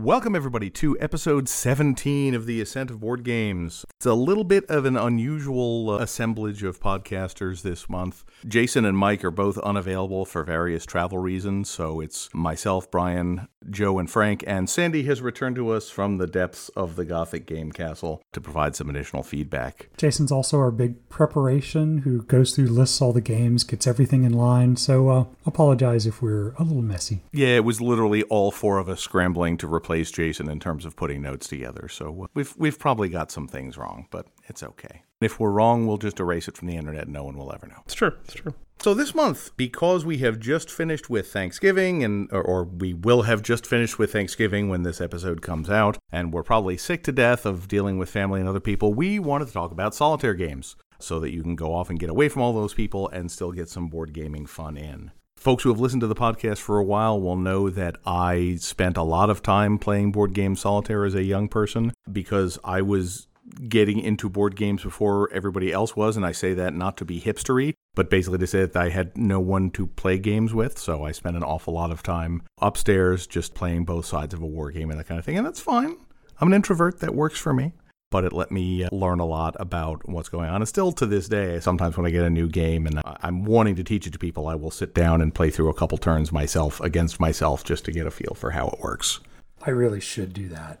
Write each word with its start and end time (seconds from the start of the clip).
Welcome, 0.00 0.34
everybody, 0.34 0.70
to 0.70 0.98
episode 0.98 1.46
17 1.46 2.34
of 2.34 2.46
the 2.46 2.62
Ascent 2.62 2.90
of 2.90 3.00
Board 3.00 3.22
Games. 3.22 3.84
It's 3.98 4.06
a 4.06 4.14
little 4.14 4.44
bit 4.44 4.64
of 4.70 4.86
an 4.86 4.96
unusual 4.96 5.90
uh, 5.90 5.98
assemblage 5.98 6.62
of 6.62 6.80
podcasters 6.80 7.60
this 7.60 7.86
month. 7.86 8.24
Jayson 8.48 8.86
and 8.86 8.96
Mike 8.96 9.22
are 9.26 9.30
both 9.30 9.58
unavailable 9.58 10.24
for 10.24 10.42
various 10.42 10.86
travel 10.86 11.18
reasons, 11.18 11.68
so 11.68 12.00
it's 12.00 12.30
myself, 12.32 12.90
Brian, 12.90 13.46
Joe, 13.68 13.98
and 13.98 14.10
Frank, 14.10 14.42
and 14.46 14.70
Sandi 14.70 15.02
has 15.02 15.20
returned 15.20 15.56
to 15.56 15.68
us 15.68 15.90
from 15.90 16.16
the 16.16 16.26
depths 16.26 16.70
of 16.70 16.96
the 16.96 17.04
Gothic 17.04 17.44
Game 17.44 17.70
Castle 17.70 18.22
to 18.32 18.40
provide 18.40 18.74
some 18.74 18.88
additional 18.88 19.22
feedback. 19.22 19.90
Jayson's 19.98 20.32
also 20.32 20.56
our 20.56 20.70
big 20.70 21.10
preparation 21.10 21.98
who 21.98 22.22
goes 22.22 22.56
through, 22.56 22.68
lists 22.68 23.02
all 23.02 23.12
the 23.12 23.20
games, 23.20 23.64
gets 23.64 23.86
everything 23.86 24.24
in 24.24 24.32
line, 24.32 24.76
so 24.76 25.10
uh, 25.10 25.24
apologize 25.44 26.06
if 26.06 26.22
we're 26.22 26.52
a 26.52 26.62
little 26.62 26.80
messy. 26.80 27.20
Yeah, 27.32 27.56
it 27.56 27.66
was 27.66 27.82
literally 27.82 28.22
all 28.24 28.50
four 28.50 28.78
of 28.78 28.88
us 28.88 29.02
scrambling 29.02 29.58
to 29.58 29.70
replace 29.70 29.89
Jayson 29.90 30.50
in 30.50 30.60
terms 30.60 30.84
of 30.84 30.96
putting 30.96 31.22
notes 31.22 31.48
together, 31.48 31.88
so 31.88 32.28
we've, 32.34 32.54
we've 32.56 32.78
probably 32.78 33.08
got 33.08 33.30
some 33.30 33.46
things 33.46 33.76
wrong, 33.76 34.06
but 34.10 34.26
it's 34.48 34.62
okay. 34.62 35.02
If 35.20 35.38
we're 35.38 35.50
wrong, 35.50 35.86
we'll 35.86 35.98
just 35.98 36.20
erase 36.20 36.48
it 36.48 36.56
from 36.56 36.68
the 36.68 36.76
internet 36.76 37.04
and 37.04 37.12
no 37.12 37.24
one 37.24 37.36
will 37.36 37.52
ever 37.52 37.66
know. 37.66 37.82
It's 37.84 37.94
true. 37.94 38.12
It's 38.24 38.34
true. 38.34 38.54
So 38.80 38.94
this 38.94 39.14
month, 39.14 39.54
because 39.58 40.06
we 40.06 40.18
have 40.18 40.40
just 40.40 40.70
finished 40.70 41.10
with 41.10 41.30
Thanksgiving, 41.30 42.02
and 42.02 42.32
or, 42.32 42.42
or, 42.42 42.64
we 42.64 42.94
will 42.94 43.22
have 43.22 43.42
just 43.42 43.66
finished 43.66 43.98
with 43.98 44.12
Thanksgiving 44.12 44.70
when 44.70 44.84
this 44.84 45.02
episode 45.02 45.42
comes 45.42 45.68
out, 45.68 45.98
and 46.10 46.32
we're 46.32 46.42
probably 46.42 46.78
sick 46.78 47.04
to 47.04 47.12
death 47.12 47.44
of 47.44 47.68
dealing 47.68 47.98
with 47.98 48.08
family 48.08 48.40
and 48.40 48.48
other 48.48 48.58
people, 48.58 48.94
we 48.94 49.18
wanted 49.18 49.48
to 49.48 49.52
talk 49.52 49.70
about 49.70 49.94
solitaire 49.94 50.32
games 50.32 50.76
so 50.98 51.20
that 51.20 51.30
you 51.30 51.42
can 51.42 51.56
go 51.56 51.74
off 51.74 51.90
and 51.90 51.98
get 51.98 52.08
away 52.08 52.30
from 52.30 52.40
all 52.40 52.54
those 52.54 52.72
people 52.72 53.08
and 53.08 53.30
still 53.30 53.52
get 53.52 53.68
some 53.68 53.88
board 53.88 54.14
gaming 54.14 54.46
fun 54.46 54.78
in. 54.78 55.10
Folks 55.40 55.62
who 55.62 55.70
have 55.70 55.80
listened 55.80 56.02
to 56.02 56.06
the 56.06 56.14
podcast 56.14 56.58
for 56.58 56.76
a 56.76 56.84
while 56.84 57.18
will 57.18 57.34
know 57.34 57.70
that 57.70 57.96
I 58.04 58.58
spent 58.60 58.98
a 58.98 59.02
lot 59.02 59.30
of 59.30 59.42
time 59.42 59.78
playing 59.78 60.12
board 60.12 60.34
game 60.34 60.54
solitaire 60.54 61.06
as 61.06 61.14
a 61.14 61.22
young 61.22 61.48
person 61.48 61.94
because 62.12 62.58
I 62.62 62.82
was 62.82 63.26
getting 63.66 64.00
into 64.00 64.28
board 64.28 64.54
games 64.54 64.82
before 64.82 65.32
everybody 65.32 65.72
else 65.72 65.96
was, 65.96 66.18
and 66.18 66.26
I 66.26 66.32
say 66.32 66.52
that 66.52 66.74
not 66.74 66.98
to 66.98 67.06
be 67.06 67.22
hipstery, 67.22 67.72
but 67.94 68.10
basically 68.10 68.36
to 68.36 68.46
say 68.46 68.66
that 68.66 68.76
I 68.76 68.90
had 68.90 69.16
no 69.16 69.40
one 69.40 69.70
to 69.70 69.86
play 69.86 70.18
games 70.18 70.52
with, 70.52 70.78
so 70.78 71.06
I 71.06 71.12
spent 71.12 71.38
an 71.38 71.42
awful 71.42 71.72
lot 71.72 71.90
of 71.90 72.02
time 72.02 72.42
upstairs 72.60 73.26
just 73.26 73.54
playing 73.54 73.86
both 73.86 74.04
sides 74.04 74.34
of 74.34 74.42
a 74.42 74.46
war 74.46 74.70
game 74.70 74.90
and 74.90 75.00
that 75.00 75.08
kind 75.08 75.18
of 75.18 75.24
thing, 75.24 75.38
and 75.38 75.46
that's 75.46 75.58
fine. 75.58 75.96
I'm 76.38 76.48
an 76.48 76.54
introvert, 76.54 77.00
that 77.00 77.14
works 77.14 77.38
for 77.38 77.54
me. 77.54 77.72
But 78.10 78.24
it 78.24 78.32
let 78.32 78.50
me 78.50 78.84
uh, 78.84 78.88
learn 78.90 79.20
a 79.20 79.24
lot 79.24 79.56
about 79.60 80.08
what's 80.08 80.28
going 80.28 80.48
on. 80.50 80.56
And 80.56 80.68
still 80.68 80.90
to 80.92 81.06
this 81.06 81.28
day, 81.28 81.60
sometimes 81.60 81.96
when 81.96 82.06
I 82.06 82.10
get 82.10 82.24
a 82.24 82.30
new 82.30 82.48
game 82.48 82.86
and 82.86 83.00
I'm 83.04 83.44
wanting 83.44 83.76
to 83.76 83.84
teach 83.84 84.06
it 84.06 84.12
to 84.12 84.18
people, 84.18 84.48
I 84.48 84.56
will 84.56 84.72
sit 84.72 84.94
down 84.94 85.22
and 85.22 85.34
play 85.34 85.50
through 85.50 85.68
a 85.68 85.74
couple 85.74 85.96
turns 85.96 86.32
myself 86.32 86.80
against 86.80 87.20
myself 87.20 87.62
just 87.62 87.84
to 87.84 87.92
get 87.92 88.06
a 88.06 88.10
feel 88.10 88.34
for 88.34 88.50
how 88.50 88.68
it 88.68 88.80
works. 88.80 89.20
I 89.62 89.70
really 89.70 90.00
should 90.00 90.32
do 90.32 90.48
that. 90.48 90.80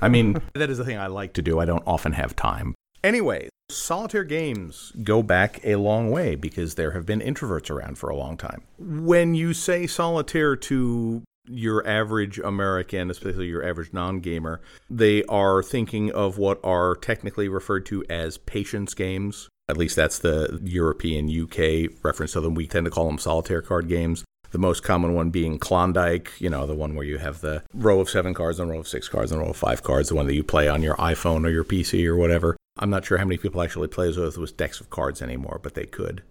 I 0.00 0.08
mean, 0.08 0.40
that 0.54 0.70
is 0.70 0.78
the 0.78 0.84
thing 0.84 0.98
I 0.98 1.06
like 1.06 1.34
to 1.34 1.42
do. 1.42 1.60
I 1.60 1.64
don't 1.64 1.84
often 1.86 2.12
have 2.12 2.34
time. 2.34 2.74
Anyway, 3.04 3.50
solitaire 3.70 4.24
games 4.24 4.92
go 5.02 5.22
back 5.22 5.60
a 5.62 5.76
long 5.76 6.10
way 6.10 6.34
because 6.34 6.74
there 6.74 6.92
have 6.92 7.04
been 7.04 7.20
introverts 7.20 7.70
around 7.70 7.98
for 7.98 8.08
a 8.08 8.16
long 8.16 8.36
time. 8.36 8.62
When 8.78 9.34
you 9.34 9.52
say 9.52 9.86
solitaire 9.86 10.56
to 10.56 11.22
your 11.46 11.86
average 11.86 12.38
American, 12.38 13.10
especially 13.10 13.46
your 13.46 13.66
average 13.66 13.92
non 13.92 14.20
gamer, 14.20 14.60
they 14.90 15.24
are 15.24 15.62
thinking 15.62 16.10
of 16.12 16.38
what 16.38 16.60
are 16.64 16.94
technically 16.96 17.48
referred 17.48 17.86
to 17.86 18.04
as 18.08 18.38
patience 18.38 18.94
games. 18.94 19.48
At 19.68 19.76
least 19.76 19.96
that's 19.96 20.18
the 20.18 20.60
European 20.62 21.28
UK 21.28 21.90
reference 22.02 22.32
to 22.32 22.40
them. 22.40 22.54
We 22.54 22.66
tend 22.66 22.84
to 22.84 22.90
call 22.90 23.06
them 23.06 23.18
solitaire 23.18 23.62
card 23.62 23.88
games. 23.88 24.24
The 24.50 24.58
most 24.58 24.84
common 24.84 25.14
one 25.14 25.30
being 25.30 25.58
Klondike, 25.58 26.30
you 26.38 26.48
know, 26.48 26.66
the 26.66 26.76
one 26.76 26.94
where 26.94 27.06
you 27.06 27.18
have 27.18 27.40
the 27.40 27.62
row 27.74 27.98
of 28.00 28.08
seven 28.08 28.34
cards 28.34 28.60
and 28.60 28.70
row 28.70 28.78
of 28.78 28.88
six 28.88 29.08
cards 29.08 29.32
and 29.32 29.40
row 29.40 29.48
of 29.48 29.56
five 29.56 29.82
cards, 29.82 30.10
the 30.10 30.14
one 30.14 30.26
that 30.26 30.34
you 30.34 30.44
play 30.44 30.68
on 30.68 30.82
your 30.82 30.96
iPhone 30.96 31.44
or 31.44 31.50
your 31.50 31.64
PC 31.64 32.06
or 32.06 32.16
whatever. 32.16 32.56
I'm 32.78 32.90
not 32.90 33.04
sure 33.04 33.18
how 33.18 33.24
many 33.24 33.38
people 33.38 33.62
actually 33.62 33.88
play 33.88 34.12
those 34.12 34.38
with 34.38 34.56
decks 34.56 34.80
of 34.80 34.90
cards 34.90 35.22
anymore, 35.22 35.60
but 35.62 35.74
they 35.74 35.86
could. 35.86 36.22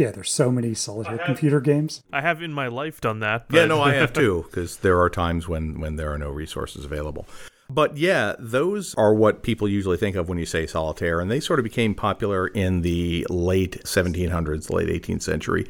Yeah, 0.00 0.12
there's 0.12 0.32
so 0.32 0.50
many 0.50 0.72
solitaire 0.72 1.18
have, 1.18 1.26
computer 1.26 1.60
games. 1.60 2.02
I 2.10 2.22
have 2.22 2.40
in 2.40 2.54
my 2.54 2.68
life 2.68 3.02
done 3.02 3.20
that. 3.20 3.48
But... 3.48 3.56
Yeah, 3.58 3.66
no, 3.66 3.82
I 3.82 3.92
have 3.96 4.14
too, 4.14 4.46
because 4.46 4.78
there 4.78 4.98
are 4.98 5.10
times 5.10 5.46
when 5.46 5.78
when 5.78 5.96
there 5.96 6.10
are 6.10 6.16
no 6.16 6.30
resources 6.30 6.86
available. 6.86 7.26
But 7.68 7.98
yeah, 7.98 8.34
those 8.38 8.94
are 8.94 9.12
what 9.12 9.42
people 9.42 9.68
usually 9.68 9.98
think 9.98 10.16
of 10.16 10.26
when 10.26 10.38
you 10.38 10.46
say 10.46 10.66
solitaire, 10.66 11.20
and 11.20 11.30
they 11.30 11.38
sort 11.38 11.58
of 11.58 11.64
became 11.64 11.94
popular 11.94 12.46
in 12.46 12.80
the 12.80 13.26
late 13.28 13.82
1700s, 13.84 14.70
late 14.70 14.88
18th 14.88 15.20
century. 15.20 15.66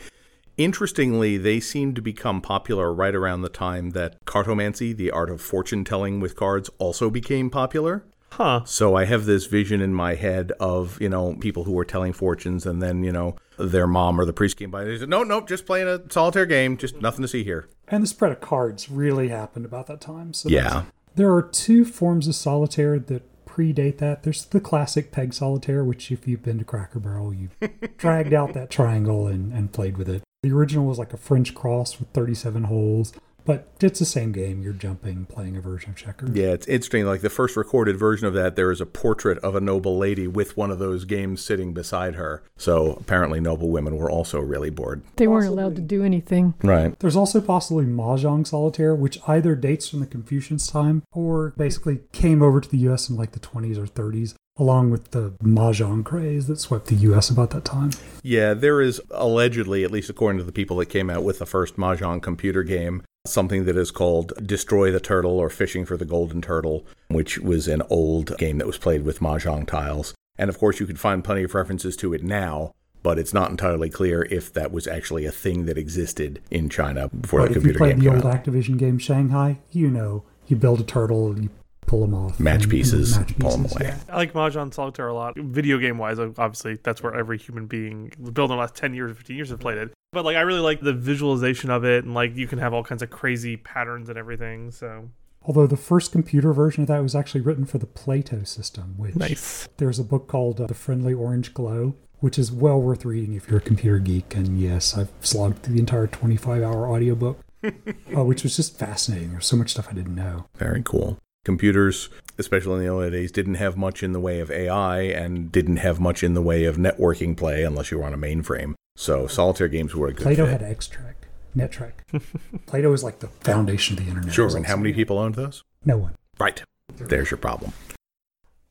Interestingly, 0.56 1.36
they 1.36 1.58
seem 1.58 1.92
to 1.94 2.00
become 2.00 2.40
popular 2.40 2.94
right 2.94 3.16
around 3.16 3.42
the 3.42 3.48
time 3.48 3.90
that 3.90 4.24
cartomancy, 4.26 4.96
the 4.96 5.10
art 5.10 5.28
of 5.28 5.40
fortune 5.40 5.84
telling 5.84 6.20
with 6.20 6.36
cards, 6.36 6.70
also 6.78 7.10
became 7.10 7.50
popular. 7.50 8.04
Huh. 8.32 8.62
So 8.64 8.94
I 8.94 9.04
have 9.04 9.26
this 9.26 9.46
vision 9.46 9.80
in 9.80 9.92
my 9.92 10.14
head 10.14 10.52
of, 10.60 11.00
you 11.00 11.08
know, 11.08 11.34
people 11.34 11.64
who 11.64 11.72
were 11.72 11.84
telling 11.84 12.12
fortunes 12.12 12.64
and 12.66 12.82
then, 12.82 13.02
you 13.02 13.12
know, 13.12 13.36
their 13.58 13.86
mom 13.86 14.20
or 14.20 14.24
the 14.24 14.32
priest 14.32 14.56
came 14.56 14.70
by 14.70 14.82
and 14.82 14.90
they 14.90 14.98
said, 14.98 15.08
no, 15.08 15.22
no, 15.22 15.40
just 15.40 15.66
playing 15.66 15.88
a 15.88 16.00
solitaire 16.10 16.46
game, 16.46 16.76
just 16.76 17.00
nothing 17.00 17.22
to 17.22 17.28
see 17.28 17.44
here. 17.44 17.68
And 17.88 18.02
the 18.02 18.06
spread 18.06 18.32
of 18.32 18.40
cards 18.40 18.88
really 18.88 19.28
happened 19.28 19.64
about 19.64 19.86
that 19.88 20.00
time. 20.00 20.32
So 20.32 20.48
yeah. 20.48 20.84
There 21.16 21.34
are 21.34 21.42
two 21.42 21.84
forms 21.84 22.28
of 22.28 22.34
solitaire 22.34 22.98
that 22.98 23.44
predate 23.46 23.98
that. 23.98 24.22
There's 24.22 24.44
the 24.44 24.60
classic 24.60 25.10
peg 25.10 25.34
solitaire, 25.34 25.84
which 25.84 26.10
if 26.12 26.26
you've 26.26 26.42
been 26.42 26.58
to 26.58 26.64
Cracker 26.64 27.00
Barrel, 27.00 27.34
you've 27.34 27.56
dragged 27.98 28.32
out 28.32 28.54
that 28.54 28.70
triangle 28.70 29.26
and, 29.26 29.52
and 29.52 29.72
played 29.72 29.96
with 29.96 30.08
it. 30.08 30.22
The 30.42 30.52
original 30.52 30.86
was 30.86 30.98
like 30.98 31.12
a 31.12 31.18
French 31.18 31.54
cross 31.54 31.98
with 31.98 32.08
37 32.10 32.64
holes. 32.64 33.12
But 33.44 33.68
it's 33.80 33.98
the 33.98 34.04
same 34.04 34.32
game. 34.32 34.62
You're 34.62 34.72
jumping, 34.72 35.26
playing 35.26 35.56
a 35.56 35.60
version 35.60 35.90
of 35.90 35.96
checkers. 35.96 36.30
Yeah, 36.34 36.48
it's 36.48 36.66
interesting. 36.66 37.06
Like 37.06 37.20
the 37.20 37.30
first 37.30 37.56
recorded 37.56 37.96
version 37.96 38.26
of 38.26 38.34
that, 38.34 38.56
there 38.56 38.70
is 38.70 38.80
a 38.80 38.86
portrait 38.86 39.38
of 39.38 39.54
a 39.54 39.60
noble 39.60 39.98
lady 39.98 40.26
with 40.26 40.56
one 40.56 40.70
of 40.70 40.78
those 40.78 41.04
games 41.04 41.42
sitting 41.42 41.72
beside 41.72 42.14
her. 42.14 42.42
So 42.56 42.92
apparently, 42.92 43.40
noble 43.40 43.68
women 43.70 43.96
were 43.96 44.10
also 44.10 44.40
really 44.40 44.70
bored. 44.70 45.02
They 45.16 45.26
weren't 45.26 45.48
allowed 45.48 45.76
to 45.76 45.82
do 45.82 46.04
anything. 46.04 46.54
Right. 46.62 46.98
There's 46.98 47.16
also 47.16 47.40
possibly 47.40 47.84
Mahjong 47.84 48.46
Solitaire, 48.46 48.94
which 48.94 49.18
either 49.26 49.54
dates 49.54 49.88
from 49.88 50.00
the 50.00 50.06
Confucians' 50.06 50.66
time 50.66 51.02
or 51.12 51.54
basically 51.56 52.00
came 52.12 52.42
over 52.42 52.60
to 52.60 52.68
the 52.68 52.78
U.S. 52.78 53.08
in 53.08 53.16
like 53.16 53.32
the 53.32 53.40
20s 53.40 53.78
or 53.78 53.86
30s 53.86 54.34
along 54.60 54.90
with 54.90 55.12
the 55.12 55.30
mahjong 55.42 56.04
craze 56.04 56.46
that 56.46 56.60
swept 56.60 56.86
the 56.86 56.94
U.S. 56.96 57.30
about 57.30 57.50
that 57.50 57.64
time. 57.64 57.90
Yeah, 58.22 58.52
there 58.52 58.82
is 58.82 59.00
allegedly, 59.10 59.84
at 59.84 59.90
least 59.90 60.10
according 60.10 60.38
to 60.38 60.44
the 60.44 60.52
people 60.52 60.76
that 60.76 60.86
came 60.86 61.08
out 61.08 61.24
with 61.24 61.38
the 61.38 61.46
first 61.46 61.76
mahjong 61.76 62.20
computer 62.20 62.62
game, 62.62 63.02
something 63.26 63.64
that 63.64 63.76
is 63.76 63.90
called 63.90 64.32
Destroy 64.44 64.90
the 64.90 65.00
Turtle 65.00 65.38
or 65.38 65.50
Fishing 65.50 65.84
for 65.84 65.96
the 65.96 66.04
Golden 66.04 66.40
Turtle, 66.40 66.86
which 67.08 67.38
was 67.38 67.68
an 67.68 67.82
old 67.90 68.36
game 68.38 68.58
that 68.58 68.66
was 68.66 68.78
played 68.78 69.04
with 69.04 69.20
mahjong 69.20 69.66
tiles. 69.66 70.14
And 70.38 70.48
of 70.48 70.58
course, 70.58 70.80
you 70.80 70.86
can 70.86 70.96
find 70.96 71.22
plenty 71.22 71.42
of 71.42 71.54
references 71.54 71.96
to 71.98 72.14
it 72.14 72.22
now, 72.22 72.72
but 73.02 73.18
it's 73.18 73.34
not 73.34 73.50
entirely 73.50 73.90
clear 73.90 74.22
if 74.30 74.52
that 74.54 74.72
was 74.72 74.86
actually 74.86 75.26
a 75.26 75.32
thing 75.32 75.66
that 75.66 75.78
existed 75.78 76.40
in 76.50 76.68
China 76.68 77.08
before 77.08 77.40
but 77.40 77.48
the 77.48 77.54
computer 77.54 77.78
game. 77.78 77.88
If 77.88 78.02
you 78.02 78.10
played 78.10 78.22
the 78.22 78.26
old 78.26 78.34
out. 78.34 78.44
Activision 78.44 78.78
game 78.78 78.98
Shanghai, 78.98 79.58
you 79.70 79.90
know, 79.90 80.24
you 80.46 80.56
build 80.56 80.80
a 80.80 80.84
turtle, 80.84 81.38
you 81.38 81.50
pull 81.90 82.02
them 82.02 82.14
off. 82.14 82.38
Match 82.38 82.62
and, 82.62 82.70
pieces, 82.70 83.16
and 83.16 83.26
match 83.26 83.38
pull 83.40 83.50
them 83.50 83.64
away. 83.64 83.80
yeah. 83.80 83.98
I 84.08 84.16
like 84.16 84.32
Mahjong 84.32 84.72
Solitaire 84.72 85.08
a 85.08 85.14
lot. 85.14 85.36
Video 85.36 85.76
game 85.76 85.98
wise, 85.98 86.20
obviously, 86.20 86.78
that's 86.84 87.02
where 87.02 87.12
every 87.12 87.36
human 87.36 87.66
being, 87.66 88.12
built 88.32 88.50
in 88.50 88.56
the 88.56 88.60
last 88.60 88.76
10 88.76 88.94
years, 88.94 89.16
15 89.16 89.36
years, 89.36 89.50
have 89.50 89.58
played 89.58 89.76
it. 89.76 89.92
But 90.12 90.24
like, 90.24 90.36
I 90.36 90.42
really 90.42 90.60
like 90.60 90.80
the 90.80 90.92
visualization 90.92 91.68
of 91.68 91.84
it, 91.84 92.04
and 92.04 92.14
like, 92.14 92.36
you 92.36 92.46
can 92.46 92.60
have 92.60 92.72
all 92.72 92.84
kinds 92.84 93.02
of 93.02 93.10
crazy 93.10 93.56
patterns 93.56 94.08
and 94.08 94.16
everything. 94.16 94.70
So, 94.70 95.10
Although 95.42 95.66
the 95.66 95.76
first 95.76 96.12
computer 96.12 96.52
version 96.52 96.82
of 96.82 96.88
that 96.88 97.02
was 97.02 97.16
actually 97.16 97.40
written 97.40 97.64
for 97.64 97.78
the 97.78 97.86
Plato 97.86 98.44
system, 98.44 98.94
which 98.96 99.16
nice. 99.16 99.68
there's 99.78 99.98
a 99.98 100.04
book 100.04 100.28
called 100.28 100.60
uh, 100.60 100.66
The 100.68 100.74
Friendly 100.74 101.12
Orange 101.14 101.52
Glow, 101.52 101.96
which 102.20 102.38
is 102.38 102.52
well 102.52 102.80
worth 102.80 103.04
reading 103.04 103.34
if 103.34 103.48
you're 103.48 103.58
a 103.58 103.62
computer 103.62 103.98
geek. 103.98 104.36
And 104.36 104.60
yes, 104.60 104.96
I've 104.96 105.10
slogged 105.22 105.64
through 105.64 105.74
the 105.74 105.80
entire 105.80 106.06
25 106.06 106.62
hour 106.62 106.88
audiobook, 106.88 107.40
uh, 107.64 108.24
which 108.24 108.44
was 108.44 108.54
just 108.54 108.78
fascinating. 108.78 109.32
There's 109.32 109.46
so 109.46 109.56
much 109.56 109.70
stuff 109.70 109.88
I 109.90 109.94
didn't 109.94 110.14
know. 110.14 110.46
Very 110.54 110.82
cool. 110.84 111.18
Computers, 111.44 112.10
especially 112.38 112.74
in 112.74 112.80
the 112.80 112.88
early 112.88 113.10
days, 113.10 113.32
didn't 113.32 113.54
have 113.54 113.76
much 113.76 114.02
in 114.02 114.12
the 114.12 114.20
way 114.20 114.40
of 114.40 114.50
AI 114.50 115.00
and 115.02 115.50
didn't 115.50 115.78
have 115.78 115.98
much 115.98 116.22
in 116.22 116.34
the 116.34 116.42
way 116.42 116.64
of 116.64 116.76
networking 116.76 117.36
play 117.36 117.64
unless 117.64 117.90
you 117.90 117.98
were 117.98 118.04
on 118.04 118.12
a 118.12 118.18
mainframe. 118.18 118.74
So 118.96 119.26
solitaire 119.26 119.68
games 119.68 119.94
were 119.94 120.08
a 120.08 120.10
good 120.12 120.24
thing. 120.24 120.34
Plato 120.34 120.44
fit. 120.44 120.60
had 120.60 120.70
extract. 120.70 121.26
NetTrek. 121.56 121.92
Plato 122.66 122.92
is 122.92 123.02
like 123.02 123.20
the 123.20 123.28
foundation 123.28 123.98
of 123.98 124.04
the 124.04 124.10
internet. 124.10 124.34
Sure. 124.34 124.54
And 124.54 124.66
how 124.66 124.76
many 124.76 124.92
people 124.92 125.18
owned 125.18 125.34
those? 125.34 125.64
No 125.84 125.96
one. 125.96 126.14
Right. 126.38 126.62
There's 126.96 127.30
your 127.30 127.38
problem. 127.38 127.72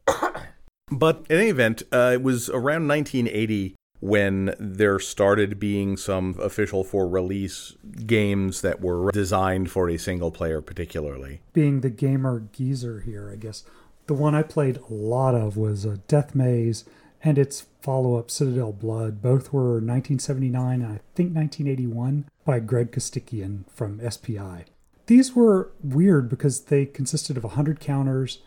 but 0.91 1.25
in 1.29 1.37
any 1.37 1.49
event, 1.49 1.83
uh, 1.91 2.11
it 2.13 2.21
was 2.21 2.49
around 2.49 2.87
1980 2.87 3.75
when 3.99 4.55
there 4.59 4.99
started 4.99 5.59
being 5.59 5.97
some 5.97 6.35
official 6.39 6.83
for 6.83 7.07
release 7.07 7.73
games 8.05 8.61
that 8.61 8.81
were 8.81 9.11
designed 9.11 9.69
for 9.69 9.89
a 9.89 9.97
single 9.97 10.31
player, 10.31 10.61
particularly. 10.61 11.41
Being 11.53 11.81
the 11.81 11.89
gamer 11.89 12.47
geezer 12.53 13.01
here, 13.01 13.29
I 13.31 13.35
guess 13.35 13.63
the 14.07 14.13
one 14.13 14.35
I 14.35 14.41
played 14.41 14.77
a 14.77 14.93
lot 14.93 15.35
of 15.35 15.57
was 15.57 15.85
uh, 15.85 15.97
Death 16.07 16.33
Maze 16.33 16.85
and 17.23 17.37
its 17.37 17.65
follow-up 17.81 18.31
Citadel 18.31 18.71
Blood. 18.71 19.21
Both 19.21 19.51
were 19.51 19.73
1979 19.73 20.81
and 20.81 20.93
I 20.93 20.99
think 21.15 21.35
1981 21.35 22.25
by 22.45 22.59
Greg 22.59 22.91
Costikyan 22.91 23.69
from 23.69 23.99
SPI. 24.09 24.65
These 25.07 25.35
were 25.35 25.71
weird 25.83 26.29
because 26.29 26.61
they 26.61 26.85
consisted 26.85 27.35
of 27.35 27.43
100 27.43 27.79
counters, 27.79 28.39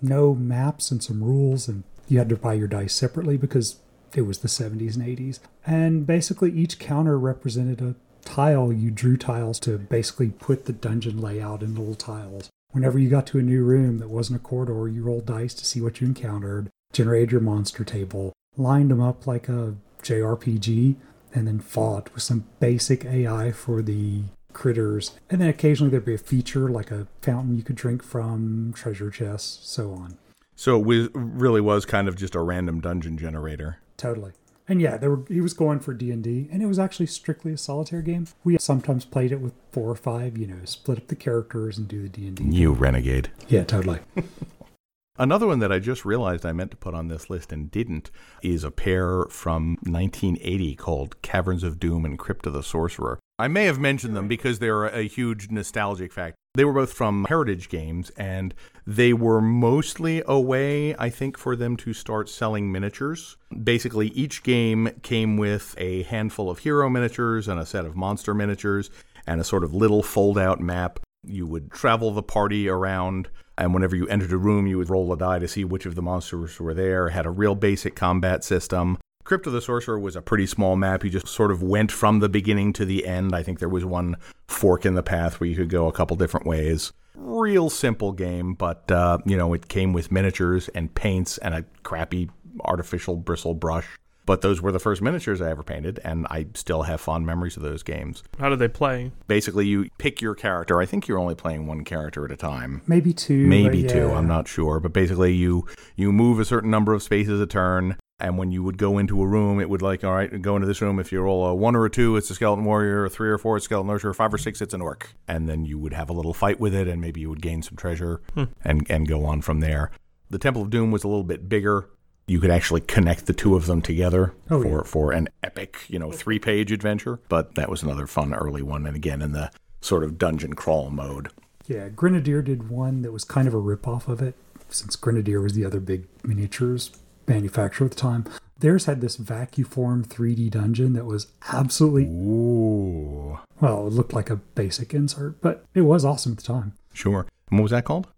no 0.00 0.34
maps, 0.34 0.90
and 0.90 1.02
some 1.02 1.24
rules, 1.24 1.66
and 1.66 1.82
you 2.08 2.18
had 2.18 2.28
to 2.28 2.36
buy 2.36 2.54
your 2.54 2.68
dice 2.68 2.94
separately 2.94 3.36
because 3.36 3.76
it 4.14 4.22
was 4.22 4.38
the 4.38 4.48
70s 4.48 4.96
and 4.96 5.06
80s. 5.06 5.40
And 5.66 6.06
basically, 6.06 6.52
each 6.52 6.78
counter 6.78 7.18
represented 7.18 7.80
a 7.80 7.94
tile. 8.24 8.72
You 8.72 8.90
drew 8.90 9.16
tiles 9.16 9.58
to 9.60 9.78
basically 9.78 10.30
put 10.30 10.64
the 10.66 10.72
dungeon 10.72 11.20
layout 11.20 11.62
in 11.62 11.74
little 11.74 11.94
tiles. 11.94 12.50
Whenever 12.72 12.98
you 12.98 13.08
got 13.08 13.26
to 13.28 13.38
a 13.38 13.42
new 13.42 13.64
room 13.64 13.98
that 13.98 14.10
wasn't 14.10 14.40
a 14.40 14.42
corridor, 14.42 14.88
you 14.88 15.02
rolled 15.02 15.26
dice 15.26 15.54
to 15.54 15.64
see 15.64 15.80
what 15.80 16.00
you 16.00 16.06
encountered, 16.06 16.68
generated 16.92 17.32
your 17.32 17.40
monster 17.40 17.84
table, 17.84 18.32
lined 18.56 18.90
them 18.90 19.00
up 19.00 19.26
like 19.26 19.48
a 19.48 19.74
JRPG, 20.02 20.96
and 21.34 21.46
then 21.46 21.58
fought 21.58 22.12
with 22.14 22.22
some 22.22 22.44
basic 22.60 23.04
AI 23.04 23.50
for 23.52 23.82
the 23.82 24.22
critters. 24.52 25.12
And 25.28 25.40
then 25.40 25.48
occasionally 25.48 25.90
there'd 25.90 26.04
be 26.04 26.14
a 26.14 26.18
feature 26.18 26.68
like 26.68 26.90
a 26.90 27.06
fountain 27.22 27.56
you 27.56 27.62
could 27.62 27.76
drink 27.76 28.02
from, 28.02 28.72
treasure 28.74 29.10
chests, 29.10 29.68
so 29.68 29.92
on. 29.92 30.18
So 30.56 30.78
it 30.90 31.10
really 31.14 31.60
was 31.60 31.86
kind 31.86 32.06
of 32.06 32.16
just 32.16 32.34
a 32.34 32.40
random 32.40 32.80
dungeon 32.80 33.16
generator. 33.16 33.78
Totally. 34.00 34.32
And 34.66 34.80
yeah, 34.80 34.96
there 34.96 35.10
were, 35.10 35.24
he 35.28 35.42
was 35.42 35.52
going 35.52 35.80
for 35.80 35.92
D 35.92 36.10
and 36.10 36.24
D, 36.24 36.48
and 36.50 36.62
it 36.62 36.66
was 36.66 36.78
actually 36.78 37.06
strictly 37.06 37.52
a 37.52 37.58
solitaire 37.58 38.00
game. 38.00 38.28
We 38.44 38.56
sometimes 38.58 39.04
played 39.04 39.30
it 39.30 39.40
with 39.40 39.52
four 39.72 39.90
or 39.90 39.94
five, 39.94 40.38
you 40.38 40.46
know, 40.46 40.64
split 40.64 40.96
up 40.96 41.08
the 41.08 41.16
characters 41.16 41.76
and 41.76 41.86
do 41.86 42.02
the 42.02 42.08
D 42.08 42.28
and 42.28 42.36
D. 42.36 42.44
You 42.44 42.72
renegade. 42.72 43.30
Yeah, 43.48 43.64
totally. 43.64 43.98
Another 45.18 45.46
one 45.46 45.58
that 45.58 45.70
I 45.70 45.80
just 45.80 46.06
realized 46.06 46.46
I 46.46 46.52
meant 46.52 46.70
to 46.70 46.78
put 46.78 46.94
on 46.94 47.08
this 47.08 47.28
list 47.28 47.52
and 47.52 47.70
didn't 47.70 48.10
is 48.42 48.64
a 48.64 48.70
pair 48.70 49.26
from 49.28 49.76
1980 49.82 50.76
called 50.76 51.20
Caverns 51.20 51.62
of 51.62 51.78
Doom 51.78 52.06
and 52.06 52.18
Crypt 52.18 52.46
of 52.46 52.54
the 52.54 52.62
Sorcerer. 52.62 53.18
I 53.38 53.48
may 53.48 53.64
have 53.64 53.78
mentioned 53.78 54.16
them 54.16 54.28
because 54.28 54.60
they're 54.60 54.84
a 54.84 55.02
huge 55.02 55.50
nostalgic 55.50 56.10
fact. 56.10 56.36
They 56.54 56.64
were 56.64 56.72
both 56.72 56.92
from 56.92 57.26
Heritage 57.28 57.68
Games, 57.68 58.10
and 58.16 58.54
they 58.84 59.12
were 59.12 59.40
mostly 59.40 60.20
a 60.26 60.40
way, 60.40 60.96
I 60.96 61.08
think, 61.08 61.38
for 61.38 61.54
them 61.54 61.76
to 61.76 61.92
start 61.92 62.28
selling 62.28 62.72
miniatures. 62.72 63.36
Basically, 63.62 64.08
each 64.08 64.42
game 64.42 64.90
came 65.02 65.36
with 65.36 65.76
a 65.78 66.02
handful 66.02 66.50
of 66.50 66.58
hero 66.58 66.90
miniatures 66.90 67.46
and 67.46 67.60
a 67.60 67.66
set 67.66 67.84
of 67.84 67.96
monster 67.96 68.34
miniatures 68.34 68.90
and 69.28 69.40
a 69.40 69.44
sort 69.44 69.62
of 69.62 69.74
little 69.74 70.02
fold 70.02 70.38
out 70.38 70.60
map. 70.60 70.98
You 71.24 71.46
would 71.46 71.70
travel 71.70 72.10
the 72.10 72.22
party 72.22 72.68
around, 72.68 73.28
and 73.56 73.72
whenever 73.72 73.94
you 73.94 74.08
entered 74.08 74.32
a 74.32 74.36
room, 74.36 74.66
you 74.66 74.76
would 74.78 74.90
roll 74.90 75.12
a 75.12 75.16
die 75.16 75.38
to 75.38 75.46
see 75.46 75.64
which 75.64 75.86
of 75.86 75.94
the 75.94 76.02
monsters 76.02 76.58
were 76.58 76.74
there. 76.74 77.10
Had 77.10 77.26
a 77.26 77.30
real 77.30 77.54
basic 77.54 77.94
combat 77.94 78.42
system. 78.42 78.98
Crypt 79.30 79.46
of 79.46 79.52
the 79.52 79.62
Sorcerer 79.62 79.96
was 79.96 80.16
a 80.16 80.22
pretty 80.22 80.44
small 80.44 80.74
map. 80.74 81.04
You 81.04 81.10
just 81.10 81.28
sort 81.28 81.52
of 81.52 81.62
went 81.62 81.92
from 81.92 82.18
the 82.18 82.28
beginning 82.28 82.72
to 82.72 82.84
the 82.84 83.06
end. 83.06 83.32
I 83.32 83.44
think 83.44 83.60
there 83.60 83.68
was 83.68 83.84
one 83.84 84.16
fork 84.48 84.84
in 84.84 84.94
the 84.94 85.04
path 85.04 85.38
where 85.38 85.48
you 85.48 85.54
could 85.54 85.70
go 85.70 85.86
a 85.86 85.92
couple 85.92 86.16
different 86.16 86.46
ways. 86.46 86.92
Real 87.14 87.70
simple 87.70 88.10
game, 88.10 88.54
but 88.54 88.90
uh, 88.90 89.18
you 89.24 89.36
know 89.36 89.54
it 89.54 89.68
came 89.68 89.92
with 89.92 90.10
miniatures 90.10 90.68
and 90.70 90.92
paints 90.96 91.38
and 91.38 91.54
a 91.54 91.64
crappy 91.84 92.28
artificial 92.62 93.14
bristle 93.14 93.54
brush. 93.54 93.86
But 94.26 94.40
those 94.40 94.60
were 94.60 94.72
the 94.72 94.80
first 94.80 95.00
miniatures 95.00 95.40
I 95.40 95.50
ever 95.50 95.62
painted, 95.62 96.00
and 96.02 96.26
I 96.28 96.46
still 96.54 96.82
have 96.82 97.00
fond 97.00 97.24
memories 97.24 97.56
of 97.56 97.62
those 97.62 97.84
games. 97.84 98.24
How 98.40 98.48
do 98.48 98.56
they 98.56 98.66
play? 98.66 99.12
Basically, 99.28 99.64
you 99.64 99.90
pick 99.98 100.20
your 100.20 100.34
character. 100.34 100.80
I 100.80 100.86
think 100.86 101.06
you're 101.06 101.20
only 101.20 101.36
playing 101.36 101.68
one 101.68 101.84
character 101.84 102.24
at 102.24 102.32
a 102.32 102.36
time 102.36 102.82
Maybe 102.88 103.12
two. 103.12 103.46
maybe 103.46 103.82
but 103.82 103.92
two 103.92 104.08
yeah. 104.08 104.16
i'm 104.16 104.26
not 104.26 104.48
sure 104.48 104.80
but 104.80 104.92
basically 104.92 105.34
you 105.34 105.68
you 105.94 106.10
move 106.10 106.40
a 106.40 106.44
certain 106.44 106.70
number 106.70 106.94
of 106.94 107.02
spaces 107.04 107.40
a 107.40 107.46
turn 107.46 107.96
and 108.20 108.38
when 108.38 108.52
you 108.52 108.62
would 108.62 108.78
go 108.78 108.98
into 108.98 109.20
a 109.22 109.26
room 109.26 109.60
it 109.60 109.68
would 109.68 109.82
like 109.82 110.04
all 110.04 110.12
right 110.12 110.40
go 110.42 110.56
into 110.56 110.66
this 110.66 110.80
room. 110.80 110.98
If 110.98 111.12
you 111.12 111.20
roll 111.20 111.46
a 111.46 111.50
uh, 111.50 111.54
one 111.54 111.74
or 111.76 111.84
a 111.84 111.90
two 111.90 112.16
it's 112.16 112.30
a 112.30 112.34
skeleton 112.34 112.64
warrior 112.64 113.04
a 113.04 113.10
three 113.10 113.30
or 113.30 113.38
four 113.38 113.56
it's 113.56 113.64
a 113.64 113.68
skeleton 113.68 113.90
archer 113.90 114.12
five 114.14 114.32
or 114.32 114.38
six 114.38 114.60
it's 114.60 114.74
an 114.74 114.80
orc. 114.80 115.14
And 115.26 115.48
then 115.48 115.64
you 115.64 115.78
would 115.78 115.92
have 115.92 116.10
a 116.10 116.12
little 116.12 116.34
fight 116.34 116.60
with 116.60 116.74
it 116.74 116.88
and 116.88 117.00
maybe 117.00 117.20
you 117.20 117.28
would 117.28 117.42
gain 117.42 117.62
some 117.62 117.76
treasure 117.76 118.20
hmm. 118.34 118.44
and 118.64 118.86
and 118.90 119.08
go 119.08 119.24
on 119.24 119.42
from 119.42 119.60
there. 119.60 119.90
The 120.30 120.38
temple 120.38 120.62
of 120.62 120.70
doom 120.70 120.90
was 120.90 121.04
a 121.04 121.08
little 121.08 121.24
bit 121.24 121.48
bigger. 121.48 121.88
You 122.26 122.38
could 122.38 122.50
actually 122.50 122.82
connect 122.82 123.26
the 123.26 123.32
two 123.32 123.56
of 123.56 123.66
them 123.66 123.82
together 123.82 124.34
Oh, 124.50 124.62
for 124.62 124.68
yeah. 124.68 124.82
for 124.84 125.12
an 125.12 125.28
epic 125.42 125.78
you 125.88 125.98
know 125.98 126.12
three 126.12 126.38
page 126.38 126.70
adventure. 126.72 127.20
But 127.28 127.54
that 127.56 127.68
was 127.68 127.82
another 127.82 128.06
fun 128.06 128.34
early 128.34 128.62
one. 128.62 128.86
And 128.86 128.96
again 128.96 129.22
in 129.22 129.32
the 129.32 129.50
sort 129.80 130.04
of 130.04 130.18
dungeon 130.18 130.54
crawl 130.54 130.90
mode. 130.90 131.30
Yeah, 131.66 131.88
Grenadier 131.88 132.42
did 132.42 132.68
one 132.68 133.02
that 133.02 133.12
was 133.12 133.24
kind 133.24 133.46
of 133.46 133.54
a 133.54 133.60
ripoff 133.60 134.08
of 134.08 134.20
it, 134.20 134.34
since 134.68 134.96
Grenadier 134.96 135.40
was 135.40 135.54
the 135.54 135.64
other 135.64 135.78
big 135.78 136.06
miniatures 136.24 136.90
manufacturer 137.26 137.86
at 137.86 137.92
the 137.92 138.00
time. 138.00 138.24
Theirs 138.58 138.84
had 138.84 139.00
this 139.00 139.16
vacuform 139.16 140.06
3D 140.06 140.50
dungeon 140.50 140.92
that 140.92 141.06
was 141.06 141.28
absolutely 141.50 142.04
Ooh. 142.04 143.38
well, 143.60 143.86
it 143.86 143.92
looked 143.92 144.12
like 144.12 144.28
a 144.28 144.36
basic 144.36 144.92
insert, 144.92 145.40
but 145.40 145.64
it 145.74 145.82
was 145.82 146.04
awesome 146.04 146.32
at 146.32 146.38
the 146.38 146.44
time. 146.44 146.74
Sure. 146.92 147.26
And 147.50 147.58
what 147.58 147.64
was 147.64 147.72
that 147.72 147.84
called? 147.84 148.08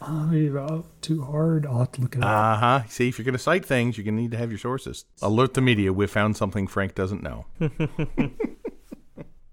Uh, 0.00 0.82
too 1.00 1.22
hard. 1.22 1.66
I'll 1.66 1.80
have 1.80 1.92
to 1.92 2.00
look 2.00 2.16
it 2.16 2.24
up. 2.24 2.28
Uh 2.28 2.56
huh. 2.56 2.82
See, 2.88 3.08
if 3.08 3.18
you're 3.18 3.24
going 3.24 3.34
to 3.34 3.38
cite 3.38 3.64
things, 3.64 3.96
you're 3.96 4.04
going 4.04 4.16
to 4.16 4.22
need 4.22 4.32
to 4.32 4.38
have 4.38 4.50
your 4.50 4.58
sources. 4.58 5.04
Alert 5.20 5.54
the 5.54 5.60
media. 5.60 5.92
We've 5.92 6.10
found 6.10 6.36
something 6.36 6.66
Frank 6.66 6.94
doesn't 6.94 7.22
know. 7.22 7.46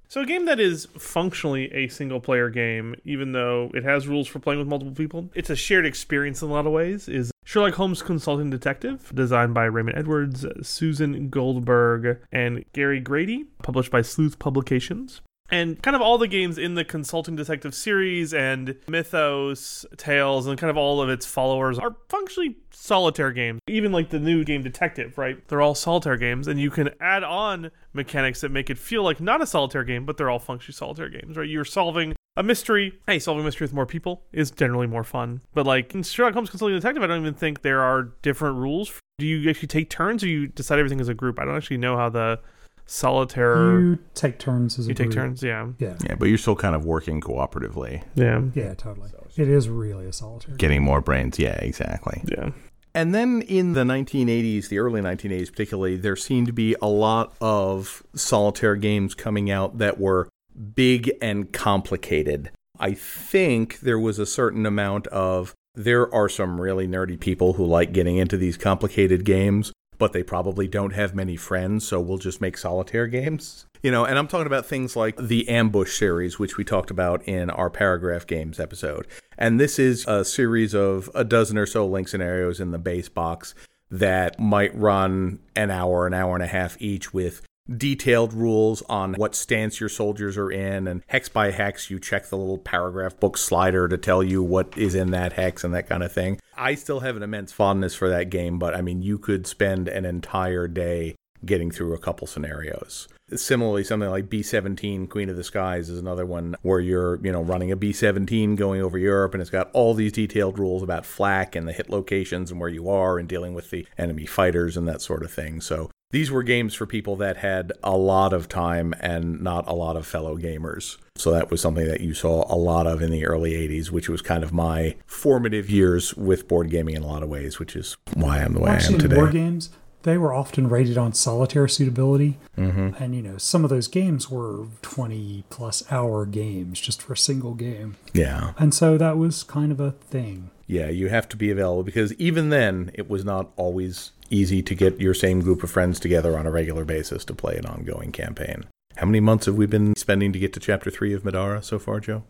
So 0.10 0.22
a 0.22 0.26
game 0.26 0.46
that 0.46 0.60
is 0.60 0.88
functionally 0.98 1.72
a 1.72 1.88
single 1.88 2.20
player 2.20 2.50
game, 2.50 2.96
even 3.06 3.32
though 3.32 3.70
it 3.76 3.84
has 3.84 4.08
rules 4.08 4.28
for 4.28 4.40
playing 4.40 4.58
with 4.58 4.68
multiple 4.68 4.96
people, 4.96 5.30
it's 5.36 5.52
a 5.52 5.56
shared 5.56 5.86
experience 5.86 6.42
in 6.42 6.50
a 6.50 6.52
lot 6.52 6.66
of 6.66 6.72
ways, 6.72 7.08
is 7.08 7.32
Sherlock 7.50 7.74
Holmes 7.74 8.04
Consulting 8.04 8.52
Detective, 8.52 9.12
designed 9.16 9.56
by 9.56 9.64
Raymond 9.64 9.98
Edwards, 9.98 10.46
Susan 10.62 11.30
Goldberg, 11.30 12.20
and 12.32 12.64
Gary 12.74 13.00
Grady, 13.00 13.46
published 13.64 13.90
by 13.90 14.04
Sleuth 14.04 14.38
Publications. 14.38 15.22
And 15.50 15.82
kind 15.82 15.96
of 15.96 16.02
all 16.04 16.20
the 16.20 16.28
games 16.28 16.60
in 16.60 16.76
the 16.76 16.86
Consulting 16.86 17.36
Detective 17.36 17.74
series 17.74 18.36
and 18.36 18.76
Mythos, 18.88 19.84
Tales, 19.98 20.46
and 20.46 20.60
kind 20.60 20.70
of 20.70 20.78
all 20.78 21.02
of 21.02 21.10
its 21.10 21.26
followers 21.26 21.80
are 21.80 21.96
functionally 22.08 22.58
solitaire 22.70 23.32
games. 23.32 23.60
Even 23.68 23.92
like 23.92 24.12
the 24.12 24.20
new 24.20 24.44
game 24.44 24.62
Detective, 24.62 25.18
right? 25.18 25.48
They're 25.48 25.64
all 25.64 25.74
solitaire 25.74 26.18
games, 26.18 26.48
and 26.48 26.60
you 26.60 26.70
can 26.70 26.92
add 27.02 27.24
on 27.24 27.72
mechanics 27.94 28.42
that 28.42 28.52
make 28.52 28.70
it 28.70 28.78
feel 28.78 29.02
like 29.02 29.20
not 29.20 29.42
a 29.42 29.48
solitaire 29.48 29.84
game, 29.84 30.06
but 30.06 30.18
they're 30.18 30.30
all 30.30 30.38
functionally 30.38 30.76
solitaire 30.76 31.10
games, 31.10 31.36
right? 31.36 31.50
You're 31.50 31.66
solving 31.66 32.14
a 32.40 32.44
mystery. 32.44 32.94
Hey, 33.06 33.20
solving 33.20 33.42
a 33.42 33.46
mystery 33.46 33.66
with 33.66 33.74
more 33.74 33.86
people 33.86 34.24
is 34.32 34.50
generally 34.50 34.88
more 34.88 35.04
fun. 35.04 35.42
But 35.54 35.66
like 35.68 35.94
in 35.94 36.04
Sherlock 36.04 36.34
Holmes 36.34 36.50
Consulting 36.50 36.76
Detective, 36.78 37.04
I 37.04 37.08
don't 37.08 37.20
even 37.22 37.34
think 37.34 37.62
there 37.62 37.82
are 37.82 38.04
different 38.22 38.56
rules. 38.58 38.92
Do 39.20 39.26
you 39.28 39.50
actually 39.50 39.68
take 39.68 39.90
turns 39.90 40.24
or 40.24 40.28
you 40.28 40.48
decide 40.48 40.80
everything 40.80 41.02
as 41.02 41.10
a 41.10 41.14
group? 41.14 41.38
I 41.40 41.46
don't 41.46 41.56
actually 41.58 41.78
know 41.78 41.98
how 41.98 42.10
the 42.10 42.40
solitaire. 42.86 43.80
you 43.80 44.00
take 44.16 44.40
turns 44.40 44.80
as 44.80 44.86
a 44.88 44.90
You 44.90 44.96
take 44.96 45.08
group. 45.08 45.16
turns, 45.16 45.44
yeah. 45.44 45.68
Yeah, 45.78 45.96
Yeah, 46.06 46.16
but 46.16 46.28
you're 46.30 46.38
still 46.38 46.56
kind 46.56 46.76
of 46.76 46.86
working 46.86 47.22
cooperatively, 47.22 48.04
Yeah. 48.16 48.42
yeah, 48.56 48.74
totally. 48.74 49.10
It 49.38 49.48
is 49.48 49.70
really 49.70 50.08
a 50.08 50.14
solitaire. 50.14 50.56
getting 50.56 50.82
more 50.84 51.02
brains. 51.02 51.38
Yeah, 51.38 51.56
exactly. 51.62 52.24
Yeah. 52.26 52.50
And 52.96 53.14
then 53.14 53.44
in 53.44 53.74
the 53.74 53.84
1980s, 53.84 54.70
the 54.70 54.80
early 54.80 55.02
1980s 55.02 55.52
particularly, 55.52 55.98
there 55.98 56.16
seemed 56.16 56.48
to 56.48 56.54
be 56.54 56.76
a 56.82 56.88
lot 56.88 57.36
of 57.40 58.02
solitaire 58.16 58.76
games 58.76 59.14
coming 59.14 59.52
out 59.52 59.78
that 59.78 60.00
were 60.00 60.28
big 60.76 61.12
and 61.22 61.52
complicated. 61.52 62.52
I 62.80 62.94
think 62.94 63.80
there 63.82 64.00
was 64.00 64.20
a 64.20 64.26
certain 64.26 64.66
amount 64.66 65.08
of 65.08 65.54
there 65.76 66.14
are 66.14 66.30
some 66.30 66.60
really 66.60 66.88
nerdy 66.88 67.20
people 67.20 67.54
who 67.54 67.66
like 67.66 67.94
getting 67.94 68.18
into 68.18 68.38
these 68.38 68.58
complicated 68.58 69.26
games, 69.26 69.72
but 69.98 70.14
they 70.14 70.24
probably 70.24 70.68
don't 70.68 70.94
have 70.94 71.14
many 71.14 71.36
friends, 71.36 71.88
so 71.88 72.00
we'll 72.00 72.18
just 72.18 72.42
make 72.42 72.58
solitaire 72.58 73.08
games. 73.08 73.66
You 73.82 73.92
know, 73.92 74.04
and 74.04 74.20
I'm 74.20 74.28
talking 74.28 74.48
about 74.48 74.66
things 74.66 74.96
like 74.98 75.16
the 75.16 75.48
Ambush 75.48 75.98
series, 75.98 76.38
which 76.38 76.58
we 76.58 76.66
talked 76.66 76.92
about 76.92 77.26
in 77.26 77.50
our 77.50 77.70
Paragraph 77.70 78.28
Games 78.28 78.60
episode. 78.60 79.08
And 79.38 79.58
this 79.58 79.80
is 79.80 80.06
a 80.06 80.26
series 80.26 80.76
of 80.76 81.10
a 81.16 81.24
dozen 81.24 81.58
or 81.58 81.66
so 81.66 81.88
link 81.88 82.10
scenarios 82.10 82.60
in 82.60 82.72
the 82.72 82.78
base 82.78 83.08
box 83.08 83.56
that 83.90 84.38
might 84.38 84.76
run 84.76 85.40
an 85.56 85.72
hour, 85.72 86.06
an 86.06 86.14
hour 86.14 86.36
and 86.36 86.44
a 86.44 86.48
half 86.48 86.80
each 86.82 87.14
with 87.14 87.42
detailed 87.78 88.34
rules 88.34 88.82
on 88.90 89.14
what 89.14 89.36
stance 89.36 89.80
your 89.80 89.90
soldiers 89.90 90.38
are 90.38 90.52
in 90.52 90.88
and 90.88 91.04
hex 91.08 91.30
by 91.30 91.52
hex 91.52 91.90
you 91.90 92.00
check 92.00 92.28
the 92.30 92.38
little 92.38 92.58
paragraph 92.58 93.20
book 93.20 93.38
slider 93.38 93.88
to 93.88 93.98
tell 93.98 94.24
you 94.24 94.42
what 94.42 94.76
is 94.78 94.96
in 94.96 95.12
that 95.12 95.34
hex 95.34 95.64
and 95.64 95.74
that 95.74 95.88
kind 95.88 96.04
of 96.04 96.12
thing. 96.12 96.40
I 96.58 96.76
still 96.76 97.02
have 97.02 97.16
an 97.16 97.24
immense 97.24 97.52
fondness 97.52 97.96
for 97.96 98.10
that 98.10 98.30
game, 98.30 98.60
but 98.60 98.76
I 98.76 98.82
mean 98.82 99.02
you 99.02 99.18
could 99.18 99.46
spend 99.46 99.88
an 99.88 100.06
entire 100.06 100.68
day 100.68 101.16
getting 101.46 101.72
through 101.72 101.94
a 101.94 102.00
couple 102.00 102.28
scenarios. 102.28 103.08
Similarly, 103.34 103.84
something 103.84 104.10
like 104.10 104.30
B-17, 104.30 105.08
Queen 105.08 105.30
of 105.30 105.38
the 105.38 105.44
Skies, 105.44 105.88
is 105.90 106.00
another 106.00 106.26
one 106.26 106.56
where 106.64 106.80
you're, 106.80 107.24
you 107.24 107.32
know, 107.32 107.44
running 107.44 107.72
a 107.72 107.76
B-17 107.76 108.56
going 108.56 108.82
over 108.82 108.98
Europe, 108.98 109.34
and 109.34 109.42
it's 109.42 109.52
got 109.52 109.70
all 109.72 109.94
these 109.94 110.12
detailed 110.12 110.58
rules 110.58 110.82
about 110.82 111.06
flak 111.06 111.56
and 111.56 111.68
the 111.68 111.72
hit 111.72 111.92
locations 111.92 112.50
and 112.50 112.60
where 112.60 112.70
you 112.70 112.90
are, 112.90 113.20
and 113.20 113.30
dealing 113.30 113.54
with 113.54 113.70
the 113.70 113.86
enemy 114.00 114.26
fighters 114.26 114.76
and 114.76 114.88
that 114.88 115.02
sort 115.02 115.22
of 115.22 115.32
thing. 115.32 115.62
So 115.62 115.92
these 116.12 116.32
were 116.32 116.44
games 116.44 116.74
for 116.74 116.86
people 116.86 117.16
that 117.18 117.38
had 117.38 117.72
a 117.84 117.96
lot 117.96 118.34
of 118.34 118.50
time 118.50 118.94
and 119.00 119.42
not 119.42 119.68
a 119.68 119.74
lot 119.74 119.96
of 119.96 120.08
fellow 120.08 120.38
gamers. 120.38 120.98
So 121.16 121.32
that 121.32 121.52
was 121.52 121.62
something 121.62 121.88
that 121.88 122.02
you 122.02 122.14
saw 122.14 122.52
a 122.54 122.56
lot 122.56 122.88
of 122.88 123.02
in 123.02 123.12
the 123.12 123.26
early 123.26 123.52
80s, 123.52 123.92
which 123.92 124.10
was 124.10 124.22
kind 124.22 124.44
of 124.44 124.52
my 124.52 124.96
formative 125.06 125.70
years 125.70 126.16
with 126.16 126.48
board 126.48 126.70
gaming 126.70 126.96
in 126.96 127.04
a 127.04 127.08
lot 127.08 127.22
of 127.22 127.30
ways, 127.30 127.60
which 127.60 127.76
is 127.76 127.98
why 128.14 128.40
I'm 128.40 128.54
the 128.54 128.62
way 128.62 128.72
Actually, 128.72 128.96
I 128.96 128.98
am 128.98 129.02
today. 129.02 129.16
war 129.18 129.30
games, 129.30 129.70
they 130.04 130.18
were 130.18 130.34
often 130.34 130.70
rated 130.70 130.98
on 130.98 131.14
solitaire 131.14 131.68
suitability. 131.68 132.38
Mm-hmm. 132.58 133.04
And, 133.04 133.14
you 133.14 133.22
know, 133.22 133.38
some 133.38 133.64
of 133.64 133.70
those 133.70 133.88
games 133.88 134.32
were 134.32 134.66
20 134.82 135.44
plus 135.50 135.84
hour 135.92 136.26
games 136.26 136.80
just 136.80 137.02
for 137.02 137.14
a 137.14 137.18
single 137.18 137.54
game. 137.54 137.98
Yeah. 138.14 138.54
And 138.58 138.74
so 138.74 138.98
that 138.98 139.18
was 139.18 139.44
kind 139.44 139.72
of 139.72 139.80
a 139.80 139.92
thing. 139.92 140.50
Yeah, 140.70 140.90
you 140.90 141.10
have 141.10 141.28
to 141.30 141.36
be 141.36 141.50
available 141.50 141.82
because 141.82 142.14
even 142.14 142.50
then, 142.50 142.92
it 142.94 143.10
was 143.10 143.26
not 143.26 143.52
always 143.56 144.12
easy 144.30 144.62
to 144.62 144.76
get 144.76 145.02
your 145.02 145.16
same 145.16 145.42
group 145.42 145.64
of 145.64 145.72
friends 145.72 146.00
together 146.00 146.38
on 146.38 146.46
a 146.46 146.52
regular 146.52 146.86
basis 146.86 147.26
to 147.26 147.34
play 147.34 147.58
an 147.58 147.66
ongoing 147.66 148.12
campaign. 148.12 148.66
How 148.98 149.08
many 149.08 149.20
months 149.20 149.48
have 149.48 149.56
we 149.56 149.66
been 149.66 149.96
spending 149.96 150.32
to 150.32 150.38
get 150.38 150.54
to 150.54 150.60
chapter 150.60 150.92
three 150.92 151.12
of 151.12 151.24
Middara 151.24 151.64
so 151.64 151.80
far, 151.80 152.00
Joe? 152.00 152.24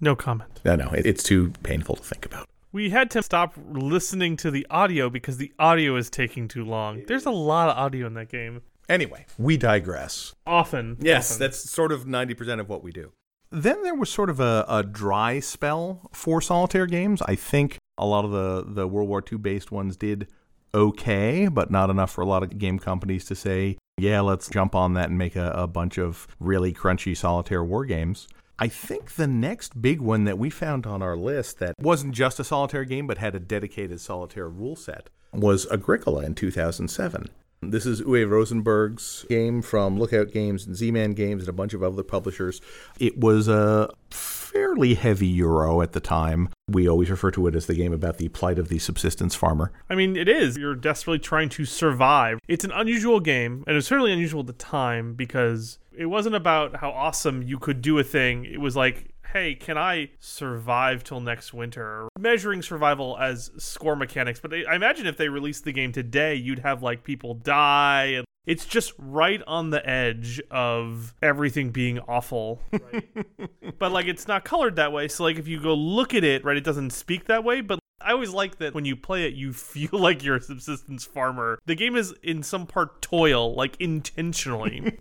No 0.00 0.16
comment. 0.16 0.60
No, 0.64 0.74
no, 0.74 0.90
it's 0.94 1.22
too 1.22 1.52
painful 1.62 1.96
to 1.96 2.02
think 2.02 2.24
about. 2.24 2.48
We 2.72 2.88
had 2.88 3.10
to 3.10 3.22
stop 3.22 3.54
listening 3.70 4.38
to 4.38 4.50
the 4.50 4.66
audio 4.70 5.10
because 5.10 5.36
the 5.36 5.52
audio 5.58 5.96
is 5.96 6.08
taking 6.08 6.48
too 6.48 6.64
long. 6.64 7.02
There's 7.08 7.26
a 7.26 7.30
lot 7.30 7.68
of 7.68 7.76
audio 7.76 8.06
in 8.06 8.14
that 8.14 8.30
game. 8.30 8.62
Anyway, 8.88 9.26
we 9.36 9.58
digress. 9.58 10.34
Often. 10.46 10.96
Yes, 11.00 11.32
often. 11.32 11.40
that's 11.40 11.70
sort 11.70 11.92
of 11.92 12.06
90% 12.06 12.58
of 12.58 12.70
what 12.70 12.82
we 12.82 12.90
do. 12.90 13.12
Then 13.52 13.82
there 13.82 13.94
was 13.94 14.10
sort 14.10 14.30
of 14.30 14.38
a, 14.38 14.64
a 14.68 14.82
dry 14.82 15.40
spell 15.40 16.08
for 16.12 16.40
solitaire 16.40 16.86
games. 16.86 17.20
I 17.22 17.34
think 17.34 17.78
a 17.98 18.06
lot 18.06 18.24
of 18.24 18.30
the, 18.30 18.64
the 18.66 18.86
World 18.86 19.08
War 19.08 19.22
II 19.30 19.38
based 19.38 19.72
ones 19.72 19.96
did 19.96 20.28
okay, 20.72 21.48
but 21.48 21.70
not 21.70 21.90
enough 21.90 22.12
for 22.12 22.20
a 22.20 22.26
lot 22.26 22.44
of 22.44 22.56
game 22.58 22.78
companies 22.78 23.24
to 23.24 23.34
say, 23.34 23.76
yeah, 23.98 24.20
let's 24.20 24.48
jump 24.48 24.74
on 24.74 24.94
that 24.94 25.08
and 25.08 25.18
make 25.18 25.34
a, 25.34 25.50
a 25.50 25.66
bunch 25.66 25.98
of 25.98 26.28
really 26.38 26.72
crunchy 26.72 27.16
solitaire 27.16 27.64
war 27.64 27.84
games. 27.84 28.28
I 28.58 28.68
think 28.68 29.14
the 29.14 29.26
next 29.26 29.80
big 29.82 30.00
one 30.00 30.24
that 30.24 30.38
we 30.38 30.50
found 30.50 30.86
on 30.86 31.02
our 31.02 31.16
list 31.16 31.58
that 31.58 31.74
wasn't 31.80 32.14
just 32.14 32.38
a 32.38 32.44
solitaire 32.44 32.84
game 32.84 33.06
but 33.06 33.18
had 33.18 33.34
a 33.34 33.40
dedicated 33.40 34.00
solitaire 34.00 34.48
rule 34.48 34.76
set 34.76 35.10
was 35.32 35.66
Agricola 35.72 36.24
in 36.24 36.34
2007. 36.34 37.30
This 37.62 37.84
is 37.84 38.00
Uwe 38.00 38.26
Rosenberg's 38.26 39.26
game 39.28 39.60
from 39.60 39.98
Lookout 39.98 40.32
Games 40.32 40.66
and 40.66 40.74
Z-Man 40.74 41.12
Games 41.12 41.42
and 41.42 41.48
a 41.50 41.52
bunch 41.52 41.74
of 41.74 41.82
other 41.82 42.02
publishers. 42.02 42.62
It 42.98 43.18
was 43.18 43.48
a 43.48 43.90
fairly 44.10 44.94
heavy 44.94 45.26
euro 45.26 45.82
at 45.82 45.92
the 45.92 46.00
time. 46.00 46.48
We 46.68 46.88
always 46.88 47.10
refer 47.10 47.30
to 47.32 47.46
it 47.48 47.54
as 47.54 47.66
the 47.66 47.74
game 47.74 47.92
about 47.92 48.16
the 48.16 48.28
plight 48.30 48.58
of 48.58 48.68
the 48.68 48.78
subsistence 48.78 49.34
farmer. 49.34 49.72
I 49.90 49.94
mean, 49.94 50.16
it 50.16 50.26
is. 50.26 50.56
You're 50.56 50.74
desperately 50.74 51.18
trying 51.18 51.50
to 51.50 51.66
survive. 51.66 52.38
It's 52.48 52.64
an 52.64 52.72
unusual 52.72 53.20
game, 53.20 53.62
and 53.66 53.74
it 53.74 53.76
was 53.76 53.86
certainly 53.86 54.12
unusual 54.12 54.40
at 54.40 54.46
the 54.46 54.54
time 54.54 55.12
because 55.12 55.78
it 55.94 56.06
wasn't 56.06 56.36
about 56.36 56.76
how 56.76 56.90
awesome 56.90 57.42
you 57.42 57.58
could 57.58 57.82
do 57.82 57.98
a 57.98 58.04
thing. 58.04 58.46
It 58.46 58.62
was 58.62 58.74
like, 58.74 59.10
hey, 59.32 59.54
can 59.54 59.78
I 59.78 60.10
survive 60.18 61.04
till 61.04 61.20
next 61.20 61.54
winter? 61.54 62.08
Measuring 62.18 62.62
survival 62.62 63.16
as 63.18 63.50
score 63.58 63.96
mechanics. 63.96 64.40
But 64.40 64.52
I 64.52 64.74
imagine 64.74 65.06
if 65.06 65.16
they 65.16 65.28
released 65.28 65.64
the 65.64 65.72
game 65.72 65.92
today, 65.92 66.34
you'd 66.34 66.60
have 66.60 66.82
like 66.82 67.04
people 67.04 67.34
die. 67.34 68.04
And 68.16 68.24
it's 68.46 68.64
just 68.64 68.92
right 68.98 69.42
on 69.46 69.70
the 69.70 69.88
edge 69.88 70.40
of 70.50 71.14
everything 71.22 71.70
being 71.70 71.98
awful. 72.00 72.60
Right? 72.72 73.08
but 73.78 73.92
like, 73.92 74.06
it's 74.06 74.28
not 74.28 74.44
colored 74.44 74.76
that 74.76 74.92
way. 74.92 75.08
So 75.08 75.24
like, 75.24 75.38
if 75.38 75.48
you 75.48 75.60
go 75.60 75.74
look 75.74 76.14
at 76.14 76.24
it, 76.24 76.44
right, 76.44 76.56
it 76.56 76.64
doesn't 76.64 76.90
speak 76.90 77.26
that 77.26 77.44
way. 77.44 77.60
But 77.60 77.79
I 78.00 78.12
always 78.12 78.30
like 78.30 78.58
that 78.58 78.74
when 78.74 78.84
you 78.84 78.96
play 78.96 79.26
it, 79.26 79.34
you 79.34 79.52
feel 79.70 79.90
like 79.92 80.24
you're 80.24 80.36
a 80.36 80.40
subsistence 80.40 81.04
farmer. 81.04 81.58
The 81.66 81.74
game 81.74 81.96
is 81.96 82.14
in 82.22 82.42
some 82.42 82.66
part 82.66 83.02
toil, 83.02 83.54
like 83.54 83.76
intentionally. 83.80 84.98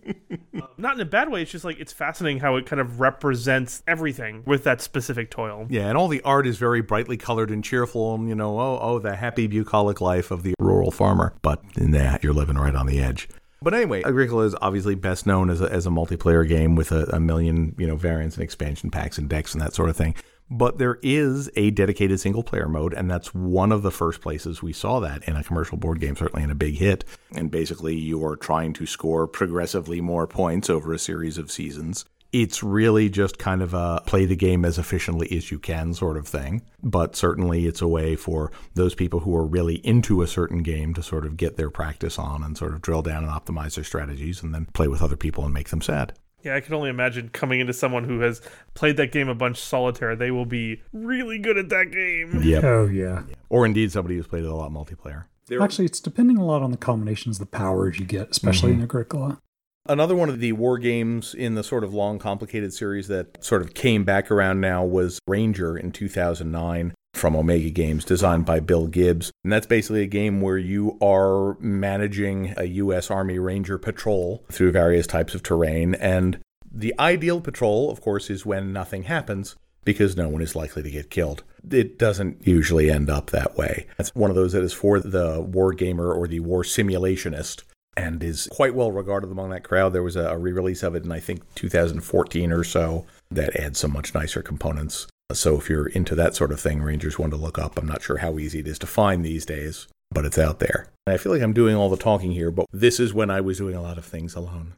Uh, 0.55 0.61
not 0.77 0.95
in 0.95 1.01
a 1.01 1.05
bad 1.05 1.31
way. 1.31 1.41
It's 1.41 1.51
just 1.51 1.65
like 1.65 1.79
it's 1.79 1.93
fascinating 1.93 2.39
how 2.39 2.55
it 2.55 2.65
kind 2.65 2.79
of 2.79 2.99
represents 2.99 3.83
everything 3.87 4.43
with 4.45 4.63
that 4.65 4.81
specific 4.81 5.31
toil. 5.31 5.67
Yeah, 5.69 5.87
and 5.87 5.97
all 5.97 6.07
the 6.07 6.21
art 6.21 6.47
is 6.47 6.57
very 6.57 6.81
brightly 6.81 7.17
colored 7.17 7.51
and 7.51 7.63
cheerful, 7.63 8.15
and 8.15 8.27
you 8.27 8.35
know, 8.35 8.59
oh, 8.59 8.79
oh, 8.81 8.99
the 8.99 9.15
happy 9.15 9.47
bucolic 9.47 10.01
life 10.01 10.31
of 10.31 10.43
the 10.43 10.53
rural 10.59 10.91
farmer. 10.91 11.33
But 11.41 11.63
in 11.75 11.91
that, 11.91 12.23
you're 12.23 12.33
living 12.33 12.57
right 12.57 12.75
on 12.75 12.85
the 12.85 13.01
edge. 13.01 13.29
But 13.61 13.73
anyway, 13.73 14.03
Agricola 14.03 14.45
is 14.45 14.55
obviously 14.61 14.95
best 14.95 15.25
known 15.25 15.49
as 15.49 15.59
a, 15.59 15.65
as 15.65 15.85
a 15.85 15.89
multiplayer 15.89 16.47
game 16.47 16.75
with 16.75 16.93
a, 16.93 17.03
a 17.13 17.19
million, 17.19 17.75
you 17.77 17.87
know, 17.87 17.97
variants 17.97 18.37
and 18.37 18.43
expansion 18.43 18.89
packs 18.89 19.17
and 19.17 19.27
decks 19.27 19.53
and 19.53 19.61
that 19.61 19.73
sort 19.73 19.89
of 19.89 19.97
thing. 19.97 20.15
But 20.51 20.79
there 20.79 20.97
is 21.03 21.49
a 21.55 21.69
dedicated 21.71 22.19
single 22.19 22.43
player 22.43 22.67
mode, 22.67 22.93
and 22.93 23.09
that's 23.09 23.33
one 23.35 23.71
of 23.71 23.83
the 23.83 23.91
first 23.91 24.21
places 24.21 24.63
we 24.63 24.73
saw 24.73 24.99
that 25.01 25.23
in 25.27 25.35
a 25.35 25.43
commercial 25.43 25.77
board 25.77 25.99
game, 25.99 26.15
certainly 26.15 26.43
in 26.43 26.49
a 26.49 26.55
big 26.55 26.75
hit. 26.75 27.05
And 27.35 27.51
basically, 27.51 27.95
you 27.95 28.25
are 28.25 28.35
trying 28.35 28.73
to 28.73 28.85
score 28.87 29.27
progressively 29.27 30.01
more 30.01 30.25
points 30.25 30.69
over 30.69 30.91
a 30.91 30.99
series 30.99 31.37
of 31.37 31.51
seasons. 31.51 32.05
It's 32.31 32.61
really 32.61 33.09
just 33.09 33.39
kind 33.39 33.61
of 33.61 33.73
a 33.73 34.03
play 34.05 34.25
the 34.25 34.35
game 34.35 34.63
as 34.63 34.77
efficiently 34.77 35.27
as 35.35 35.49
you 35.49 35.57
can 35.57 35.95
sort 35.95 36.15
of 36.17 36.27
thing. 36.27 36.61
But 36.81 37.15
certainly, 37.15 37.65
it's 37.65 37.81
a 37.81 37.87
way 37.87 38.15
for 38.15 38.51
those 38.75 38.93
people 38.95 39.21
who 39.21 39.35
are 39.35 39.45
really 39.45 39.75
into 39.85 40.21
a 40.21 40.27
certain 40.27 40.61
game 40.63 40.93
to 40.95 41.03
sort 41.03 41.25
of 41.25 41.37
get 41.37 41.57
their 41.57 41.71
practice 41.71 42.19
on 42.19 42.43
and 42.43 42.57
sort 42.57 42.73
of 42.73 42.81
drill 42.81 43.01
down 43.01 43.23
and 43.23 43.31
optimize 43.31 43.75
their 43.75 43.83
strategies 43.83 44.43
and 44.43 44.53
then 44.53 44.65
play 44.73 44.87
with 44.87 45.01
other 45.01 45.17
people 45.17 45.43
and 45.43 45.53
make 45.53 45.69
them 45.69 45.81
sad. 45.81 46.13
Yeah, 46.43 46.55
I 46.55 46.62
can 46.62 46.74
only 46.74 46.89
imagine 46.89 47.29
coming 47.29 47.60
into 47.60 47.74
someone 47.74 48.05
who 48.05 48.22
has 48.22 48.41
played 48.74 48.98
that 48.98 49.12
game 49.12 49.27
a 49.27 49.36
bunch 49.36 49.60
solitaire, 49.60 50.15
they 50.15 50.31
will 50.31 50.46
be 50.46 50.81
really 50.93 51.38
good 51.38 51.58
at 51.58 51.69
that 51.69 51.91
game. 51.91 52.41
Yep. 52.41 52.63
Oh, 52.63 52.88
yeah. 52.88 53.24
Or 53.50 53.65
indeed, 53.65 53.91
somebody 53.91 54.15
who's 54.15 54.27
played 54.27 54.43
it 54.43 54.50
a 54.50 54.55
lot 54.55 54.72
multiplayer. 54.72 55.25
Actually, 55.60 55.86
it's 55.86 56.00
depending 56.00 56.38
a 56.38 56.46
lot 56.46 56.62
on 56.62 56.72
the 56.72 56.77
combinations 56.77 57.39
of 57.39 57.50
the 57.50 57.58
powers 57.58 58.00
you 58.00 58.05
get, 58.05 58.29
especially 58.29 58.69
in 58.69 58.77
mm-hmm. 58.77 58.84
Agricola. 58.84 59.39
Another 59.88 60.15
one 60.15 60.29
of 60.29 60.39
the 60.39 60.51
war 60.51 60.77
games 60.77 61.34
in 61.34 61.55
the 61.55 61.63
sort 61.63 61.84
of 61.84 61.93
long, 61.93 62.19
complicated 62.19 62.72
series 62.74 63.08
that 63.08 63.43
sort 63.43 63.63
of 63.63 63.74
came 63.74 64.03
back 64.03 64.29
around 64.29 64.62
now 64.62 64.86
was 64.86 65.19
Ranger 65.25 65.75
in 65.75 65.91
2009 65.91 66.93
from 67.19 67.35
Omega 67.35 67.69
Games, 67.69 68.05
designed 68.05 68.45
by 68.45 68.59
Bill 68.59 68.88
Gibbs. 68.88 69.31
And 69.43 69.53
that's 69.53 69.67
basically 69.67 70.03
a 70.03 70.07
game 70.07 70.41
where 70.41 70.57
you 70.57 70.97
are 71.01 71.57
managing 71.59 72.53
a 72.57 72.65
U.S. 72.65 73.11
Army 73.11 73.38
Ranger 73.38 73.77
patrol 73.77 74.43
through 74.51 74.71
various 74.71 75.05
types 75.05 75.35
of 75.35 75.43
terrain. 75.43 75.95
And 75.95 76.39
the 76.71 76.93
ideal 76.99 77.41
patrol, 77.41 77.91
of 77.91 78.01
course, 78.01 78.29
is 78.29 78.45
when 78.45 78.73
nothing 78.73 79.03
happens 79.03 79.55
because 79.85 80.17
no 80.17 80.29
one 80.29 80.41
is 80.41 80.55
likely 80.55 80.83
to 80.83 80.91
get 80.91 81.09
killed. 81.09 81.43
It 81.69 81.97
doesn't 81.97 82.45
usually 82.45 82.91
end 82.91 83.09
up 83.09 83.31
that 83.31 83.57
way. 83.57 83.88
It's 83.97 84.13
one 84.15 84.29
of 84.29 84.35
those 84.35 84.53
that 84.53 84.63
is 84.63 84.73
for 84.73 84.99
the 84.99 85.41
war 85.41 85.73
gamer 85.73 86.11
or 86.13 86.27
the 86.27 86.41
war 86.41 86.63
simulationist 86.63 87.63
and 87.97 88.23
is 88.23 88.47
quite 88.51 88.75
well 88.75 88.91
regarded 88.91 89.31
among 89.31 89.49
that 89.49 89.63
crowd. 89.63 89.93
There 89.93 90.03
was 90.03 90.15
a 90.15 90.38
re 90.38 90.51
release 90.51 90.83
of 90.83 90.95
it 90.95 91.03
in, 91.03 91.11
I 91.11 91.19
think, 91.19 91.41
2014 91.55 92.51
or 92.51 92.63
so 92.63 93.05
that 93.31 93.55
adds 93.55 93.79
some 93.79 93.93
much 93.93 94.13
nicer 94.13 94.41
components. 94.41 95.07
So 95.31 95.57
if 95.57 95.69
you're 95.69 95.88
into 95.88 96.15
that 96.15 96.36
sort 96.36 96.51
of 96.51 96.59
thing, 96.59 96.81
Ranger's 96.81 97.19
one 97.19 97.29
to 97.29 97.36
look 97.36 97.59
up. 97.59 97.77
I'm 97.77 97.86
not 97.86 98.01
sure 98.01 98.17
how 98.17 98.39
easy 98.39 98.59
it 98.59 98.67
is 98.67 98.79
to 98.79 98.88
find 98.88 99.24
these 99.24 99.45
days, 99.45 99.88
but 100.12 100.25
it's 100.25 100.39
out 100.39 100.57
there. 100.57 100.88
And 101.05 101.13
I 101.13 101.17
feel 101.17 101.31
like 101.31 101.43
I'm 101.43 101.53
doing 101.53 101.75
all 101.75 101.89
the 101.89 101.98
talking 101.98 102.31
here, 102.31 102.50
but 102.50 102.65
this 102.71 103.00
is 103.00 103.13
when 103.13 103.29
I 103.29 103.39
was 103.39 103.59
doing 103.59 103.75
a 103.75 103.81
lot 103.81 104.00
of 104.00 104.05
things 104.05 104.33
alone. 104.33 104.74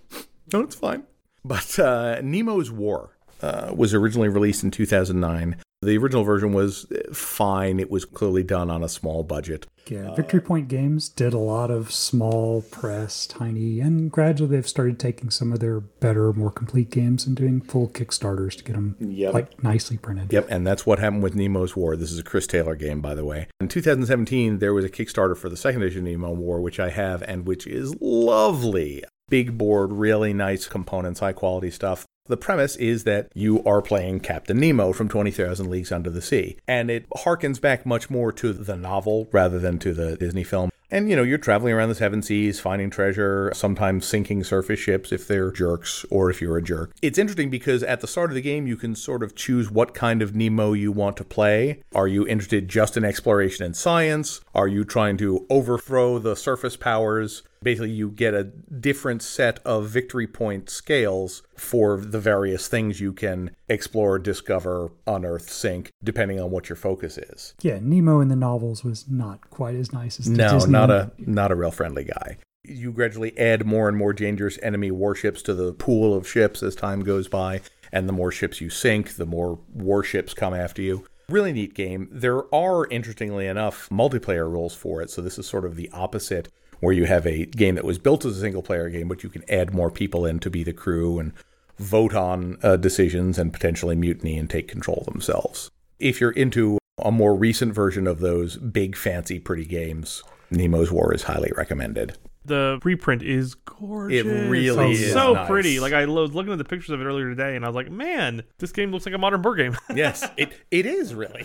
no, 0.52 0.60
it's 0.60 0.76
fine. 0.76 1.02
But 1.44 1.78
uh, 1.78 2.20
Nemo's 2.22 2.70
War 2.70 3.16
uh, 3.42 3.72
was 3.74 3.94
originally 3.94 4.28
released 4.28 4.62
in 4.62 4.70
2009. 4.70 5.56
The 5.86 5.96
original 5.98 6.24
version 6.24 6.52
was 6.52 6.90
uh, 6.90 7.14
fine. 7.14 7.78
It 7.78 7.92
was 7.92 8.04
clearly 8.04 8.42
done 8.42 8.70
on 8.70 8.82
a 8.82 8.88
small 8.88 9.22
budget. 9.22 9.66
Yeah, 9.88 10.16
Victory 10.16 10.40
Point 10.40 10.66
Games 10.66 11.08
did 11.08 11.32
a 11.32 11.38
lot 11.38 11.70
of 11.70 11.92
small 11.92 12.62
press, 12.62 13.24
tiny, 13.24 13.78
and 13.78 14.10
gradually 14.10 14.50
they've 14.50 14.68
started 14.68 14.98
taking 14.98 15.30
some 15.30 15.52
of 15.52 15.60
their 15.60 15.78
better, 15.78 16.32
more 16.32 16.50
complete 16.50 16.90
games 16.90 17.24
and 17.24 17.36
doing 17.36 17.60
full 17.60 17.88
Kickstarters 17.88 18.56
to 18.56 18.64
get 18.64 18.72
them 18.72 18.96
Yep. 18.98 19.32
like 19.32 19.62
nicely 19.62 19.96
printed. 19.96 20.32
Yep, 20.32 20.48
and 20.50 20.66
that's 20.66 20.86
what 20.86 20.98
happened 20.98 21.22
with 21.22 21.36
Nemo's 21.36 21.76
War. 21.76 21.94
This 21.94 22.10
is 22.10 22.18
a 22.18 22.24
Chris 22.24 22.48
Taylor 22.48 22.74
game, 22.74 23.00
by 23.00 23.14
the 23.14 23.24
way. 23.24 23.46
In 23.60 23.68
2017, 23.68 24.58
there 24.58 24.74
was 24.74 24.84
a 24.84 24.90
Kickstarter 24.90 25.36
for 25.36 25.48
the 25.48 25.56
second 25.56 25.82
edition 25.82 26.00
of 26.00 26.10
Nemo 26.10 26.32
War, 26.32 26.60
which 26.60 26.80
I 26.80 26.90
have 26.90 27.22
and 27.22 27.46
which 27.46 27.64
is 27.64 27.94
lovely. 28.00 29.04
Big 29.28 29.56
board, 29.56 29.92
really 29.92 30.32
nice 30.32 30.66
components, 30.66 31.20
high 31.20 31.32
quality 31.32 31.70
stuff. 31.70 32.06
The 32.28 32.36
premise 32.36 32.74
is 32.76 33.04
that 33.04 33.28
you 33.34 33.62
are 33.64 33.80
playing 33.80 34.20
Captain 34.20 34.58
Nemo 34.58 34.92
from 34.92 35.08
20,000 35.08 35.70
Leagues 35.70 35.92
Under 35.92 36.10
the 36.10 36.22
Sea, 36.22 36.56
and 36.66 36.90
it 36.90 37.08
harkens 37.10 37.60
back 37.60 37.86
much 37.86 38.10
more 38.10 38.32
to 38.32 38.52
the 38.52 38.76
novel 38.76 39.28
rather 39.32 39.58
than 39.60 39.78
to 39.80 39.92
the 39.92 40.16
Disney 40.16 40.42
film. 40.42 40.70
And 40.90 41.10
you 41.10 41.16
know, 41.16 41.24
you're 41.24 41.38
traveling 41.38 41.72
around 41.72 41.88
the 41.88 41.96
seven 41.96 42.22
seas, 42.22 42.60
finding 42.60 42.90
treasure, 42.90 43.50
sometimes 43.54 44.06
sinking 44.06 44.44
surface 44.44 44.78
ships 44.78 45.10
if 45.10 45.26
they're 45.26 45.50
jerks 45.50 46.04
or 46.10 46.30
if 46.30 46.40
you're 46.40 46.56
a 46.56 46.62
jerk. 46.62 46.92
It's 47.02 47.18
interesting 47.18 47.50
because 47.50 47.82
at 47.82 48.00
the 48.00 48.06
start 48.06 48.30
of 48.30 48.36
the 48.36 48.42
game, 48.42 48.68
you 48.68 48.76
can 48.76 48.94
sort 48.94 49.24
of 49.24 49.34
choose 49.34 49.70
what 49.70 49.94
kind 49.94 50.22
of 50.22 50.36
Nemo 50.36 50.74
you 50.74 50.92
want 50.92 51.16
to 51.16 51.24
play. 51.24 51.82
Are 51.94 52.06
you 52.06 52.26
interested 52.26 52.68
just 52.68 52.96
in 52.96 53.04
exploration 53.04 53.64
and 53.64 53.76
science? 53.76 54.40
Are 54.54 54.68
you 54.68 54.84
trying 54.84 55.16
to 55.18 55.44
overthrow 55.50 56.18
the 56.20 56.36
surface 56.36 56.76
powers? 56.76 57.42
Basically, 57.62 57.90
you 57.90 58.10
get 58.10 58.34
a 58.34 58.44
different 58.44 59.22
set 59.22 59.60
of 59.64 59.88
victory 59.88 60.26
point 60.26 60.70
scales 60.70 61.42
for 61.56 62.00
the 62.00 62.20
various 62.20 62.68
things 62.68 63.00
you 63.00 63.12
can 63.12 63.50
explore, 63.68 64.18
discover, 64.18 64.92
unearth, 65.06 65.50
sink, 65.50 65.90
depending 66.02 66.40
on 66.40 66.50
what 66.50 66.68
your 66.68 66.76
focus 66.76 67.18
is. 67.18 67.54
Yeah, 67.62 67.78
Nemo 67.80 68.20
in 68.20 68.28
the 68.28 68.36
novels 68.36 68.84
was 68.84 69.08
not 69.08 69.50
quite 69.50 69.74
as 69.74 69.92
nice 69.92 70.20
as 70.20 70.28
No, 70.28 70.52
Disney 70.52 70.72
not 70.72 70.90
a 70.90 71.10
not 71.18 71.50
a 71.50 71.56
real 71.56 71.70
friendly 71.70 72.04
guy. 72.04 72.38
You 72.62 72.92
gradually 72.92 73.36
add 73.38 73.64
more 73.64 73.88
and 73.88 73.96
more 73.96 74.12
dangerous 74.12 74.58
enemy 74.60 74.90
warships 74.90 75.40
to 75.42 75.54
the 75.54 75.72
pool 75.72 76.14
of 76.14 76.28
ships 76.28 76.62
as 76.62 76.74
time 76.74 77.02
goes 77.02 77.28
by, 77.28 77.60
and 77.92 78.08
the 78.08 78.12
more 78.12 78.32
ships 78.32 78.60
you 78.60 78.70
sink, 78.70 79.16
the 79.16 79.26
more 79.26 79.60
warships 79.72 80.34
come 80.34 80.52
after 80.52 80.82
you. 80.82 81.06
Really 81.28 81.52
neat 81.52 81.74
game. 81.74 82.08
There 82.10 82.52
are, 82.54 82.86
interestingly 82.86 83.46
enough, 83.46 83.88
multiplayer 83.88 84.50
rules 84.50 84.74
for 84.74 85.02
it, 85.02 85.10
so 85.10 85.20
this 85.22 85.38
is 85.38 85.46
sort 85.46 85.64
of 85.64 85.74
the 85.74 85.90
opposite, 85.92 86.48
where 86.86 86.94
you 86.94 87.04
have 87.04 87.26
a 87.26 87.46
game 87.46 87.74
that 87.74 87.84
was 87.84 87.98
built 87.98 88.24
as 88.24 88.36
a 88.38 88.40
single 88.40 88.62
player 88.62 88.88
game, 88.88 89.08
but 89.08 89.22
you 89.24 89.28
can 89.28 89.42
add 89.50 89.74
more 89.74 89.90
people 89.90 90.24
in 90.24 90.38
to 90.38 90.48
be 90.48 90.62
the 90.62 90.72
crew 90.72 91.18
and 91.18 91.32
vote 91.78 92.14
on 92.14 92.56
uh, 92.62 92.76
decisions 92.76 93.38
and 93.38 93.52
potentially 93.52 93.96
mutiny 93.96 94.38
and 94.38 94.48
take 94.48 94.68
control 94.68 95.02
themselves. 95.10 95.70
If 95.98 96.20
you're 96.20 96.30
into 96.30 96.78
a 97.04 97.10
more 97.10 97.34
recent 97.34 97.74
version 97.74 98.06
of 98.06 98.20
those 98.20 98.56
big, 98.56 98.96
fancy, 98.96 99.38
pretty 99.40 99.64
games, 99.64 100.22
Nemo's 100.50 100.92
War 100.92 101.12
is 101.12 101.24
highly 101.24 101.50
recommended. 101.56 102.16
The 102.44 102.78
reprint 102.84 103.22
is 103.24 103.54
gorgeous. 103.56 104.24
It 104.24 104.48
really 104.48 104.68
Oh, 104.70 104.90
is 104.92 105.12
so 105.12 105.32
nice. 105.32 105.48
pretty. 105.48 105.80
Like 105.80 105.92
I 105.92 106.06
was 106.06 106.32
looking 106.32 106.52
at 106.52 106.58
the 106.58 106.64
pictures 106.64 106.90
of 106.90 107.00
it 107.00 107.04
earlier 107.04 107.28
today, 107.28 107.56
and 107.56 107.64
I 107.64 107.68
was 107.68 107.74
like, 107.74 107.90
man, 107.90 108.44
this 108.58 108.70
game 108.70 108.92
looks 108.92 109.04
like 109.04 109.14
a 109.16 109.18
modern 109.18 109.42
board 109.42 109.58
game. 109.58 109.76
yes, 109.96 110.24
it 110.36 110.52
it 110.70 110.86
is 110.86 111.12
really. 111.12 111.44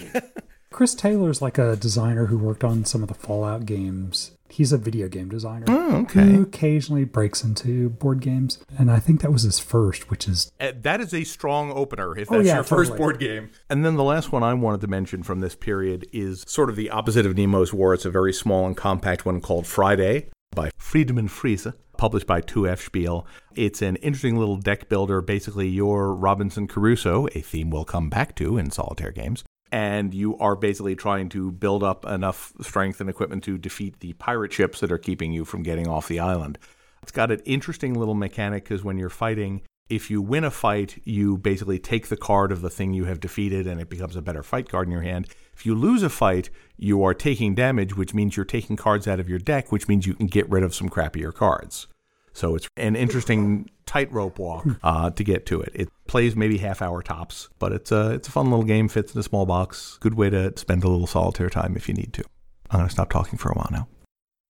Chris 0.70 0.94
Taylor's 0.96 1.42
like 1.42 1.58
a 1.58 1.76
designer 1.76 2.28
who 2.28 2.38
worked 2.38 2.64
on 2.64 2.86
some 2.86 3.02
of 3.02 3.08
the 3.10 3.16
Fallout 3.16 3.66
games. 3.66 4.32
He's 4.52 4.74
a 4.74 4.78
video 4.78 5.08
game 5.08 5.30
designer 5.30 5.66
Oh, 5.70 5.96
okay. 6.04 6.22
who 6.24 6.42
occasionally 6.44 7.06
breaks 7.06 7.44
into 7.44 7.90
board 7.90 8.20
games, 8.22 8.60
and 8.78 8.92
I 8.92 9.00
think 9.00 9.22
that 9.22 9.32
was 9.32 9.44
his 9.44 9.60
first, 9.60 10.10
which 10.10 10.28
is 10.28 10.52
Uh, 10.60 10.72
that 10.82 11.00
is 11.02 11.14
a 11.14 11.24
strong 11.24 11.72
opener 11.72 12.18
if 12.18 12.32
Oh, 12.32 12.36
that's 12.36 12.48
yeah, 12.48 12.56
your 12.56 12.64
first 12.64 12.96
board 12.98 13.20
game. 13.20 13.50
And 13.70 13.86
then 13.86 13.96
the 13.96 14.04
last 14.04 14.32
one 14.32 14.44
I 14.44 14.54
wanted 14.54 14.82
to 14.82 14.88
mention 14.88 15.24
from 15.24 15.40
this 15.40 15.56
period 15.56 16.06
is 16.12 16.44
sort 16.48 16.70
of 16.70 16.76
the 16.76 16.90
opposite 16.90 17.26
of 17.26 17.36
Nemo's 17.36 17.74
War. 17.74 17.94
It's 17.94 18.06
a 18.06 18.12
very 18.12 18.34
small 18.34 18.66
and 18.68 18.76
compact 18.76 19.26
one 19.26 19.40
called 19.42 19.66
Friday 19.68 20.30
by 20.54 20.70
Friedemann 20.78 21.30
Friese, 21.30 21.68
published 21.98 22.28
by 22.28 22.42
2F 22.42 22.80
Spiel. 22.86 23.26
It's 23.56 23.82
an 23.82 23.96
interesting 23.98 24.36
little 24.38 24.58
deck 24.58 24.90
builder. 24.90 25.22
Basically, 25.22 25.70
you're 25.70 26.14
Robinson 26.14 26.68
Crusoe, 26.68 27.28
a 27.34 27.42
theme 27.42 27.70
we'll 27.70 27.86
come 27.86 28.10
back 28.10 28.36
to 28.36 28.58
in 28.58 28.70
solitaire 28.72 29.12
games. 29.12 29.44
And 29.72 30.14
you 30.14 30.38
are 30.38 30.56
basically 30.56 30.96
trying 30.96 31.30
to 31.30 31.52
build 31.52 31.84
up 31.84 32.06
enough 32.06 32.54
strength 32.62 33.00
and 33.00 33.10
equipment 33.10 33.44
to 33.46 33.58
defeat 33.58 34.00
the 34.02 34.14
pirate 34.14 34.52
ships 34.52 34.82
that 34.82 34.92
are 34.92 34.98
keeping 34.98 35.32
you 35.32 35.46
from 35.46 35.64
getting 35.64 35.88
off 35.88 36.08
the 36.08 36.20
island. 36.20 36.58
It's 37.02 37.12
got 37.12 37.32
an 37.32 37.42
interesting 37.46 37.94
little 37.94 38.14
mechanic 38.14 38.64
because 38.64 38.84
when 38.84 38.98
you're 38.98 39.10
fighting, 39.10 39.62
if 39.90 40.10
you 40.10 40.22
win 40.22 40.44
a 40.44 40.52
fight, 40.52 41.02
you 41.04 41.38
basically 41.38 41.80
take 41.80 42.08
the 42.08 42.18
card 42.18 42.52
of 42.52 42.62
the 42.62 42.70
thing 42.70 42.94
you 42.94 43.06
have 43.06 43.20
defeated 43.20 43.68
and 43.68 43.82
it 43.82 43.90
becomes 43.90 44.16
a 44.16 44.22
better 44.22 44.44
fight 44.44 44.70
card 44.70 44.88
in 44.88 44.92
your 44.92 45.02
hand. 45.02 45.28
If 45.54 45.66
you 45.66 45.76
lose 45.76 46.04
a 46.04 46.10
fight, 46.10 46.50
you 46.78 47.04
are 47.04 47.14
taking 47.14 47.56
damage, 47.56 47.96
which 47.96 48.14
means 48.14 48.38
you're 48.38 48.46
taking 48.46 48.78
cards 48.78 49.08
out 49.08 49.20
of 49.20 49.28
your 49.28 49.40
deck, 49.40 49.72
which 49.72 49.88
means 49.88 50.08
you 50.08 50.14
can 50.14 50.28
get 50.28 50.50
rid 50.50 50.64
of 50.64 50.74
some 50.74 50.90
crappier 50.90 51.34
cards. 51.34 51.88
So 52.34 52.56
it's 52.56 52.68
an 52.78 52.96
interesting 52.96 53.70
tightrope 53.86 54.40
walk 54.40 54.66
uh, 54.84 55.10
to 55.12 55.24
get 55.24 55.46
to 55.48 55.62
it. 55.62 55.72
It 55.74 55.90
plays 56.08 56.36
maybe 56.36 56.58
half 56.58 56.82
hour 56.82 57.02
tops, 57.02 57.50
but 57.60 57.72
it's 57.72 57.92
a 57.92 58.12
it's 58.12 58.28
a 58.28 58.32
fun 58.32 58.50
little 58.50 58.66
game. 58.66 58.88
Fits 58.88 59.14
in 59.14 59.20
a 59.20 59.24
small 59.24 59.46
box. 59.46 59.98
Good 60.00 60.14
way 60.16 60.30
to 60.30 60.58
spend 60.58 60.84
a 60.84 60.88
little 60.88 61.08
solitaire 61.08 61.50
time 61.50 61.76
if 61.76 61.88
you 61.88 61.94
need 61.94 62.14
to. 62.14 62.24
I'm 62.70 62.80
gonna 62.80 62.90
stop 62.90 63.10
talking 63.10 63.38
for 63.38 63.50
a 63.50 63.54
while 63.54 63.70
now. 63.72 63.88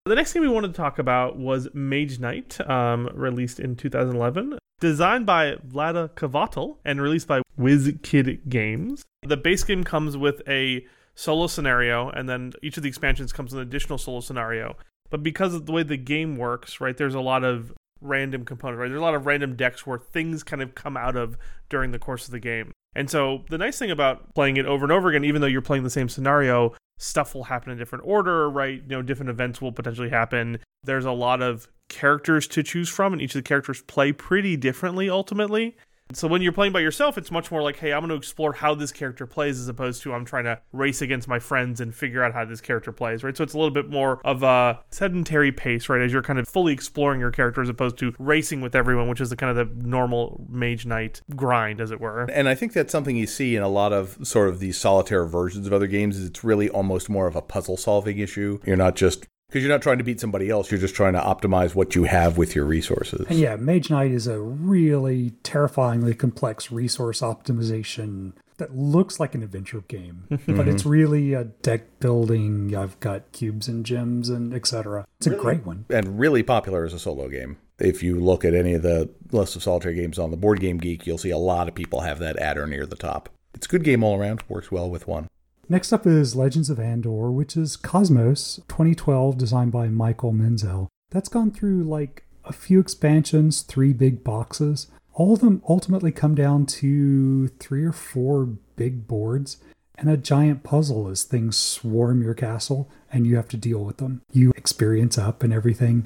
The 0.06 0.16
next 0.16 0.34
game 0.34 0.42
we 0.42 0.50
wanted 0.50 0.70
to 0.70 0.74
talk 0.74 0.98
about 0.98 1.38
was 1.38 1.68
Mage 1.74 2.20
Knight, 2.20 2.60
um, 2.68 3.08
released 3.14 3.60
in 3.60 3.76
2011. 3.76 4.58
Designed 4.80 5.28
by 5.28 5.58
Vlaada 5.68 6.10
Chvatil 6.10 6.78
and 6.84 7.00
released 7.00 7.28
by 7.28 7.42
WizKid 7.60 8.50
Games. 8.50 9.04
The 9.22 9.38
base 9.38 9.64
game 9.64 9.84
comes 9.84 10.18
with 10.18 10.42
a 10.48 10.84
solo 11.14 11.46
scenario, 11.46 12.10
and 12.10 12.28
then 12.28 12.54
each 12.64 12.78
of 12.78 12.84
the 12.84 12.90
expansions 12.90 13.32
comes 13.32 13.54
with 13.54 13.62
an 13.62 13.68
additional 13.68 14.00
solo 14.00 14.22
scenario. 14.22 14.76
But 15.12 15.22
because 15.22 15.54
of 15.54 15.68
the 15.68 15.72
way 15.72 15.84
the 15.84 15.98
game 15.98 16.38
works, 16.38 16.82
right, 16.82 16.98
there's 16.98 17.14
a 17.14 17.22
lot 17.22 17.44
of 17.44 17.72
random 18.02 18.44
components, 18.46 18.80
right? 18.80 18.88
There's 18.88 19.00
a 19.00 19.04
lot 19.04 19.14
of 19.14 19.28
random 19.28 19.56
decks 19.56 19.86
where 19.86 20.00
things 20.00 20.42
kind 20.42 20.64
of 20.64 20.74
come 20.74 20.98
out 20.98 21.16
of 21.16 21.38
during 21.70 21.92
the 21.92 22.00
course 22.00 22.26
of 22.26 22.32
the 22.32 22.40
game. 22.40 22.72
And 22.96 23.10
so 23.10 23.44
the 23.50 23.58
nice 23.58 23.78
thing 23.78 23.92
about 23.92 24.34
playing 24.34 24.58
it 24.58 24.66
over 24.66 24.84
and 24.84 24.92
over 24.92 25.10
again, 25.10 25.24
even 25.24 25.42
though 25.42 25.48
you're 25.48 25.62
playing 25.62 25.84
the 25.84 25.90
same 25.90 26.10
scenario, 26.10 26.74
stuff 26.98 27.36
will 27.36 27.46
happen 27.46 27.72
in 27.72 27.78
different 27.78 28.06
order, 28.06 28.50
right? 28.50 28.82
You 28.82 28.90
know, 28.90 29.02
different 29.02 29.30
events 29.30 29.62
will 29.62 29.72
potentially 29.72 30.10
happen. 30.10 30.60
There's 30.84 31.06
a 31.06 31.12
lot 31.12 31.42
of 31.42 31.68
characters 31.90 32.48
to 32.48 32.64
choose 32.64 32.90
from, 32.90 33.14
and 33.14 33.22
each 33.22 33.36
of 33.36 33.44
the 33.44 33.48
characters 33.48 33.82
play 33.84 34.12
pretty 34.12 34.58
differently 34.58 35.10
ultimately. 35.10 35.78
So 36.14 36.28
when 36.28 36.42
you're 36.42 36.52
playing 36.52 36.74
by 36.74 36.80
yourself, 36.80 37.18
it's 37.18 37.32
much 37.32 37.52
more 37.52 37.62
like, 37.62 37.78
hey, 37.78 37.94
I'm 37.94 38.02
going 38.02 38.10
to 38.10 38.16
explore 38.16 38.54
how 38.54 38.76
this 38.76 38.92
character 38.92 39.26
plays 39.26 39.60
as 39.60 39.68
opposed 39.68 40.02
to 40.04 40.14
I'm 40.14 40.26
trying 40.26 40.46
to 40.46 40.60
race 40.72 41.02
against 41.02 41.28
my 41.28 41.40
friends 41.40 41.82
and 41.82 41.94
figure 41.94 42.24
out 42.24 42.34
how 42.34 42.46
this 42.46 42.62
character 42.62 42.92
plays, 42.92 43.24
right? 43.24 43.36
So 43.36 43.44
it's 43.44 43.54
a 43.54 43.58
little 43.58 43.74
bit 43.74 43.90
more 43.90 44.20
of 44.26 44.44
a 44.44 44.80
sedentary 44.92 45.52
pace, 45.52 45.90
right? 45.90 46.02
As 46.02 46.12
you're 46.12 46.22
kind 46.22 46.40
of 46.40 46.48
fully 46.48 46.74
exploring 46.74 47.20
your 47.20 47.32
character 47.32 47.62
as 47.62 47.70
opposed 47.70 47.98
to 48.00 48.14
racing 48.20 48.62
with 48.62 48.76
everyone, 48.76 49.08
which 49.08 49.22
is 49.22 49.30
the 49.30 49.36
kind 49.36 49.58
of 49.58 49.68
the 49.68 49.88
normal 49.88 50.46
Mage 50.50 50.86
Knight 50.86 51.22
grind, 51.36 51.82
as 51.82 51.92
it 51.92 52.00
were. 52.00 52.24
And 52.32 52.50
I 52.50 52.56
think 52.56 52.74
that's 52.74 52.92
something 52.92 53.16
you 53.16 53.28
see 53.28 53.56
in 53.56 53.64
a 53.64 53.70
lot 53.70 53.94
of 53.94 54.18
sort 54.24 54.50
of 54.50 54.60
these 54.60 54.78
solitaire 54.78 55.26
versions 55.26 55.68
of 55.68 55.74
other 55.74 55.88
games. 55.88 56.18
Is 56.18 56.26
it's 56.26 56.44
really 56.44 56.70
almost 56.70 57.10
more 57.10 57.28
of 57.28 57.36
a 57.36 57.42
puzzle 57.42 57.78
solving 57.78 58.20
issue. 58.20 58.60
You're 58.66 58.76
not 58.76 58.96
just 58.96 59.28
because 59.52 59.64
you're 59.64 59.72
not 59.72 59.82
trying 59.82 59.98
to 59.98 60.04
beat 60.06 60.22
somebody 60.22 60.50
else. 60.50 60.72
You're 60.72 60.80
just 60.80 60.96
trying 60.96 61.12
to 61.12 61.20
optimize 61.20 61.76
what 61.76 61.94
you 61.94 62.06
have 62.06 62.38
with 62.38 62.56
your 62.56 62.64
resources. 62.64 63.26
And 63.28 63.38
yeah, 63.38 63.58
Mage 63.58 63.90
Knight 63.90 64.12
is 64.12 64.26
a 64.26 64.40
really 64.40 65.32
terrifyingly 65.44 66.14
complex 66.14 66.72
resource 66.72 67.20
optimization 67.20 68.32
that 68.56 68.74
looks 68.74 69.20
like 69.20 69.36
an 69.36 69.44
adventure 69.44 69.82
game, 69.90 70.24
but 70.30 70.70
it's 70.70 70.84
mhm. 70.84 70.90
really 70.90 71.34
a 71.34 71.44
deck 71.44 72.00
building. 72.00 72.74
I've 72.74 72.98
got 73.02 73.30
cubes 73.34 73.68
and 73.68 73.86
gems 73.86 74.30
and 74.30 74.54
etc. 74.54 75.06
It's 75.18 75.28
a 75.28 75.32
great 75.32 75.66
one. 75.66 75.84
and 75.90 76.18
really 76.18 76.44
popular 76.44 76.86
as 76.86 76.94
a 76.94 77.00
solo 77.00 77.28
game. 77.28 77.58
If 77.78 78.02
you 78.02 78.22
look 78.22 78.46
at 78.46 78.54
any 78.54 78.74
of 78.74 78.84
the 78.84 79.10
list 79.32 79.58
of 79.58 79.64
solitaire 79.64 79.94
games 79.94 80.18
on 80.18 80.32
the 80.32 80.38
Board 80.38 80.62
Game 80.62 80.78
Geek, 80.78 81.06
you'll 81.06 81.18
see 81.18 81.32
a 81.32 81.38
lot 81.38 81.68
of 81.68 81.76
people 81.76 82.02
have 82.02 82.20
that 82.20 82.38
adder 82.38 82.66
near 82.66 82.86
the 82.86 82.96
top. 82.96 83.28
It's 83.54 83.66
a 83.66 83.70
good 83.70 83.84
game 83.84 84.02
all 84.02 84.18
around. 84.18 84.44
Works 84.48 84.72
well 84.72 84.90
with 84.90 85.08
one. 85.08 85.28
Next 85.72 85.94
up 85.94 86.06
is 86.06 86.36
Legends 86.36 86.70
of 86.70 86.82
Andor, 86.82 87.32
which 87.32 87.56
is 87.56 87.78
Kosmos 87.78 88.58
2012, 88.68 89.38
designed 89.38 89.72
by 89.72 89.88
Michael 89.88 90.34
Menzel. 90.34 90.90
That's 91.12 91.30
gone 91.30 91.50
through 91.50 91.86
like 91.86 92.26
a 92.44 92.52
few 92.52 92.82
expansions, 92.82 93.62
three 93.62 93.94
big 93.94 94.22
boxes. 94.22 94.88
All 95.14 95.32
of 95.32 95.40
them 95.40 95.64
ultimately 95.70 96.12
come 96.12 96.36
down 96.36 96.66
to 96.66 97.48
three 97.48 97.86
or 97.86 97.94
four 97.94 98.48
big 98.76 99.08
boards 99.08 99.60
and 99.96 100.10
a 100.10 100.18
giant 100.18 100.64
puzzle 100.64 101.08
as 101.08 101.24
things 101.24 101.56
swarm 101.56 102.22
your 102.22 102.34
castle 102.34 102.92
and 103.10 103.26
you 103.26 103.38
have 103.38 103.48
to 103.48 103.56
deal 103.56 103.86
with 103.86 103.96
them. 103.96 104.24
You 104.34 104.52
experience 104.58 105.18
up 105.18 105.42
and 105.42 105.54
everything, 105.54 106.06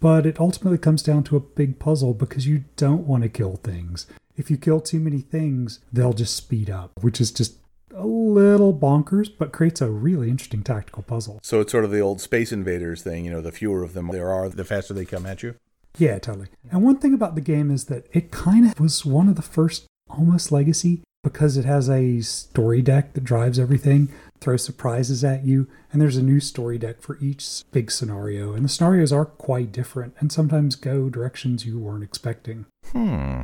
but 0.00 0.26
it 0.26 0.38
ultimately 0.38 0.76
comes 0.76 1.02
down 1.02 1.24
to 1.24 1.36
a 1.36 1.40
big 1.40 1.78
puzzle 1.78 2.12
because 2.12 2.46
you 2.46 2.64
don't 2.76 3.06
want 3.06 3.22
to 3.22 3.30
kill 3.30 3.56
things. 3.56 4.06
If 4.36 4.50
you 4.50 4.58
kill 4.58 4.82
too 4.82 5.00
many 5.00 5.22
things, 5.22 5.80
they'll 5.90 6.12
just 6.12 6.36
speed 6.36 6.68
up, 6.68 6.92
which 7.00 7.22
is 7.22 7.32
just 7.32 7.56
a 7.94 8.06
little 8.06 8.74
bonkers, 8.74 9.30
but 9.36 9.52
creates 9.52 9.80
a 9.80 9.90
really 9.90 10.30
interesting 10.30 10.62
tactical 10.62 11.02
puzzle. 11.02 11.40
So 11.42 11.60
it's 11.60 11.72
sort 11.72 11.84
of 11.84 11.90
the 11.90 12.00
old 12.00 12.20
Space 12.20 12.52
Invaders 12.52 13.02
thing. 13.02 13.24
You 13.24 13.30
know, 13.30 13.40
the 13.40 13.52
fewer 13.52 13.82
of 13.82 13.94
them 13.94 14.08
there 14.08 14.30
are, 14.30 14.48
the 14.48 14.64
faster 14.64 14.94
they 14.94 15.04
come 15.04 15.26
at 15.26 15.42
you. 15.42 15.54
Yeah, 15.96 16.18
totally. 16.18 16.48
And 16.70 16.82
one 16.84 16.98
thing 16.98 17.14
about 17.14 17.34
the 17.34 17.40
game 17.40 17.70
is 17.70 17.86
that 17.86 18.06
it 18.12 18.30
kind 18.30 18.66
of 18.66 18.78
was 18.78 19.04
one 19.04 19.28
of 19.28 19.36
the 19.36 19.42
first 19.42 19.86
almost 20.08 20.52
legacy 20.52 21.02
because 21.24 21.56
it 21.56 21.64
has 21.64 21.90
a 21.90 22.20
story 22.20 22.80
deck 22.80 23.12
that 23.14 23.24
drives 23.24 23.58
everything, 23.58 24.08
throws 24.40 24.64
surprises 24.64 25.24
at 25.24 25.44
you, 25.44 25.66
and 25.92 26.00
there's 26.00 26.16
a 26.16 26.22
new 26.22 26.40
story 26.40 26.78
deck 26.78 27.00
for 27.00 27.18
each 27.20 27.64
big 27.72 27.90
scenario. 27.90 28.52
And 28.52 28.64
the 28.64 28.68
scenarios 28.68 29.12
are 29.12 29.24
quite 29.24 29.72
different 29.72 30.14
and 30.20 30.30
sometimes 30.30 30.76
go 30.76 31.08
directions 31.08 31.66
you 31.66 31.78
weren't 31.78 32.04
expecting. 32.04 32.66
Hmm. 32.92 33.42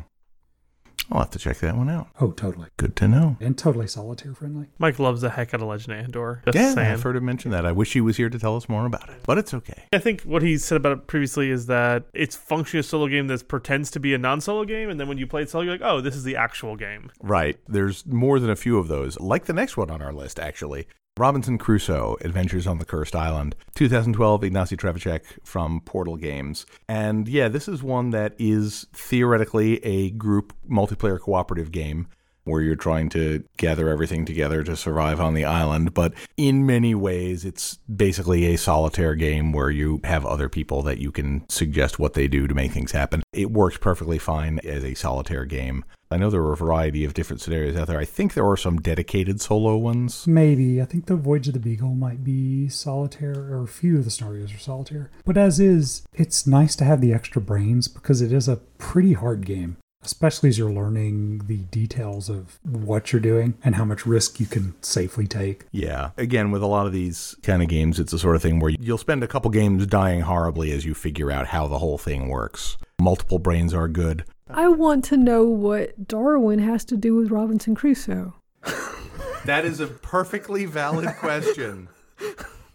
I'll 1.11 1.21
have 1.21 1.31
to 1.31 1.39
check 1.39 1.59
that 1.59 1.77
one 1.77 1.89
out. 1.89 2.09
Oh, 2.21 2.31
totally. 2.31 2.69
Good 2.77 2.97
to 2.97 3.09
know. 3.09 3.37
And 3.41 3.57
totally 3.57 3.87
solitaire 3.87 4.35
friendly. 4.35 4.69
Mike 4.79 4.99
loves 4.99 5.21
the 5.21 5.31
heck 5.31 5.55
out 5.55 5.61
of 5.61 5.69
Legend 5.69 5.99
of 5.99 6.05
Andor. 6.05 6.43
Just 6.47 6.57
yeah, 6.57 6.75
saying. 6.75 6.93
I've 6.93 7.03
heard 7.03 7.17
him 7.17 7.25
mention 7.25 7.51
that. 7.51 7.67
I 7.67 7.73
wish 7.73 7.93
he 7.93 8.01
was 8.01 8.17
here 8.17 8.31
to 8.31 8.39
tell 8.39 8.57
us 8.57 8.69
more 8.69 8.87
about 8.87 9.09
it, 9.09 9.17
but 9.25 9.39
it's 9.39 9.53
okay. 9.55 9.85
I 9.93 9.99
think 9.99 10.23
what 10.23 10.43
he 10.43 10.57
said 10.59 10.77
about 10.77 10.93
it 10.93 11.07
previously 11.07 11.51
is 11.51 11.67
that 11.67 12.05
it's 12.15 12.37
functioning 12.37 12.81
as 12.81 12.87
a 12.87 12.89
solo 12.89 13.09
game 13.09 13.27
that 13.29 13.47
pretends 13.49 13.91
to 13.93 14.01
be 14.01 14.15
a 14.15 14.19
non-solo 14.19 14.65
game, 14.65 14.89
and 14.89 14.99
then 14.99 15.09
when 15.09 15.19
you 15.19 15.27
play 15.27 15.43
it 15.43 15.51
solo, 15.51 15.65
you're 15.65 15.75
like, 15.75 15.83
oh, 15.83 16.01
this 16.01 16.17
is 16.17 16.25
the 16.25 16.37
actual 16.37 16.77
game. 16.77 17.11
Right. 17.23 17.59
There's 17.69 18.07
more 18.07 18.41
than 18.41 18.51
a 18.51 18.57
few 18.57 18.79
of 18.79 18.89
those, 18.89 19.19
like 19.21 19.45
the 19.45 19.53
next 19.53 19.77
one 19.77 19.91
on 19.91 20.01
our 20.01 20.13
list, 20.13 20.39
actually. 20.41 20.87
Robinson 21.17 21.59
Crusoe, 21.59 22.17
Adventures 22.23 22.67
on 22.67 22.79
the 22.79 22.85
Cursed 22.85 23.15
Island, 23.15 23.55
2012, 23.77 24.41
Ignacy 24.41 24.77
Trzewiczek 24.77 25.23
from 25.45 25.81
Portal 25.81 26.17
Games. 26.17 26.67
And 26.89 27.29
yeah, 27.29 27.47
this 27.47 27.69
is 27.69 27.85
one 27.85 28.11
that 28.11 28.35
is 28.37 28.89
theoretically 28.93 29.77
a 29.85 30.11
group 30.11 30.53
multiplayer 30.69 31.21
cooperative 31.21 31.71
game. 31.71 32.09
Where 32.45 32.63
you're 32.63 32.77
trying 32.77 33.09
to 33.11 33.45
gather 33.57 33.89
everything 33.89 34.25
together 34.25 34.63
to 34.63 34.77
survive 34.77 35.21
on 35.21 35.35
the 35.35 35.45
island. 35.45 35.95
But 35.95 36.15
in 36.37 36.67
many 36.67 36.95
ways, 36.95 37.45
it's 37.45 37.79
basically 37.95 38.47
a 38.47 38.59
solitaire 38.59 39.15
game 39.15 39.53
where 39.53 39.71
you 39.71 40.01
have 40.05 40.25
other 40.25 40.49
people 40.49 40.83
that 40.83 40.99
you 40.99 41.11
can 41.11 41.49
suggest 41.49 41.99
what 41.99 42.15
they 42.15 42.29
do 42.29 42.47
to 42.47 42.55
make 42.55 42.73
things 42.73 42.93
happen. 42.93 43.23
It 43.33 43.51
works 43.51 43.79
perfectly 43.79 44.19
fine 44.19 44.61
as 44.65 44.85
a 44.85 44.95
solitaire 44.95 45.45
game. 45.45 45.85
I 46.11 46.17
know 46.17 46.31
there 46.31 46.43
are 46.43 46.53
a 46.53 46.57
variety 46.57 47.05
of 47.05 47.15
different 47.15 47.41
scenarios 47.41 47.77
out 47.77 47.89
there. 47.89 47.99
I 47.99 48.05
think 48.05 48.35
there 48.35 48.47
are 48.47 48.57
some 48.57 48.79
dedicated 48.79 49.41
solo 49.41 49.77
ones. 49.77 50.27
Maybe. 50.29 50.81
I 50.81 50.85
think 50.85 51.07
the 51.07 51.17
Voyage 51.17 51.49
of 51.49 51.55
the 51.55 51.61
Beagle 51.61 51.95
might 51.95 52.23
be 52.23 52.69
solitaire, 52.69 53.35
or 53.35 53.65
a 53.65 53.69
few 53.69 53.99
of 53.99 54.05
the 54.05 54.11
scenarios 54.11 54.55
are 54.55 54.59
solitaire. 54.59 55.11
But 55.25 55.37
as 55.37 55.59
is, 55.59 56.07
it's 56.13 56.47
nice 56.47 56.77
to 56.77 56.85
have 56.85 57.01
the 57.01 57.13
extra 57.13 57.41
brains 57.41 57.89
because 57.89 58.23
it 58.23 58.33
is 58.33 58.47
a 58.47 58.57
pretty 58.79 59.15
hard 59.15 59.45
game 59.45 59.77
especially 60.05 60.49
as 60.49 60.59
you're 60.59 60.71
learning 60.71 61.43
the 61.47 61.59
details 61.59 62.29
of 62.29 62.59
what 62.63 63.13
you're 63.13 63.21
doing 63.21 63.55
and 63.65 63.75
how 63.75 63.85
much 63.85 64.07
risk 64.07 64.39
you 64.39 64.47
can 64.47 64.75
safely 64.83 65.27
take. 65.27 65.65
Yeah. 65.73 66.11
Again, 66.17 66.51
with 66.51 66.63
a 66.63 66.67
lot 66.67 66.87
of 66.87 66.93
these 66.93 67.35
kind 67.43 67.63
of 67.63 67.69
games, 67.69 67.99
it's 67.99 68.13
the 68.13 68.19
sort 68.19 68.37
of 68.37 68.43
thing 68.43 68.61
where 68.61 68.71
you'll 68.79 68.99
spend 68.99 69.25
a 69.25 69.29
couple 69.29 69.51
games 69.51 69.87
dying 69.87 70.21
horribly 70.21 70.73
as 70.73 70.85
you 70.85 70.95
figure 70.95 71.31
out 71.31 71.49
how 71.49 71.67
the 71.67 71.79
whole 71.79 71.99
thing 71.99 72.29
works. 72.29 72.77
Multiple 73.01 73.39
brains 73.39 73.75
are 73.75 73.89
good. 73.89 74.25
I 74.49 74.69
want 74.69 75.05
to 75.07 75.17
know 75.17 75.45
what 75.45 76.07
Darwin 76.07 76.59
has 76.59 76.85
to 76.87 76.97
do 76.97 77.17
with 77.17 77.31
Robinson 77.31 77.75
Crusoe. 77.75 78.35
that 79.45 79.65
is 79.65 79.81
a 79.81 79.87
perfectly 79.87 80.67
valid 80.67 81.09
question. 81.17 81.89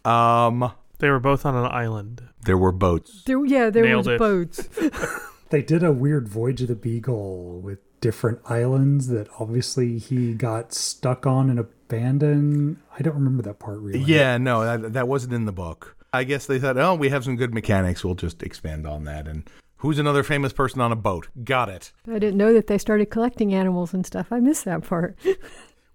Um, 0.05 0.71
they 0.99 1.09
were 1.09 1.19
both 1.19 1.45
on 1.45 1.55
an 1.55 1.65
island. 1.65 2.23
There 2.45 2.57
were 2.57 2.71
boats. 2.71 3.23
There, 3.25 3.45
yeah, 3.45 3.69
there 3.69 3.83
Nailed 3.83 4.07
was 4.07 4.15
it. 4.15 4.19
boats. 4.19 4.69
They 5.49 5.61
did 5.61 5.83
a 5.83 5.91
weird 5.91 6.27
Voyage 6.27 6.61
of 6.61 6.67
the 6.67 6.75
Beagle 6.75 7.59
with 7.61 7.79
different 8.01 8.39
islands 8.45 9.07
that 9.07 9.27
obviously 9.39 9.97
he 9.97 10.33
got 10.33 10.73
stuck 10.73 11.25
on 11.25 11.49
and 11.49 11.59
abandoned. 11.59 12.77
I 12.97 13.01
don't 13.01 13.15
remember 13.15 13.43
that 13.43 13.59
part 13.59 13.79
really. 13.79 13.99
Yeah, 13.99 14.37
no, 14.37 14.63
that, 14.63 14.93
that 14.93 15.07
wasn't 15.07 15.33
in 15.33 15.45
the 15.45 15.51
book. 15.51 15.95
I 16.13 16.23
guess 16.23 16.45
they 16.45 16.59
thought, 16.59 16.77
oh, 16.77 16.95
we 16.95 17.09
have 17.09 17.23
some 17.23 17.35
good 17.35 17.53
mechanics. 17.53 18.03
We'll 18.03 18.15
just 18.15 18.41
expand 18.41 18.87
on 18.87 19.03
that. 19.05 19.27
And 19.27 19.49
who's 19.77 19.99
another 19.99 20.23
famous 20.23 20.53
person 20.53 20.81
on 20.81 20.91
a 20.91 20.95
boat? 20.95 21.27
Got 21.43 21.69
it. 21.69 21.91
I 22.07 22.19
didn't 22.19 22.37
know 22.37 22.53
that 22.53 22.67
they 22.67 22.77
started 22.77 23.07
collecting 23.07 23.53
animals 23.53 23.93
and 23.93 24.05
stuff. 24.05 24.31
I 24.31 24.39
missed 24.39 24.65
that 24.65 24.83
part. 24.83 25.17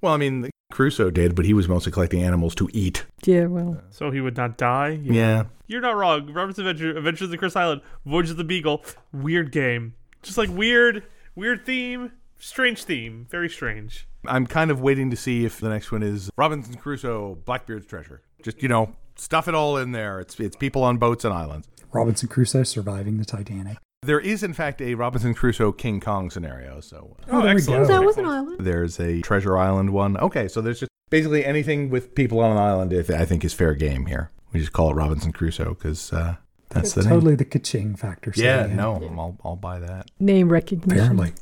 Well, 0.01 0.13
I 0.13 0.19
mean, 0.19 0.51
Crusoe 0.75 1.09
did, 1.11 1.37
but 1.37 1.45
he 1.45 1.55
was 1.55 1.69
mostly 1.69 1.93
collecting 1.93 2.21
animals 2.23 2.55
to 2.57 2.69
eat. 2.73 3.05
yeah, 3.25 3.47
well, 3.47 3.81
So 3.91 4.11
he 4.11 4.21
would 4.21 4.37
not 4.37 4.59
die. 4.59 4.99
Yeah. 5.03 5.45
You're 5.69 5.81
not 5.81 5.97
wrong. 5.97 6.33
Robert's 6.33 6.59
Adventure, 6.59 6.97
Adventures 6.97 7.27
of 7.27 7.31
the 7.31 7.39
Cursed 7.39 7.57
Island, 7.57 7.81
Voyage 8.05 8.31
of 8.31 8.37
the 8.37 8.45
Beagle, 8.45 8.85
weird 9.13 9.53
game. 9.53 9.95
Just 10.23 10.37
like 10.37 10.51
weird, 10.51 11.05
weird 11.37 11.65
theme, 11.65 12.11
strange 12.41 12.83
theme, 12.83 13.27
very 13.31 13.49
strange. 13.49 14.09
I'm 14.27 14.47
kind 14.49 14.71
of 14.73 14.81
waiting 14.81 15.11
to 15.11 15.17
see 15.17 15.45
if 15.45 15.61
the 15.61 15.69
next 15.69 15.93
one 15.93 16.03
is 16.03 16.29
Robinson 16.37 16.75
Crusoe, 16.75 17.37
Blackbeard's 17.45 17.87
Treasure. 17.87 18.23
Just, 18.43 18.61
you 18.61 18.69
know, 18.69 18.97
stuff 19.17 19.47
it 19.47 19.55
all 19.55 19.77
in 19.77 19.93
there. 19.93 20.19
It's 20.19 20.41
it's 20.41 20.57
people 20.57 20.83
on 20.83 20.97
boats 20.99 21.25
and 21.25 21.33
islands. 21.33 21.69
Robinson 21.93 22.29
Crusoe 22.29 22.65
surviving 22.65 23.19
the 23.19 23.25
Titanic. 23.25 23.79
There 24.05 24.21
is, 24.21 24.43
in 24.43 24.53
fact, 24.53 24.81
a 24.81 24.95
Robinson 24.95 25.35
Crusoe 25.35 25.73
King 25.73 26.01
Kong 26.01 26.31
scenario. 26.31 26.81
So 26.81 27.17
uh, 27.23 27.25
Oh, 27.33 27.43
there 27.43 27.55
we 27.55 27.61
excellent. 27.61 27.89
go. 27.89 27.95
that 27.95 28.05
was 28.05 28.17
an 28.19 28.27
island. 28.27 28.57
there's 28.61 29.01
a 29.01 29.21
Treasure 29.23 29.57
Island 29.57 29.91
one. 29.91 30.17
Okay, 30.19 30.49
so 30.49 30.61
there's 30.61 30.81
just 30.81 30.91
basically 31.11 31.45
anything 31.45 31.91
with 31.91 32.15
people 32.15 32.41
on 32.41 32.53
an 32.53 32.59
island. 32.59 32.93
I 33.11 33.25
think 33.25 33.45
is 33.45 33.55
fair 33.55 33.75
game 33.75 34.07
here. 34.07 34.31
We 34.53 34.61
just 34.61 34.73
call 34.73 34.91
it 34.91 34.95
Robinson 34.95 35.33
Crusoe 35.33 35.75
because 35.75 36.13
uh, 36.13 36.37
that's 36.69 36.93
the 36.93 37.03
name. 37.03 37.11
totally 37.11 37.35
the 37.35 37.45
ka-ching 37.45 37.97
factor. 37.97 38.33
Yeah, 38.37 38.59
setting 38.63 38.71
in. 38.73 38.77
no, 38.77 38.93
I'll, 39.19 39.37
I'll 39.45 39.57
buy 39.57 39.81
that. 39.81 40.11
Name 40.21 40.49
recognition. 40.51 40.99
Apparently. 41.01 41.33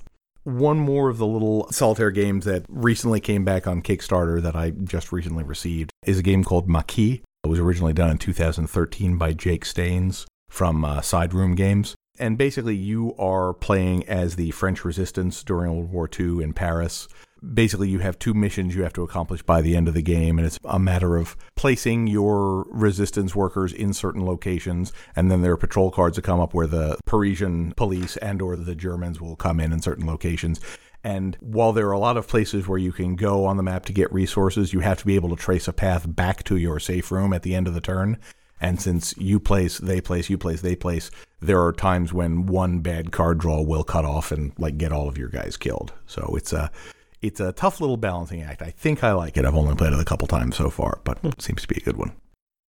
One 0.44 0.79
more 0.79 1.09
of 1.09 1.18
the 1.18 1.27
little 1.27 1.70
solitaire 1.70 2.11
games 2.11 2.44
that 2.46 2.64
recently 2.68 3.20
came 3.20 3.44
back 3.44 3.66
on 3.68 3.81
Kickstarter 3.81 4.42
that 4.42 4.57
I 4.57 4.70
just 4.70 5.12
recently 5.12 5.44
received 5.44 5.92
is 6.05 6.18
a 6.18 6.22
game 6.22 6.42
called 6.42 6.68
Maquis. 6.68 7.20
It 7.44 7.48
was 7.48 7.61
originally 7.61 7.92
done 7.92 8.11
in 8.11 8.18
2013 8.18 9.18
by 9.18 9.35
Jake 9.35 9.64
Staines 9.64 10.27
from 10.48 10.85
uh, 10.85 11.01
Side 11.01 11.33
Room 11.35 11.55
Games. 11.55 11.94
And 12.18 12.37
basically, 12.37 12.77
you 12.77 13.14
are 13.18 13.55
playing 13.55 14.07
as 14.07 14.37
the 14.37 14.51
French 14.51 14.85
resistance 14.85 15.42
during 15.42 15.75
World 15.75 15.92
War 15.92 16.11
II 16.18 16.42
in 16.42 16.53
Paris. 16.53 17.09
Basically, 17.55 17.88
you 17.88 18.01
have 18.01 18.18
two 18.18 18.35
missions 18.35 18.75
you 18.75 18.83
have 18.83 18.92
to 18.92 19.03
accomplish 19.03 19.42
by 19.42 19.62
the 19.62 19.75
end 19.75 19.88
of 19.88 19.94
the 19.94 20.03
game, 20.03 20.38
and 20.38 20.46
it's 20.46 20.61
a 20.64 20.79
matter 20.79 21.16
of 21.16 21.37
placing 21.57 22.07
your 22.07 22.66
resistance 22.70 23.35
workers 23.35 23.72
in 23.72 23.92
certain 23.92 24.25
locations, 24.25 24.92
and 25.16 25.31
then 25.31 25.42
there 25.42 25.53
are 25.53 25.57
patrol 25.57 25.90
cards 25.90 26.16
that 26.16 26.22
come 26.22 26.38
up 26.38 26.55
where 26.55 26.68
the 26.68 26.98
Parisian 27.07 27.72
police 27.72 28.16
and 28.18 28.40
or 28.40 28.55
the 28.55 28.77
Germans 28.77 29.20
will 29.20 29.35
come 29.35 29.59
in 29.59 29.72
in 29.72 29.81
certain 29.81 30.07
locations. 30.07 30.61
And 31.03 31.37
while 31.40 31.72
there 31.72 31.88
are 31.88 31.92
a 31.92 31.98
lot 31.98 32.16
of 32.16 32.29
places 32.29 32.68
where 32.68 32.79
you 32.79 32.92
can 32.92 33.16
go 33.16 33.44
on 33.44 33.57
the 33.57 33.62
map 33.62 33.87
to 33.87 33.92
get 33.92 34.12
resources, 34.12 34.72
you 34.72 34.81
have 34.81 34.98
to 34.98 35.07
be 35.07 35.16
able 35.16 35.31
to 35.31 35.42
trace 35.42 35.66
a 35.66 35.72
path 35.72 36.05
back 36.07 36.44
to 36.44 36.57
your 36.57 36.79
safe 36.79 37.11
room 37.11 37.33
at 37.33 37.42
the 37.42 37.55
end 37.55 37.66
of 37.66 37.75
the 37.75 37.81
turn. 37.81 38.18
And 38.61 38.81
since 38.81 39.16
you 39.16 39.40
place, 39.40 39.79
they 39.79 40.01
place, 40.01 40.31
you 40.31 40.38
place, 40.38 40.61
they 40.61 40.77
place, 40.77 41.11
there 41.42 41.62
are 41.62 41.72
times 41.72 42.12
when 42.12 42.46
one 42.46 42.78
bad 42.78 43.11
card 43.12 43.38
draw 43.38 43.61
will 43.61 43.85
cut 43.85 44.05
off 44.05 44.31
and 44.33 44.52
like 44.59 44.78
get 44.78 44.92
all 44.92 45.09
of 45.09 45.18
your 45.18 45.28
guys 45.28 45.57
killed. 45.57 45.92
So 46.07 46.35
it's 46.37 46.52
a 46.52 46.70
it's 47.20 47.40
a 47.40 47.52
tough 47.52 47.81
little 47.81 47.96
balancing 47.96 48.42
act. 48.42 48.62
I 48.62 48.70
think 48.70 49.05
I 49.05 49.12
like 49.12 49.37
it. 49.37 49.44
I've 49.44 49.55
only 49.55 49.74
played 49.74 49.92
it 49.92 50.00
a 50.00 50.05
couple 50.05 50.26
times 50.28 50.57
so 50.57 50.70
far, 50.70 51.00
but 51.05 51.18
it 51.22 51.42
seems 51.42 51.62
to 51.62 51.68
be 51.68 51.76
a 51.76 51.85
good 51.85 51.96
one. 51.96 52.12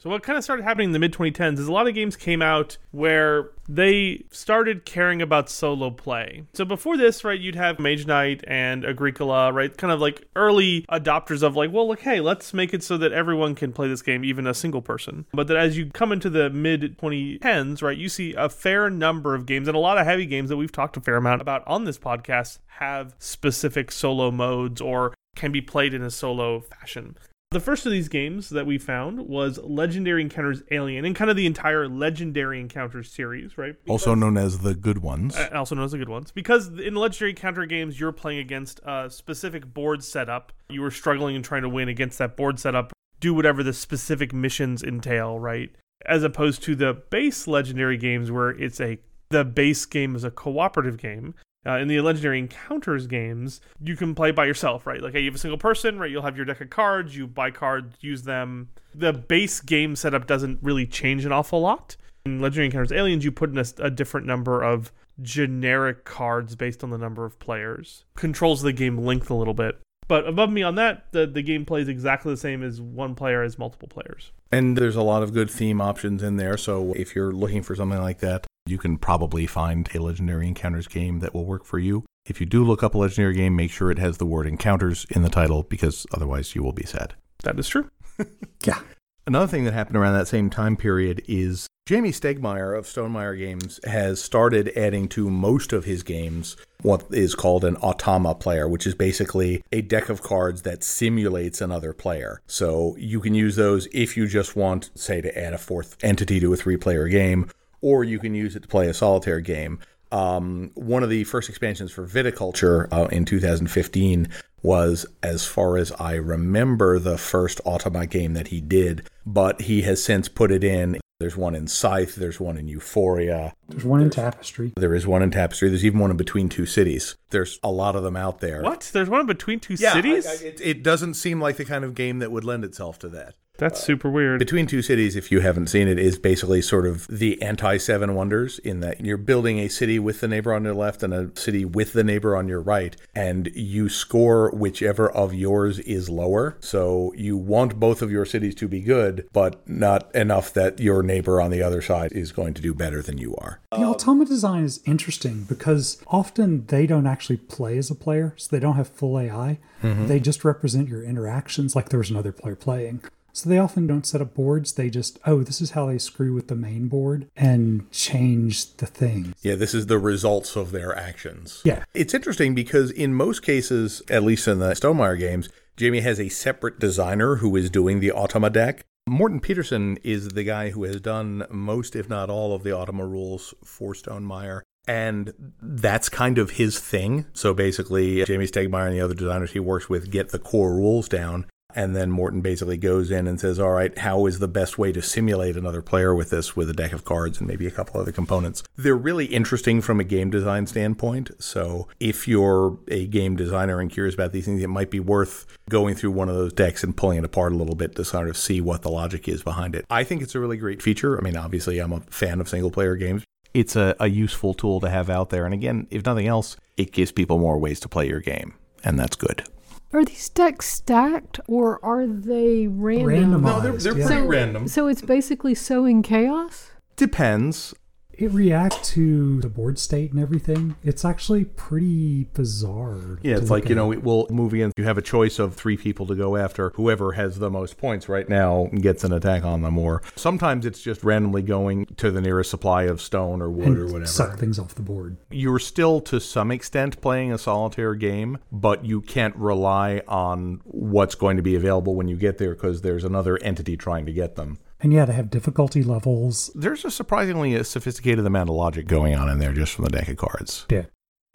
So 0.00 0.08
what 0.10 0.22
kind 0.22 0.38
of 0.38 0.44
started 0.44 0.62
happening 0.62 0.90
in 0.90 0.92
the 0.92 1.00
mid 1.00 1.12
2010s 1.12 1.58
is 1.58 1.66
a 1.66 1.72
lot 1.72 1.88
of 1.88 1.94
games 1.94 2.14
came 2.14 2.40
out 2.40 2.78
where 2.92 3.50
they 3.68 4.22
started 4.30 4.84
caring 4.84 5.20
about 5.20 5.50
solo 5.50 5.90
play. 5.90 6.44
So 6.54 6.64
before 6.64 6.96
this, 6.96 7.24
right, 7.24 7.38
you'd 7.38 7.56
have 7.56 7.80
Mage 7.80 8.06
Knight 8.06 8.44
and 8.46 8.84
Agricola, 8.84 9.52
right, 9.52 9.76
kind 9.76 9.92
of 9.92 10.00
like 10.00 10.28
early 10.36 10.86
adopters 10.88 11.42
of 11.42 11.56
like, 11.56 11.72
well, 11.72 11.88
look, 11.88 11.98
hey, 12.00 12.20
let's 12.20 12.54
make 12.54 12.72
it 12.72 12.84
so 12.84 12.96
that 12.96 13.10
everyone 13.10 13.56
can 13.56 13.72
play 13.72 13.88
this 13.88 14.00
game, 14.00 14.24
even 14.24 14.46
a 14.46 14.54
single 14.54 14.82
person. 14.82 15.26
But 15.32 15.48
that 15.48 15.56
as 15.56 15.76
you 15.76 15.86
come 15.86 16.12
into 16.12 16.30
the 16.30 16.48
mid 16.48 16.96
2010s, 16.96 17.82
right, 17.82 17.98
you 17.98 18.08
see 18.08 18.34
a 18.34 18.48
fair 18.48 18.88
number 18.88 19.34
of 19.34 19.46
games 19.46 19.66
and 19.66 19.76
a 19.76 19.80
lot 19.80 19.98
of 19.98 20.06
heavy 20.06 20.26
games 20.26 20.48
that 20.50 20.56
we've 20.56 20.70
talked 20.70 20.96
a 20.96 21.00
fair 21.00 21.16
amount 21.16 21.42
about 21.42 21.66
on 21.66 21.86
this 21.86 21.98
podcast 21.98 22.60
have 22.66 23.16
specific 23.18 23.90
solo 23.90 24.30
modes 24.30 24.80
or 24.80 25.12
can 25.34 25.50
be 25.50 25.60
played 25.60 25.92
in 25.92 26.02
a 26.02 26.10
solo 26.10 26.60
fashion. 26.60 27.16
The 27.50 27.60
first 27.60 27.86
of 27.86 27.92
these 27.92 28.08
games 28.08 28.50
that 28.50 28.66
we 28.66 28.76
found 28.76 29.26
was 29.26 29.58
Legendary 29.58 30.20
Encounters 30.20 30.62
Alien, 30.70 31.06
and 31.06 31.16
kind 31.16 31.30
of 31.30 31.36
the 31.36 31.46
entire 31.46 31.88
Legendary 31.88 32.60
Encounters 32.60 33.10
series, 33.10 33.56
right? 33.56 33.74
Also 33.88 34.14
known 34.14 34.36
as 34.36 34.58
the 34.58 34.74
good 34.74 34.98
ones. 34.98 35.34
Uh, 35.34 35.48
also 35.54 35.74
known 35.74 35.86
as 35.86 35.92
the 35.92 35.98
good 35.98 36.10
ones. 36.10 36.30
Because 36.30 36.68
in 36.78 36.94
Legendary 36.94 37.30
Encounter 37.30 37.64
games, 37.64 37.98
you're 37.98 38.12
playing 38.12 38.40
against 38.40 38.80
a 38.84 39.08
specific 39.08 39.72
board 39.72 40.04
setup. 40.04 40.52
You 40.68 40.82
were 40.82 40.90
struggling 40.90 41.36
and 41.36 41.44
trying 41.44 41.62
to 41.62 41.70
win 41.70 41.88
against 41.88 42.18
that 42.18 42.36
board 42.36 42.60
setup, 42.60 42.92
do 43.18 43.32
whatever 43.32 43.62
the 43.62 43.72
specific 43.72 44.34
missions 44.34 44.82
entail, 44.82 45.38
right? 45.38 45.74
As 46.04 46.24
opposed 46.24 46.62
to 46.64 46.74
the 46.76 47.02
base 47.08 47.46
Legendary 47.46 47.96
games 47.96 48.30
where 48.30 48.50
it's 48.50 48.78
a 48.78 48.98
the 49.30 49.44
base 49.44 49.86
game 49.86 50.14
is 50.14 50.22
a 50.22 50.30
cooperative 50.30 50.98
game. 50.98 51.34
Uh, 51.68 51.76
in 51.76 51.86
the 51.86 52.00
Legendary 52.00 52.38
Encounters 52.38 53.06
games, 53.06 53.60
you 53.78 53.94
can 53.94 54.14
play 54.14 54.30
by 54.30 54.46
yourself, 54.46 54.86
right? 54.86 55.02
Like, 55.02 55.12
hey, 55.12 55.20
you 55.20 55.26
have 55.26 55.34
a 55.34 55.38
single 55.38 55.58
person, 55.58 55.98
right? 55.98 56.10
You'll 56.10 56.22
have 56.22 56.36
your 56.36 56.46
deck 56.46 56.62
of 56.62 56.70
cards, 56.70 57.14
you 57.14 57.26
buy 57.26 57.50
cards, 57.50 57.94
use 58.00 58.22
them. 58.22 58.70
The 58.94 59.12
base 59.12 59.60
game 59.60 59.94
setup 59.94 60.26
doesn't 60.26 60.60
really 60.62 60.86
change 60.86 61.26
an 61.26 61.32
awful 61.32 61.60
lot. 61.60 61.96
In 62.24 62.40
Legendary 62.40 62.66
Encounters 62.66 62.92
Aliens, 62.92 63.22
you 63.22 63.30
put 63.30 63.50
in 63.50 63.58
a, 63.58 63.64
a 63.80 63.90
different 63.90 64.26
number 64.26 64.62
of 64.62 64.90
generic 65.20 66.06
cards 66.06 66.56
based 66.56 66.82
on 66.82 66.88
the 66.88 66.96
number 66.96 67.26
of 67.26 67.38
players. 67.38 68.04
Controls 68.16 68.62
the 68.62 68.72
game 68.72 68.96
length 68.96 69.28
a 69.28 69.34
little 69.34 69.54
bit. 69.54 69.78
But 70.08 70.26
above 70.26 70.50
me 70.50 70.62
on 70.62 70.74
that, 70.76 71.12
the, 71.12 71.26
the 71.26 71.42
game 71.42 71.66
plays 71.66 71.86
exactly 71.86 72.32
the 72.32 72.38
same 72.38 72.62
as 72.62 72.80
one 72.80 73.14
player 73.14 73.42
as 73.42 73.58
multiple 73.58 73.88
players. 73.88 74.32
And 74.50 74.76
there's 74.76 74.96
a 74.96 75.02
lot 75.02 75.22
of 75.22 75.34
good 75.34 75.50
theme 75.50 75.80
options 75.80 76.22
in 76.22 76.36
there. 76.36 76.56
So 76.56 76.94
if 76.94 77.14
you're 77.14 77.32
looking 77.32 77.62
for 77.62 77.76
something 77.76 78.00
like 78.00 78.20
that, 78.20 78.46
you 78.66 78.78
can 78.78 78.96
probably 78.96 79.46
find 79.46 79.88
a 79.94 80.02
Legendary 80.02 80.48
Encounters 80.48 80.88
game 80.88 81.20
that 81.20 81.34
will 81.34 81.44
work 81.44 81.64
for 81.64 81.78
you. 81.78 82.04
If 82.24 82.40
you 82.40 82.46
do 82.46 82.64
look 82.64 82.82
up 82.82 82.94
a 82.94 82.98
Legendary 82.98 83.34
game, 83.34 83.54
make 83.54 83.70
sure 83.70 83.90
it 83.90 83.98
has 83.98 84.16
the 84.16 84.26
word 84.26 84.46
encounters 84.46 85.06
in 85.10 85.22
the 85.22 85.30
title 85.30 85.62
because 85.62 86.06
otherwise 86.12 86.54
you 86.54 86.62
will 86.62 86.72
be 86.72 86.84
sad. 86.84 87.14
That 87.44 87.58
is 87.58 87.68
true. 87.68 87.90
Yeah. 88.64 88.80
Another 89.28 89.46
thing 89.46 89.64
that 89.64 89.74
happened 89.74 89.96
around 89.96 90.14
that 90.14 90.26
same 90.26 90.50
time 90.50 90.74
period 90.74 91.22
is 91.28 91.68
Jamey 91.88 92.08
Stegmaier 92.08 92.76
of 92.76 92.86
Stonemaier 92.86 93.38
Games 93.38 93.78
has 93.84 94.20
started 94.20 94.72
adding 94.74 95.06
to 95.08 95.30
most 95.30 95.72
of 95.72 95.84
his 95.84 96.02
games 96.02 96.56
what 96.82 97.04
is 97.10 97.34
called 97.34 97.64
an 97.64 97.76
automa 97.76 98.38
player, 98.38 98.68
which 98.68 98.86
is 98.86 98.94
basically 98.94 99.62
a 99.72 99.82
deck 99.82 100.08
of 100.08 100.22
cards 100.22 100.62
that 100.62 100.84
simulates 100.84 101.60
another 101.60 101.92
player. 101.92 102.40
So 102.46 102.96
you 102.98 103.20
can 103.20 103.34
use 103.34 103.56
those 103.56 103.88
if 103.92 104.16
you 104.16 104.26
just 104.26 104.54
want, 104.54 104.90
say, 104.94 105.20
to 105.20 105.36
add 105.36 105.54
a 105.54 105.58
fourth 105.58 105.96
entity 106.02 106.38
to 106.40 106.52
a 106.52 106.56
three 106.56 106.76
player 106.76 107.08
game, 107.08 107.50
or 107.80 108.04
you 108.04 108.18
can 108.18 108.34
use 108.34 108.54
it 108.54 108.62
to 108.62 108.68
play 108.68 108.86
a 108.86 108.94
solitaire 108.94 109.40
game. 109.40 109.80
Um, 110.10 110.70
one 110.74 111.02
of 111.02 111.10
the 111.10 111.24
first 111.24 111.48
expansions 111.48 111.92
for 111.92 112.06
Viticulture 112.06 112.90
uh, 112.92 113.08
in 113.08 113.24
2015 113.24 114.28
was, 114.62 115.04
as 115.22 115.44
far 115.44 115.76
as 115.76 115.92
I 115.92 116.14
remember, 116.14 116.98
the 116.98 117.18
first 117.18 117.60
Automa 117.64 118.08
game 118.08 118.34
that 118.34 118.48
he 118.48 118.60
did, 118.60 119.08
but 119.26 119.62
he 119.62 119.82
has 119.82 120.02
since 120.02 120.28
put 120.28 120.50
it 120.50 120.64
in 120.64 120.98
There's 121.20 121.36
one 121.36 121.56
in 121.56 121.66
Scythe, 121.66 122.14
there's 122.14 122.38
one 122.38 122.56
in 122.56 122.68
Euphoria, 122.68 123.52
There's 123.68 123.84
one 123.84 124.00
in 124.00 124.08
Tapestry. 124.08 124.72
there 124.76 124.94
is 124.94 125.04
one 125.04 125.20
in 125.20 125.32
Tapestry, 125.32 125.68
there's 125.68 125.84
even 125.84 125.98
one 125.98 126.12
in 126.12 126.16
Between 126.16 126.48
Two 126.48 126.64
Cities. 126.64 127.16
There's 127.30 127.58
a 127.64 127.72
lot 127.72 127.96
of 127.96 128.04
them 128.04 128.16
out 128.16 128.38
there. 128.38 128.62
What? 128.62 128.88
There's 128.92 129.08
one 129.08 129.22
in 129.22 129.26
between 129.26 129.58
two 129.58 129.74
Yeah, 129.74 129.94
cities? 129.94 130.24
I- 130.28 130.30
I- 130.30 130.48
it, 130.48 130.60
it 130.62 130.82
doesn't 130.84 131.14
seem 131.14 131.40
like 131.40 131.56
the 131.56 131.64
kind 131.64 131.84
of 131.84 131.96
game 131.96 132.20
that 132.20 132.30
would 132.30 132.44
lend 132.44 132.64
itself 132.64 133.00
to 133.00 133.08
that. 133.08 133.34
That's 133.58 133.82
super 133.82 134.08
weird. 134.08 134.38
Between 134.38 134.68
Two 134.68 134.82
Cities, 134.82 135.16
if 135.16 135.32
you 135.32 135.40
haven't 135.40 135.66
seen 135.66 135.88
it, 135.88 135.98
is 135.98 136.16
basically 136.16 136.62
sort 136.62 136.86
of 136.86 137.08
the 137.08 137.40
anti 137.42 137.76
Seven 137.76 138.14
Wonders 138.14 138.60
in 138.60 138.78
that 138.80 139.04
you're 139.04 139.16
building 139.16 139.58
a 139.58 139.68
city 139.68 139.98
with 139.98 140.20
the 140.20 140.28
neighbor 140.28 140.54
on 140.54 140.62
your 140.62 140.74
left 140.74 141.02
and 141.02 141.12
a 141.12 141.30
city 141.34 141.64
with 141.64 141.92
the 141.92 142.04
neighbor 142.04 142.36
on 142.36 142.46
your 142.46 142.60
right, 142.60 142.96
and 143.16 143.50
you 143.54 143.88
score 143.88 144.50
whichever 144.52 145.10
of 145.10 145.34
yours 145.34 145.80
is 145.80 146.08
lower. 146.08 146.56
So 146.60 147.12
you 147.16 147.36
want 147.36 147.80
both 147.80 148.00
of 148.00 148.12
your 148.12 148.24
cities 148.24 148.54
to 148.56 148.68
be 148.68 148.80
good, 148.80 149.28
but 149.32 149.68
not 149.68 150.14
enough 150.14 150.52
that 150.54 150.78
your 150.78 151.02
neighbor 151.02 151.40
on 151.40 151.50
the 151.50 151.62
other 151.62 151.82
side 151.82 152.12
is 152.12 152.30
going 152.30 152.54
to 152.54 152.62
do 152.62 152.72
better 152.72 153.02
than 153.02 153.18
you 153.18 153.34
are. 153.36 153.60
The 153.72 153.78
Automa 153.78 154.26
design 154.26 154.62
is 154.62 154.80
interesting 154.86 155.44
because 155.48 156.00
often 156.06 156.66
they 156.66 156.86
don't 156.86 157.08
actually 157.08 157.38
play 157.38 157.76
as 157.76 157.90
a 157.90 157.96
player, 157.96 158.34
so 158.36 158.54
they 158.54 158.60
don't 158.60 158.76
have 158.76 158.88
full 158.88 159.18
AI. 159.18 159.58
Mm-hmm. 159.82 160.06
They 160.06 160.20
just 160.20 160.44
represent 160.44 160.88
your 160.88 161.02
interactions 161.02 161.74
like 161.74 161.88
there 161.88 161.98
was 161.98 162.10
another 162.10 162.32
player 162.32 162.54
playing. 162.54 163.02
So 163.38 163.48
they 163.48 163.58
often 163.58 163.86
don't 163.86 164.04
set 164.04 164.20
up 164.20 164.34
boards. 164.34 164.72
They 164.72 164.90
just, 164.90 165.20
oh, 165.24 165.44
this 165.44 165.60
is 165.60 165.70
how 165.70 165.86
they 165.86 165.98
screw 165.98 166.34
with 166.34 166.48
the 166.48 166.56
main 166.56 166.88
board 166.88 167.28
and 167.36 167.88
change 167.92 168.74
the 168.78 168.86
thing. 168.86 169.32
Yeah, 169.42 169.54
this 169.54 169.74
is 169.74 169.86
the 169.86 170.00
results 170.00 170.56
of 170.56 170.72
their 170.72 170.96
actions. 170.98 171.62
Yeah. 171.64 171.84
It's 171.94 172.14
interesting 172.14 172.56
because 172.56 172.90
in 172.90 173.14
most 173.14 173.44
cases, 173.44 174.02
at 174.10 174.24
least 174.24 174.48
in 174.48 174.58
the 174.58 174.70
Stonemaier 174.70 175.16
games, 175.16 175.48
Jamey 175.76 176.02
has 176.02 176.18
a 176.18 176.28
separate 176.28 176.80
designer 176.80 177.36
who 177.36 177.54
is 177.54 177.70
doing 177.70 178.00
the 178.00 178.08
Automa 178.08 178.52
deck. 178.52 178.84
Morten 179.08 179.38
Pedersen 179.38 179.98
is 180.02 180.30
the 180.30 180.42
guy 180.42 180.70
who 180.70 180.82
has 180.82 181.00
done 181.00 181.46
most, 181.48 181.94
if 181.94 182.08
not 182.08 182.28
all, 182.28 182.52
of 182.52 182.64
the 182.64 182.70
Automa 182.70 183.08
rules 183.08 183.54
for 183.62 183.94
Stonemaier. 183.94 184.62
And 184.88 185.32
that's 185.62 186.08
kind 186.08 186.38
of 186.38 186.52
his 186.52 186.80
thing. 186.80 187.26
So 187.34 187.54
basically, 187.54 188.16
Jamey 188.24 188.50
Stegmaier 188.50 188.88
and 188.88 188.96
the 188.96 189.00
other 189.00 189.14
designers 189.14 189.52
he 189.52 189.60
works 189.60 189.88
with 189.88 190.10
get 190.10 190.30
the 190.30 190.40
core 190.40 190.74
rules 190.74 191.08
down. 191.08 191.46
And 191.78 191.94
then 191.94 192.10
Morten 192.10 192.40
basically 192.40 192.76
goes 192.76 193.12
in 193.12 193.28
and 193.28 193.38
says, 193.38 193.60
All 193.60 193.70
right, 193.70 193.96
how 193.96 194.26
is 194.26 194.40
the 194.40 194.48
best 194.48 194.78
way 194.78 194.90
to 194.90 195.00
simulate 195.00 195.56
another 195.56 195.80
player 195.80 196.12
with 196.12 196.30
this 196.30 196.56
with 196.56 196.68
a 196.68 196.72
deck 196.72 196.92
of 196.92 197.04
cards 197.04 197.38
and 197.38 197.46
maybe 197.46 197.68
a 197.68 197.70
couple 197.70 198.00
other 198.00 198.10
components? 198.10 198.64
They're 198.76 198.96
really 198.96 199.26
interesting 199.26 199.80
from 199.80 200.00
a 200.00 200.04
game 200.04 200.28
design 200.28 200.66
standpoint. 200.66 201.30
So 201.38 201.86
if 202.00 202.26
you're 202.26 202.76
a 202.88 203.06
game 203.06 203.36
designer 203.36 203.78
and 203.78 203.92
curious 203.92 204.16
about 204.16 204.32
these 204.32 204.46
things, 204.46 204.60
it 204.60 204.66
might 204.66 204.90
be 204.90 204.98
worth 204.98 205.46
going 205.70 205.94
through 205.94 206.10
one 206.10 206.28
of 206.28 206.34
those 206.34 206.52
decks 206.52 206.82
and 206.82 206.96
pulling 206.96 207.18
it 207.18 207.24
apart 207.24 207.52
a 207.52 207.56
little 207.56 207.76
bit 207.76 207.94
to 207.94 208.04
sort 208.04 208.28
of 208.28 208.36
see 208.36 208.60
what 208.60 208.82
the 208.82 208.90
logic 208.90 209.28
is 209.28 209.44
behind 209.44 209.76
it. 209.76 209.86
I 209.88 210.02
think 210.02 210.20
it's 210.20 210.34
a 210.34 210.40
really 210.40 210.56
great 210.56 210.82
feature. 210.82 211.16
I 211.16 211.20
mean, 211.20 211.36
obviously, 211.36 211.78
I'm 211.78 211.92
a 211.92 212.00
fan 212.10 212.40
of 212.40 212.48
single 212.48 212.72
player 212.72 212.96
games. 212.96 213.22
It's 213.54 213.76
a, 213.76 213.94
a 214.00 214.08
useful 214.08 214.52
tool 214.52 214.80
to 214.80 214.90
have 214.90 215.08
out 215.08 215.30
there. 215.30 215.44
And 215.44 215.54
again, 215.54 215.86
if 215.90 216.04
nothing 216.04 216.26
else, 216.26 216.56
it 216.76 216.90
gives 216.90 217.12
people 217.12 217.38
more 217.38 217.56
ways 217.56 217.78
to 217.80 217.88
play 217.88 218.08
your 218.08 218.20
game. 218.20 218.54
And 218.82 218.98
that's 218.98 219.14
good. 219.14 219.44
Are 219.92 220.04
these 220.04 220.28
decks 220.28 220.66
stacked 220.66 221.40
or 221.48 221.82
are 221.84 222.06
they 222.06 222.66
random? 222.66 223.42
Randomized. 223.42 223.82
they're 223.82 223.96
yeah. 223.98 224.06
pretty 224.06 224.22
So, 224.22 224.26
random. 224.26 224.68
so 224.68 224.86
it's 224.86 225.00
basically 225.02 225.54
sowing 225.54 226.02
chaos? 226.02 226.70
Depends. 226.96 227.74
It 228.18 228.32
reacts 228.32 228.90
to 228.94 229.40
the 229.40 229.48
board 229.48 229.78
state 229.78 230.10
and 230.10 230.20
everything. 230.20 230.74
It's 230.82 231.04
actually 231.04 231.44
pretty 231.44 232.24
bizarre. 232.34 233.20
Yeah, 233.22 233.36
it's 233.36 233.48
like, 233.48 233.68
you 233.68 233.76
know, 233.76 233.92
it 233.92 234.02
will 234.02 234.26
move 234.28 234.52
against. 234.52 234.76
You 234.76 234.84
have 234.84 234.98
a 234.98 235.02
choice 235.02 235.38
of 235.38 235.54
three 235.54 235.76
people 235.76 236.04
to 236.08 236.16
go 236.16 236.36
after. 236.36 236.70
Whoever 236.70 237.12
has 237.12 237.38
the 237.38 237.48
most 237.48 237.78
points 237.78 238.08
right 238.08 238.28
now 238.28 238.70
gets 238.74 239.04
an 239.04 239.12
attack 239.12 239.44
on 239.44 239.62
them. 239.62 239.78
Or 239.78 240.02
sometimes 240.16 240.66
it's 240.66 240.82
just 240.82 241.04
randomly 241.04 241.42
going 241.42 241.86
to 241.96 242.10
the 242.10 242.20
nearest 242.20 242.50
supply 242.50 242.82
of 242.84 243.00
stone 243.00 243.40
or 243.40 243.50
wood 243.50 243.68
and 243.68 243.78
or 243.78 243.86
whatever. 243.86 244.06
suck 244.06 244.36
things 244.36 244.58
off 244.58 244.74
the 244.74 244.82
board. 244.82 245.16
You're 245.30 245.60
still, 245.60 246.00
to 246.00 246.20
some 246.20 246.50
extent, 246.50 247.00
playing 247.00 247.32
a 247.32 247.38
solitaire 247.38 247.94
game, 247.94 248.38
but 248.50 248.84
you 248.84 249.00
can't 249.00 249.36
rely 249.36 250.02
on 250.08 250.60
what's 250.64 251.14
going 251.14 251.36
to 251.36 251.42
be 251.42 251.54
available 251.54 251.94
when 251.94 252.08
you 252.08 252.16
get 252.16 252.38
there 252.38 252.54
because 252.54 252.82
there's 252.82 253.04
another 253.04 253.38
entity 253.42 253.76
trying 253.76 254.06
to 254.06 254.12
get 254.12 254.34
them. 254.34 254.58
And 254.80 254.92
yeah, 254.92 255.04
they 255.04 255.14
have 255.14 255.30
difficulty 255.30 255.82
levels. 255.82 256.50
There's 256.54 256.84
a 256.84 256.90
surprisingly 256.90 257.56
uh, 257.56 257.62
sophisticated 257.62 258.24
amount 258.24 258.48
of 258.48 258.56
logic 258.56 258.86
going 258.86 259.14
on 259.14 259.28
in 259.28 259.38
there 259.38 259.52
just 259.52 259.74
from 259.74 259.84
the 259.84 259.90
deck 259.90 260.08
of 260.08 260.16
cards. 260.16 260.66
Yeah. 260.70 260.84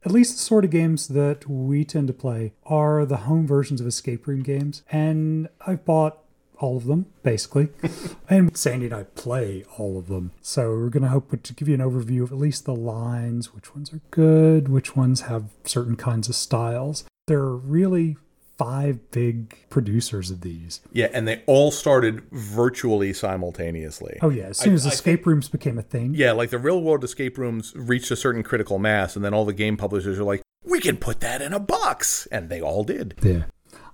At 0.06 0.12
least 0.12 0.34
the 0.34 0.39
sort 0.39 0.65
of 0.65 0.71
games 0.71 1.08
that 1.10 1.47
we 1.49 1.86
tend 1.86 2.08
to 2.08 2.13
play 2.13 2.53
are 2.65 3.06
the 3.06 3.17
home 3.17 3.47
versions 3.47 3.79
of 3.79 3.88
escape 3.88 4.27
room 4.27 4.43
games. 4.43 4.84
And 4.91 5.47
I've 5.65 5.86
bought 5.86 6.19
all 6.58 6.77
of 6.77 6.86
them, 6.86 7.08
basically. 7.23 7.69
and 8.29 8.56
Sandi 8.56 8.86
and 8.86 8.95
I 8.95 9.03
play 9.03 9.65
all 9.77 9.97
of 9.97 10.08
them. 10.08 10.32
So 10.41 10.69
we're 10.69 10.89
going 10.89 11.03
to 11.03 11.10
hope 11.10 11.41
to 11.41 11.53
give 11.53 11.67
you 11.67 11.73
an 11.73 11.82
overview 11.82 12.23
of 12.23 12.32
at 12.32 12.38
least 12.38 12.65
the 12.65 12.75
lines, 12.75 13.53
which 13.53 13.75
ones 13.75 13.93
are 13.93 14.01
good, 14.12 14.69
which 14.69 14.95
ones 14.95 15.21
have 15.21 15.45
certain 15.65 15.95
kinds 15.95 16.29
of 16.29 16.36
styles. 16.36 17.03
There 17.27 17.39
are 17.39 17.56
really 17.56 18.17
five 18.57 19.11
big 19.11 19.57
producers 19.69 20.29
of 20.31 20.41
these. 20.41 20.79
Yeah, 20.91 21.07
and 21.13 21.27
they 21.27 21.43
all 21.47 21.71
started 21.71 22.21
virtually 22.31 23.13
simultaneously. 23.13 24.17
Oh, 24.21 24.29
yeah. 24.29 24.45
As 24.45 24.57
soon 24.57 24.73
I- 24.73 24.75
as 24.75 24.85
I 24.85 24.89
escape 24.89 25.25
rooms 25.25 25.49
became 25.49 25.77
a 25.77 25.81
thing. 25.83 26.13
Yeah, 26.15 26.31
like 26.33 26.49
the 26.49 26.59
real 26.59 26.81
world 26.81 27.03
escape 27.03 27.37
rooms 27.37 27.73
reached 27.75 28.11
a 28.11 28.15
certain 28.15 28.43
critical 28.43 28.79
mass, 28.79 29.15
and 29.15 29.23
then 29.25 29.33
all 29.33 29.45
the 29.45 29.53
game 29.53 29.77
publishers 29.77 30.19
are 30.19 30.23
like, 30.23 30.41
we 30.63 30.79
can 30.79 30.97
put 30.97 31.19
that 31.21 31.41
in 31.41 31.51
a 31.53 31.59
box. 31.59 32.27
And 32.31 32.49
they 32.49 32.61
all 32.61 32.83
did. 32.83 33.15
Yeah. 33.21 33.43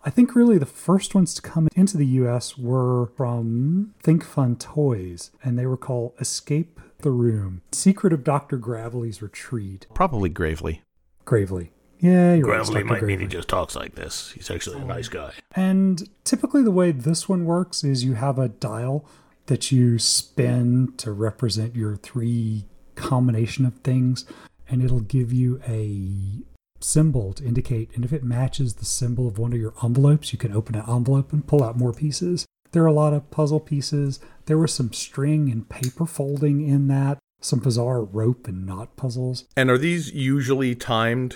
I 0.05 0.09
think 0.09 0.33
really 0.35 0.57
the 0.57 0.65
first 0.65 1.13
ones 1.13 1.33
to 1.33 1.41
come 1.41 1.67
into 1.75 1.97
the 1.97 2.05
US 2.05 2.57
were 2.57 3.07
from 3.17 3.93
Think 4.01 4.23
Fun 4.23 4.55
Toys, 4.55 5.31
and 5.43 5.57
they 5.59 5.65
were 5.65 5.77
called 5.77 6.13
Escape 6.19 6.79
the 6.99 7.11
Room 7.11 7.61
Secret 7.71 8.13
of 8.13 8.23
Dr. 8.23 8.57
Gravely's 8.57 9.21
Retreat. 9.21 9.87
Probably 9.93 10.29
gravely. 10.29 10.83
Gravely. 11.25 11.71
Yeah, 11.99 12.33
you're 12.33 12.47
right. 12.47 12.59
it's 12.59 12.69
Gravelly 12.69 12.83
Dr. 12.83 12.93
might 12.93 13.03
mean 13.03 13.19
he 13.19 13.27
just 13.27 13.49
talks 13.49 13.75
like 13.75 13.95
this. 13.95 14.31
He's 14.31 14.49
actually 14.49 14.77
a 14.77 14.83
oh, 14.83 14.87
nice 14.87 15.09
guy. 15.09 15.33
And 15.55 16.09
typically, 16.23 16.63
the 16.63 16.71
way 16.71 16.91
this 16.91 17.27
one 17.27 17.45
works 17.45 17.83
is 17.83 18.03
you 18.03 18.13
have 18.13 18.39
a 18.39 18.49
dial 18.49 19.05
that 19.47 19.71
you 19.71 19.99
spin 19.99 20.93
to 20.97 21.11
represent 21.11 21.75
your 21.75 21.95
three 21.95 22.65
combination 22.95 23.65
of 23.65 23.75
things, 23.79 24.25
and 24.69 24.81
it'll 24.81 25.01
give 25.01 25.33
you 25.33 25.61
a 25.67 26.43
symbol 26.79 27.33
to 27.33 27.43
indicate. 27.43 27.89
And 27.95 28.05
if 28.05 28.13
it 28.13 28.23
matches 28.23 28.75
the 28.75 28.85
symbol 28.85 29.27
of 29.27 29.37
one 29.37 29.51
of 29.51 29.59
your 29.59 29.73
envelopes, 29.83 30.31
you 30.31 30.39
can 30.39 30.53
open 30.53 30.75
an 30.75 30.85
envelope 30.87 31.33
and 31.33 31.45
pull 31.45 31.63
out 31.63 31.77
more 31.77 31.93
pieces. 31.93 32.45
There 32.71 32.83
are 32.83 32.87
a 32.87 32.93
lot 32.93 33.13
of 33.13 33.31
puzzle 33.31 33.59
pieces. 33.59 34.19
There 34.45 34.57
was 34.57 34.73
some 34.73 34.93
string 34.93 35.51
and 35.51 35.67
paper 35.67 36.05
folding 36.05 36.65
in 36.65 36.87
that, 36.87 37.17
some 37.41 37.59
bizarre 37.59 38.03
rope 38.03 38.47
and 38.47 38.65
knot 38.65 38.95
puzzles. 38.95 39.45
And 39.57 39.69
are 39.69 39.77
these 39.77 40.13
usually 40.13 40.75
timed? 40.75 41.35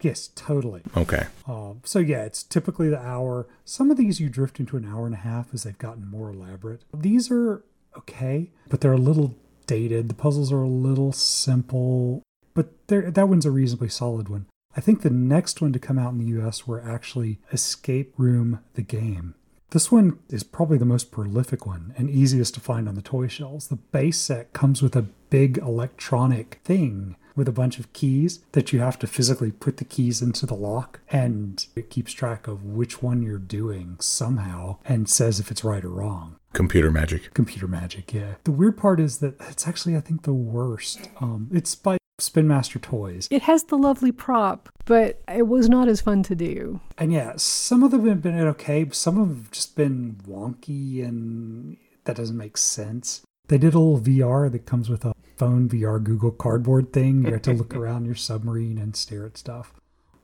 Yes, 0.00 0.30
totally. 0.34 0.82
Okay. 0.96 1.26
Um, 1.46 1.80
so 1.84 1.98
yeah, 1.98 2.24
it's 2.24 2.42
typically 2.42 2.88
the 2.88 3.00
hour. 3.00 3.46
Some 3.64 3.90
of 3.90 3.96
these 3.96 4.20
you 4.20 4.28
drift 4.28 4.60
into 4.60 4.76
an 4.76 4.84
hour 4.84 5.06
and 5.06 5.14
a 5.14 5.18
half 5.18 5.52
as 5.52 5.64
they've 5.64 5.76
gotten 5.76 6.06
more 6.06 6.30
elaborate. 6.30 6.82
These 6.94 7.30
are 7.30 7.64
okay, 7.96 8.50
but 8.68 8.80
they're 8.80 8.92
a 8.92 8.98
little 8.98 9.34
dated. 9.66 10.08
The 10.08 10.14
puzzles 10.14 10.52
are 10.52 10.62
a 10.62 10.68
little 10.68 11.12
simple, 11.12 12.22
but 12.54 12.86
they're, 12.88 13.10
that 13.10 13.28
one's 13.28 13.46
a 13.46 13.50
reasonably 13.50 13.88
solid 13.88 14.28
one. 14.28 14.46
I 14.76 14.80
think 14.80 15.02
the 15.02 15.10
next 15.10 15.60
one 15.60 15.72
to 15.72 15.78
come 15.78 15.98
out 15.98 16.12
in 16.12 16.18
the 16.18 16.40
US 16.40 16.66
were 16.66 16.80
actually 16.80 17.40
Escape 17.52 18.14
Room 18.16 18.60
the 18.74 18.82
Game. 18.82 19.34
This 19.70 19.92
one 19.92 20.18
is 20.28 20.42
probably 20.42 20.78
the 20.78 20.84
most 20.84 21.12
prolific 21.12 21.64
one 21.64 21.94
and 21.96 22.10
easiest 22.10 22.54
to 22.54 22.60
find 22.60 22.88
on 22.88 22.96
the 22.96 23.02
toy 23.02 23.28
shelves. 23.28 23.68
The 23.68 23.76
base 23.76 24.18
set 24.18 24.52
comes 24.52 24.82
with 24.82 24.96
a 24.96 25.02
big 25.02 25.58
electronic 25.58 26.60
thing 26.64 27.16
with 27.40 27.48
a 27.48 27.52
bunch 27.52 27.78
of 27.78 27.90
keys 27.94 28.40
that 28.52 28.70
you 28.72 28.80
have 28.80 28.98
to 28.98 29.06
physically 29.06 29.50
put 29.50 29.78
the 29.78 29.84
keys 29.84 30.20
into 30.20 30.44
the 30.44 30.54
lock 30.54 31.00
and 31.10 31.66
it 31.74 31.88
keeps 31.88 32.12
track 32.12 32.46
of 32.46 32.62
which 32.64 33.02
one 33.02 33.22
you're 33.22 33.38
doing 33.38 33.96
somehow 33.98 34.76
and 34.84 35.08
says 35.08 35.40
if 35.40 35.50
it's 35.50 35.64
right 35.64 35.84
or 35.84 35.88
wrong. 35.88 36.36
Computer 36.52 36.90
magic. 36.90 37.32
computer 37.32 37.66
magic 37.66 38.12
yeah. 38.12 38.34
The 38.44 38.50
weird 38.52 38.76
part 38.76 39.00
is 39.00 39.18
that 39.18 39.34
it's 39.48 39.66
actually 39.66 39.96
i 39.96 40.00
think 40.00 40.22
the 40.22 40.34
worst. 40.34 41.08
Um, 41.20 41.48
it's 41.50 41.74
by 41.74 41.96
spin 42.18 42.46
master 42.46 42.78
toys. 42.78 43.26
It 43.30 43.40
has 43.42 43.64
the 43.64 43.78
lovely 43.78 44.12
prop, 44.12 44.68
but 44.84 45.22
it 45.26 45.46
was 45.46 45.70
not 45.70 45.88
as 45.88 46.02
fun 46.02 46.22
to 46.24 46.34
do. 46.34 46.80
and 46.98 47.10
yeah 47.10 47.32
some 47.36 47.82
of 47.82 47.90
them 47.90 48.06
have 48.06 48.20
been 48.22 48.38
okay 48.54 48.84
but 48.84 48.94
some 48.94 49.16
have 49.18 49.50
just 49.50 49.74
been 49.76 50.20
wonky 50.28 51.02
and 51.08 51.78
that 52.04 52.16
doesn't 52.16 52.36
make 52.36 52.58
sense. 52.58 53.22
They 53.48 53.56
did 53.58 53.74
a 53.74 53.78
little 53.78 54.00
vr 54.00 54.52
that 54.52 54.66
comes 54.66 54.88
with 54.90 55.04
a 55.06 55.12
phone 55.40 55.68
vr 55.68 56.02
google 56.02 56.30
cardboard 56.30 56.92
thing 56.92 57.24
you 57.24 57.32
have 57.32 57.42
to 57.42 57.52
look 57.52 57.74
around 57.80 58.04
your 58.04 58.14
submarine 58.14 58.78
and 58.78 58.94
stare 58.94 59.26
at 59.26 59.36
stuff 59.38 59.72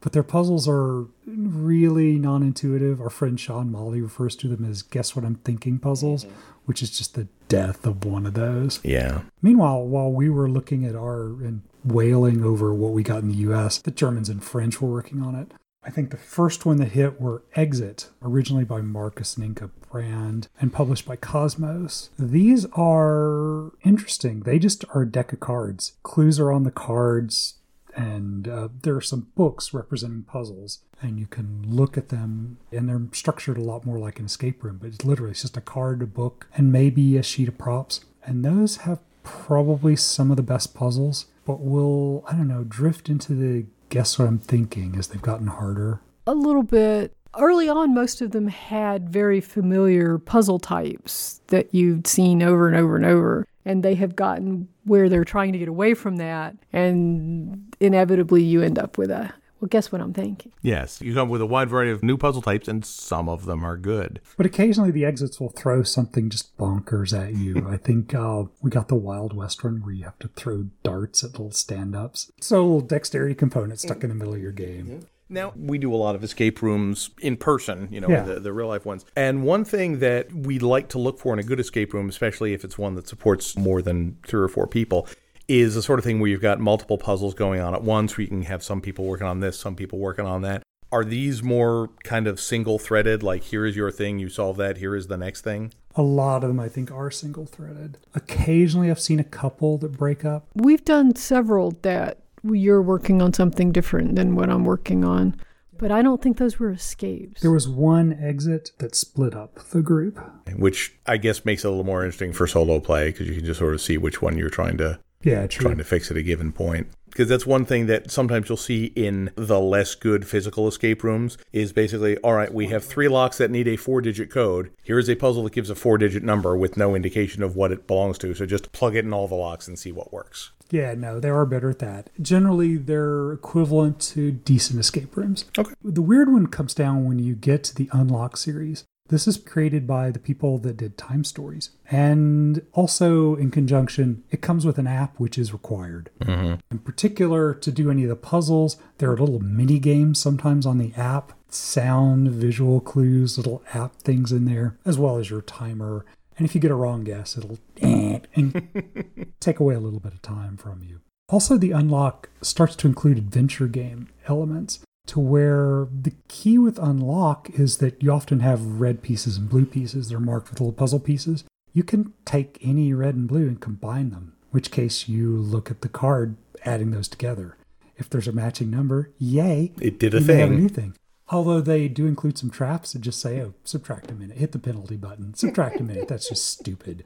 but 0.00 0.12
their 0.12 0.22
puzzles 0.22 0.68
are 0.68 1.06
really 1.26 2.18
non-intuitive 2.18 3.00
our 3.00 3.10
friend 3.10 3.40
sean 3.40 3.70
molly 3.72 4.00
refers 4.00 4.36
to 4.36 4.46
them 4.48 4.64
as 4.64 4.82
guess 4.82 5.16
what 5.16 5.24
i'm 5.24 5.36
thinking 5.36 5.78
puzzles 5.78 6.24
mm-hmm. 6.24 6.36
which 6.66 6.82
is 6.82 6.90
just 6.96 7.14
the 7.14 7.26
death 7.48 7.86
of 7.86 8.04
one 8.04 8.26
of 8.26 8.34
those 8.34 8.80
Yeah. 8.82 9.22
Meanwhile, 9.42 9.84
while 9.84 10.10
we 10.10 10.28
were 10.28 10.48
looking 10.48 10.84
at 10.84 10.96
our 10.96 11.26
and 11.44 11.62
wailing 11.84 12.42
over 12.44 12.74
what 12.74 12.92
we 12.92 13.02
got 13.02 13.22
in 13.22 13.28
the 13.28 13.52
US, 13.52 13.78
the 13.78 13.90
Germans 13.90 14.28
and 14.28 14.42
French 14.42 14.80
were 14.80 14.90
working 14.90 15.22
on 15.22 15.34
it. 15.34 15.52
I 15.86 15.90
think 15.90 16.10
the 16.10 16.16
first 16.16 16.66
one 16.66 16.78
that 16.78 16.92
hit 16.92 17.20
were 17.20 17.44
Exit, 17.54 18.10
originally 18.20 18.64
by 18.64 18.80
Marcus 18.80 19.36
Ninka 19.36 19.70
Brand 19.90 20.48
and 20.60 20.72
published 20.72 21.06
by 21.06 21.14
Kosmos. 21.16 22.08
These 22.18 22.66
are 22.72 23.70
interesting. 23.84 24.40
They 24.40 24.58
just 24.58 24.84
are 24.92 25.02
a 25.02 25.10
deck 25.10 25.32
of 25.32 25.38
cards. 25.38 25.92
Clues 26.02 26.40
are 26.40 26.50
on 26.50 26.64
the 26.64 26.72
cards, 26.72 27.54
and 27.94 28.48
uh, 28.48 28.68
there 28.82 28.96
are 28.96 29.00
some 29.00 29.28
books 29.36 29.72
representing 29.72 30.24
puzzles, 30.24 30.80
and 31.00 31.20
you 31.20 31.26
can 31.26 31.64
look 31.64 31.96
at 31.96 32.08
them, 32.08 32.58
and 32.72 32.88
they're 32.88 33.02
structured 33.12 33.56
a 33.56 33.62
lot 33.62 33.86
more 33.86 33.98
like 33.98 34.18
an 34.18 34.26
escape 34.26 34.64
room, 34.64 34.78
but 34.78 34.88
it's 34.88 35.04
literally 35.04 35.30
it's 35.30 35.42
just 35.42 35.56
a 35.56 35.60
card, 35.60 36.02
a 36.02 36.06
book, 36.06 36.48
and 36.56 36.72
maybe 36.72 37.16
a 37.16 37.22
sheet 37.22 37.48
of 37.48 37.58
props. 37.58 38.00
And 38.24 38.44
those 38.44 38.78
have 38.78 38.98
probably 39.22 39.94
some 39.94 40.32
of 40.32 40.36
the 40.36 40.42
best 40.42 40.74
puzzles, 40.74 41.26
but 41.44 41.60
will, 41.60 42.24
I 42.26 42.32
don't 42.32 42.48
know, 42.48 42.64
drift 42.64 43.08
into 43.08 43.34
the 43.34 43.66
guess 43.88 44.18
what 44.18 44.28
I'm 44.28 44.38
thinking 44.38 44.96
as 44.96 45.08
they've 45.08 45.22
gotten 45.22 45.48
harder. 45.48 46.00
A 46.26 46.34
little 46.34 46.62
bit. 46.62 47.12
Early 47.38 47.68
on, 47.68 47.94
most 47.94 48.22
of 48.22 48.30
them 48.30 48.48
had 48.48 49.10
very 49.10 49.40
familiar 49.40 50.18
puzzle 50.18 50.58
types 50.58 51.40
that 51.48 51.74
you'd 51.74 52.06
seen 52.06 52.42
over 52.42 52.66
and 52.66 52.76
over 52.76 52.96
and 52.96 53.04
over. 53.04 53.46
And 53.64 53.82
they 53.82 53.94
have 53.96 54.16
gotten 54.16 54.68
where 54.84 55.08
they're 55.08 55.24
trying 55.24 55.52
to 55.52 55.58
get 55.58 55.68
away 55.68 55.94
from 55.94 56.16
that. 56.16 56.56
And 56.72 57.74
inevitably, 57.78 58.42
you 58.42 58.62
end 58.62 58.78
up 58.78 58.96
with 58.96 59.10
a, 59.10 59.34
well, 59.60 59.68
guess 59.68 59.90
what 59.90 60.00
I'm 60.00 60.12
thinking? 60.12 60.52
Yes, 60.62 61.00
you 61.00 61.14
come 61.14 61.28
up 61.28 61.32
with 61.32 61.40
a 61.40 61.46
wide 61.46 61.70
variety 61.70 61.90
of 61.90 62.02
new 62.02 62.16
puzzle 62.16 62.42
types, 62.42 62.68
and 62.68 62.84
some 62.84 63.28
of 63.28 63.46
them 63.46 63.64
are 63.64 63.76
good. 63.76 64.20
But 64.36 64.46
occasionally 64.46 64.90
the 64.90 65.04
exits 65.04 65.40
will 65.40 65.50
throw 65.50 65.82
something 65.82 66.28
just 66.28 66.56
bonkers 66.58 67.18
at 67.18 67.34
you. 67.34 67.66
I 67.70 67.76
think 67.76 68.14
uh, 68.14 68.44
we 68.62 68.70
got 68.70 68.88
the 68.88 68.94
Wild 68.94 69.34
West 69.34 69.64
one 69.64 69.82
where 69.82 69.94
you 69.94 70.04
have 70.04 70.18
to 70.20 70.28
throw 70.28 70.66
darts 70.82 71.24
at 71.24 71.32
little 71.32 71.52
stand 71.52 71.96
ups. 71.96 72.30
So 72.40 72.56
a 72.56 72.62
little 72.62 72.80
dexterity 72.82 73.34
component 73.34 73.80
stuck 73.80 74.02
in 74.02 74.08
the 74.10 74.14
middle 74.14 74.34
of 74.34 74.40
your 74.42 74.52
game. 74.52 75.06
Now, 75.28 75.52
we 75.56 75.78
do 75.78 75.92
a 75.92 75.96
lot 75.96 76.14
of 76.14 76.22
escape 76.22 76.62
rooms 76.62 77.10
in 77.20 77.36
person, 77.36 77.88
you 77.90 78.00
know, 78.00 78.08
Yeah. 78.08 78.22
the, 78.22 78.38
the 78.38 78.52
real 78.52 78.68
life 78.68 78.86
ones. 78.86 79.04
And 79.16 79.42
one 79.42 79.64
thing 79.64 79.98
that 79.98 80.32
we 80.32 80.60
like 80.60 80.88
to 80.90 80.98
look 80.98 81.18
for 81.18 81.32
in 81.32 81.40
a 81.40 81.42
good 81.42 81.58
escape 81.58 81.92
room, 81.92 82.08
especially 82.08 82.52
if 82.54 82.62
it's 82.64 82.78
one 82.78 82.94
that 82.94 83.08
supports 83.08 83.56
more 83.56 83.82
than 83.82 84.18
three 84.24 84.40
or 84.40 84.46
four 84.46 84.68
people, 84.68 85.08
is 85.48 85.74
the 85.74 85.82
sort 85.82 85.98
of 85.98 86.04
thing 86.04 86.20
where 86.20 86.28
you've 86.28 86.40
got 86.40 86.60
multiple 86.60 86.98
puzzles 86.98 87.34
going 87.34 87.60
on 87.60 87.74
at 87.74 87.82
once, 87.82 88.16
where 88.16 88.22
you 88.22 88.28
can 88.28 88.42
have 88.42 88.62
some 88.62 88.80
people 88.80 89.04
working 89.04 89.26
on 89.26 89.40
this, 89.40 89.58
some 89.58 89.76
people 89.76 89.98
working 89.98 90.26
on 90.26 90.42
that. 90.42 90.62
Are 90.92 91.04
these 91.04 91.42
more 91.42 91.90
kind 92.04 92.26
of 92.26 92.40
single 92.40 92.78
threaded, 92.78 93.22
like 93.22 93.42
here 93.42 93.66
is 93.66 93.76
your 93.76 93.90
thing, 93.90 94.18
you 94.18 94.28
solve 94.28 94.56
that, 94.58 94.78
here 94.78 94.94
is 94.94 95.08
the 95.08 95.16
next 95.16 95.42
thing? 95.42 95.72
A 95.96 96.02
lot 96.02 96.44
of 96.44 96.48
them, 96.48 96.60
I 96.60 96.68
think, 96.68 96.90
are 96.90 97.10
single 97.10 97.46
threaded. 97.46 97.98
Occasionally 98.14 98.90
I've 98.90 99.00
seen 99.00 99.18
a 99.18 99.24
couple 99.24 99.78
that 99.78 99.96
break 99.96 100.24
up. 100.24 100.46
We've 100.54 100.84
done 100.84 101.16
several 101.16 101.72
that 101.82 102.20
you're 102.44 102.82
working 102.82 103.20
on 103.20 103.32
something 103.32 103.72
different 103.72 104.14
than 104.14 104.36
what 104.36 104.50
I'm 104.50 104.64
working 104.64 105.04
on. 105.04 105.36
But 105.78 105.92
I 105.92 106.00
don't 106.00 106.22
think 106.22 106.38
those 106.38 106.58
were 106.58 106.70
escapes. 106.70 107.42
There 107.42 107.50
was 107.50 107.68
one 107.68 108.14
exit 108.14 108.70
that 108.78 108.94
split 108.94 109.34
up 109.34 109.56
the 109.70 109.82
group. 109.82 110.18
Which 110.56 110.94
I 111.06 111.18
guess 111.18 111.44
makes 111.44 111.64
it 111.64 111.68
a 111.68 111.70
little 111.70 111.84
more 111.84 112.02
interesting 112.02 112.32
for 112.32 112.46
solo 112.46 112.80
play 112.80 113.10
because 113.10 113.28
you 113.28 113.34
can 113.34 113.44
just 113.44 113.58
sort 113.58 113.74
of 113.74 113.82
see 113.82 113.98
which 113.98 114.22
one 114.22 114.38
you're 114.38 114.48
trying 114.48 114.78
to 114.78 114.98
Yeah, 115.26 115.46
true. 115.48 115.64
trying 115.64 115.78
to 115.78 115.84
fix 115.84 116.10
at 116.10 116.16
a 116.16 116.22
given 116.22 116.52
point. 116.52 116.86
Because 117.06 117.28
that's 117.28 117.46
one 117.46 117.64
thing 117.64 117.86
that 117.86 118.10
sometimes 118.10 118.48
you'll 118.48 118.56
see 118.58 118.86
in 118.94 119.30
the 119.36 119.58
less 119.58 119.94
good 119.94 120.26
physical 120.26 120.68
escape 120.68 121.02
rooms 121.02 121.36
is 121.52 121.72
basically, 121.72 122.16
all 122.18 122.34
right, 122.34 122.52
we 122.52 122.68
have 122.68 122.84
three 122.84 123.08
locks 123.08 123.38
that 123.38 123.50
need 123.50 123.66
a 123.66 123.76
four 123.76 124.00
digit 124.02 124.30
code. 124.30 124.70
Here 124.84 124.98
is 124.98 125.08
a 125.08 125.16
puzzle 125.16 125.42
that 125.44 125.52
gives 125.52 125.70
a 125.70 125.74
four 125.74 125.98
digit 125.98 126.22
number 126.22 126.56
with 126.56 126.76
no 126.76 126.94
indication 126.94 127.42
of 127.42 127.56
what 127.56 127.72
it 127.72 127.86
belongs 127.86 128.18
to. 128.18 128.34
So 128.34 128.46
just 128.46 128.70
plug 128.72 128.94
it 128.94 129.04
in 129.04 129.12
all 129.12 129.26
the 129.26 129.34
locks 129.34 129.66
and 129.66 129.78
see 129.78 129.92
what 129.92 130.12
works. 130.12 130.52
Yeah, 130.70 130.94
no, 130.94 131.18
they 131.18 131.30
are 131.30 131.46
better 131.46 131.70
at 131.70 131.78
that. 131.78 132.10
Generally, 132.20 132.78
they're 132.78 133.32
equivalent 133.32 134.00
to 134.00 134.30
decent 134.30 134.78
escape 134.78 135.16
rooms. 135.16 135.44
Okay. 135.58 135.72
The 135.82 136.02
weird 136.02 136.30
one 136.30 136.48
comes 136.48 136.74
down 136.74 137.04
when 137.04 137.18
you 137.18 137.34
get 137.34 137.64
to 137.64 137.74
the 137.74 137.88
Unlock 137.92 138.36
series. 138.36 138.84
This 139.08 139.28
is 139.28 139.36
created 139.36 139.86
by 139.86 140.10
the 140.10 140.18
people 140.18 140.58
that 140.58 140.76
did 140.76 140.98
Time 140.98 141.24
Stories. 141.24 141.70
And 141.90 142.62
also, 142.72 143.36
in 143.36 143.50
conjunction, 143.50 144.24
it 144.30 144.42
comes 144.42 144.66
with 144.66 144.78
an 144.78 144.86
app 144.86 145.18
which 145.18 145.38
is 145.38 145.52
required. 145.52 146.10
Mm-hmm. 146.20 146.54
In 146.70 146.78
particular, 146.80 147.54
to 147.54 147.70
do 147.70 147.90
any 147.90 148.02
of 148.02 148.08
the 148.08 148.16
puzzles, 148.16 148.76
there 148.98 149.10
are 149.10 149.16
little 149.16 149.40
mini 149.40 149.78
games 149.78 150.18
sometimes 150.18 150.66
on 150.66 150.78
the 150.78 150.92
app 150.96 151.32
sound, 151.48 152.28
visual 152.30 152.80
clues, 152.80 153.36
little 153.36 153.62
app 153.72 153.96
things 154.02 154.32
in 154.32 154.44
there, 154.44 154.76
as 154.84 154.98
well 154.98 155.16
as 155.18 155.30
your 155.30 155.42
timer. 155.42 156.04
And 156.36 156.46
if 156.46 156.54
you 156.54 156.60
get 156.60 156.70
a 156.70 156.74
wrong 156.74 157.04
guess, 157.04 157.36
it'll 157.36 157.58
and 157.80 159.32
take 159.40 159.60
away 159.60 159.74
a 159.74 159.80
little 159.80 160.00
bit 160.00 160.12
of 160.12 160.22
time 160.22 160.56
from 160.56 160.82
you. 160.82 161.00
Also, 161.28 161.56
the 161.56 161.72
unlock 161.72 162.28
starts 162.40 162.76
to 162.76 162.86
include 162.86 163.18
adventure 163.18 163.66
game 163.66 164.08
elements 164.28 164.80
to 165.06 165.20
where 165.20 165.88
the 165.92 166.12
key 166.28 166.58
with 166.58 166.78
unlock 166.78 167.50
is 167.54 167.78
that 167.78 168.02
you 168.02 168.10
often 168.12 168.40
have 168.40 168.80
red 168.80 169.02
pieces 169.02 169.36
and 169.36 169.48
blue 169.48 169.66
pieces. 169.66 170.08
They're 170.08 170.20
marked 170.20 170.50
with 170.50 170.60
little 170.60 170.72
puzzle 170.72 171.00
pieces. 171.00 171.44
You 171.72 171.84
can 171.84 172.12
take 172.24 172.58
any 172.62 172.92
red 172.92 173.14
and 173.14 173.28
blue 173.28 173.46
and 173.46 173.60
combine 173.60 174.10
them, 174.10 174.34
in 174.42 174.48
which 174.50 174.70
case 174.70 175.08
you 175.08 175.36
look 175.36 175.70
at 175.70 175.82
the 175.82 175.88
card, 175.88 176.36
adding 176.64 176.90
those 176.90 177.08
together. 177.08 177.56
If 177.96 178.10
there's 178.10 178.28
a 178.28 178.32
matching 178.32 178.70
number, 178.70 179.10
yay, 179.18 179.72
It 179.80 179.98
did 179.98 180.14
a 180.14 180.20
you 180.20 180.26
may 180.26 180.34
have 180.36 180.50
a 180.50 180.54
new 180.54 180.68
thing. 180.68 180.94
Although 181.28 181.60
they 181.60 181.88
do 181.88 182.06
include 182.06 182.38
some 182.38 182.50
traps 182.50 182.92
that 182.92 183.00
just 183.00 183.20
say, 183.20 183.40
oh, 183.40 183.54
subtract 183.64 184.10
a 184.10 184.14
minute, 184.14 184.36
hit 184.36 184.52
the 184.52 184.60
penalty 184.60 184.96
button, 184.96 185.34
subtract 185.34 185.80
a 185.80 185.82
minute. 185.82 186.06
That's 186.06 186.28
just 186.28 186.46
stupid. 186.46 187.04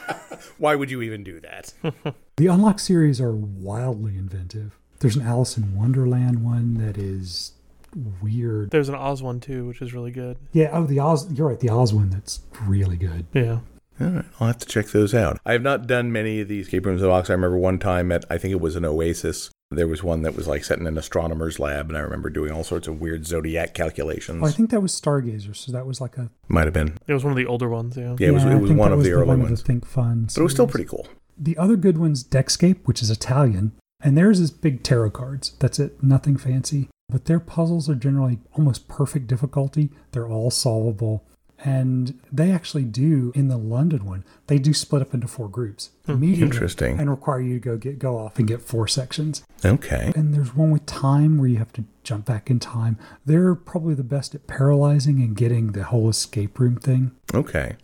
Why 0.58 0.76
would 0.76 0.90
you 0.90 1.02
even 1.02 1.24
do 1.24 1.40
that? 1.40 1.72
The 2.36 2.48
Unlock 2.48 2.80
series 2.80 3.18
are 3.18 3.34
wildly 3.34 4.18
inventive. 4.18 4.78
There's 5.00 5.16
an 5.16 5.26
Alice 5.26 5.56
in 5.56 5.76
Wonderland 5.76 6.44
one 6.44 6.74
that 6.74 6.98
is 6.98 7.52
weird. 8.22 8.70
There's 8.70 8.88
an 8.88 8.94
Oz 8.94 9.22
one 9.22 9.40
too, 9.40 9.66
which 9.66 9.82
is 9.82 9.94
really 9.94 10.10
good. 10.10 10.36
Yeah, 10.52 10.70
oh, 10.72 10.84
the 10.84 11.00
Oz, 11.00 11.30
you're 11.32 11.48
right, 11.48 11.60
the 11.60 11.70
Oz 11.70 11.92
one 11.94 12.10
that's 12.10 12.40
really 12.62 12.96
good. 12.96 13.26
Yeah. 13.32 13.60
All 13.98 14.08
right, 14.08 14.24
I'll 14.38 14.48
have 14.48 14.58
to 14.58 14.66
check 14.66 14.88
those 14.88 15.14
out. 15.14 15.38
I 15.46 15.52
have 15.52 15.62
not 15.62 15.86
done 15.86 16.12
many 16.12 16.40
of 16.40 16.48
these 16.48 16.66
escape 16.66 16.84
rooms 16.84 17.02
at 17.02 17.08
Ox. 17.08 17.30
I 17.30 17.32
remember 17.32 17.56
one 17.56 17.78
time 17.78 18.12
at, 18.12 18.24
I 18.28 18.36
think 18.36 18.52
it 18.52 18.60
was 18.60 18.76
an 18.76 18.84
Oasis. 18.84 19.50
There 19.70 19.88
was 19.88 20.02
one 20.02 20.22
that 20.22 20.36
was 20.36 20.46
like 20.46 20.64
set 20.64 20.78
in 20.78 20.86
an 20.86 20.98
astronomer's 20.98 21.58
lab, 21.58 21.88
and 21.88 21.96
I 21.96 22.00
remember 22.00 22.30
doing 22.30 22.52
all 22.52 22.62
sorts 22.62 22.86
of 22.86 23.00
weird 23.00 23.26
zodiac 23.26 23.74
calculations. 23.74 24.40
Oh, 24.42 24.46
I 24.46 24.52
think 24.52 24.70
that 24.70 24.80
was 24.80 24.92
Stargazer, 24.92 25.56
so 25.56 25.72
that 25.72 25.86
was 25.86 26.00
like 26.00 26.18
a. 26.18 26.30
Might 26.48 26.66
have 26.66 26.74
been. 26.74 26.98
It 27.06 27.14
was 27.14 27.24
one 27.24 27.32
of 27.32 27.36
the 27.36 27.46
older 27.46 27.68
ones, 27.68 27.96
yeah. 27.96 28.14
Yeah, 28.18 28.28
it 28.28 28.32
was, 28.32 28.44
I 28.44 28.54
it 28.54 28.60
was 28.60 28.70
one 28.70 28.92
of 28.92 28.98
was 28.98 29.06
the 29.06 29.12
early 29.14 29.26
one 29.26 29.40
ones. 29.42 29.52
Of 29.52 29.58
the 29.58 29.64
Think 29.64 29.86
Fun. 29.86 30.24
But 30.26 30.40
it 30.40 30.42
was 30.42 30.52
still 30.52 30.68
pretty 30.68 30.88
cool. 30.88 31.08
The 31.38 31.56
other 31.56 31.76
good 31.76 31.98
one's 31.98 32.22
Deckscape, 32.22 32.80
which 32.84 33.02
is 33.02 33.10
Italian, 33.10 33.72
and 34.06 34.16
theirs 34.16 34.38
is 34.38 34.52
big 34.52 34.84
tarot 34.84 35.10
cards. 35.10 35.54
That's 35.58 35.80
it, 35.80 36.00
nothing 36.00 36.36
fancy. 36.36 36.88
But 37.08 37.24
their 37.24 37.40
puzzles 37.40 37.90
are 37.90 37.96
generally 37.96 38.38
almost 38.54 38.86
perfect 38.86 39.26
difficulty. 39.26 39.90
They're 40.12 40.28
all 40.28 40.52
solvable. 40.52 41.24
And 41.58 42.20
they 42.30 42.52
actually 42.52 42.84
do, 42.84 43.32
in 43.34 43.48
the 43.48 43.56
London 43.56 44.04
one, 44.04 44.24
they 44.46 44.60
do 44.60 44.72
split 44.72 45.02
up 45.02 45.12
into 45.12 45.26
four 45.26 45.48
groups 45.48 45.90
hmm. 46.04 46.12
immediately 46.12 46.44
Interesting. 46.44 47.00
and 47.00 47.10
require 47.10 47.40
you 47.40 47.54
to 47.54 47.60
go 47.60 47.76
get 47.76 47.98
go 47.98 48.16
off 48.16 48.38
and 48.38 48.46
get 48.46 48.62
four 48.62 48.86
sections. 48.86 49.42
Okay. 49.64 50.12
And 50.14 50.32
there's 50.32 50.54
one 50.54 50.70
with 50.70 50.86
time 50.86 51.36
where 51.36 51.48
you 51.48 51.58
have 51.58 51.72
to 51.72 51.84
jump 52.04 52.26
back 52.26 52.48
in 52.48 52.60
time. 52.60 52.98
They're 53.24 53.56
probably 53.56 53.94
the 53.94 54.04
best 54.04 54.36
at 54.36 54.46
paralyzing 54.46 55.20
and 55.20 55.34
getting 55.34 55.72
the 55.72 55.82
whole 55.82 56.08
escape 56.08 56.60
room 56.60 56.76
thing. 56.76 57.10
Okay. 57.34 57.74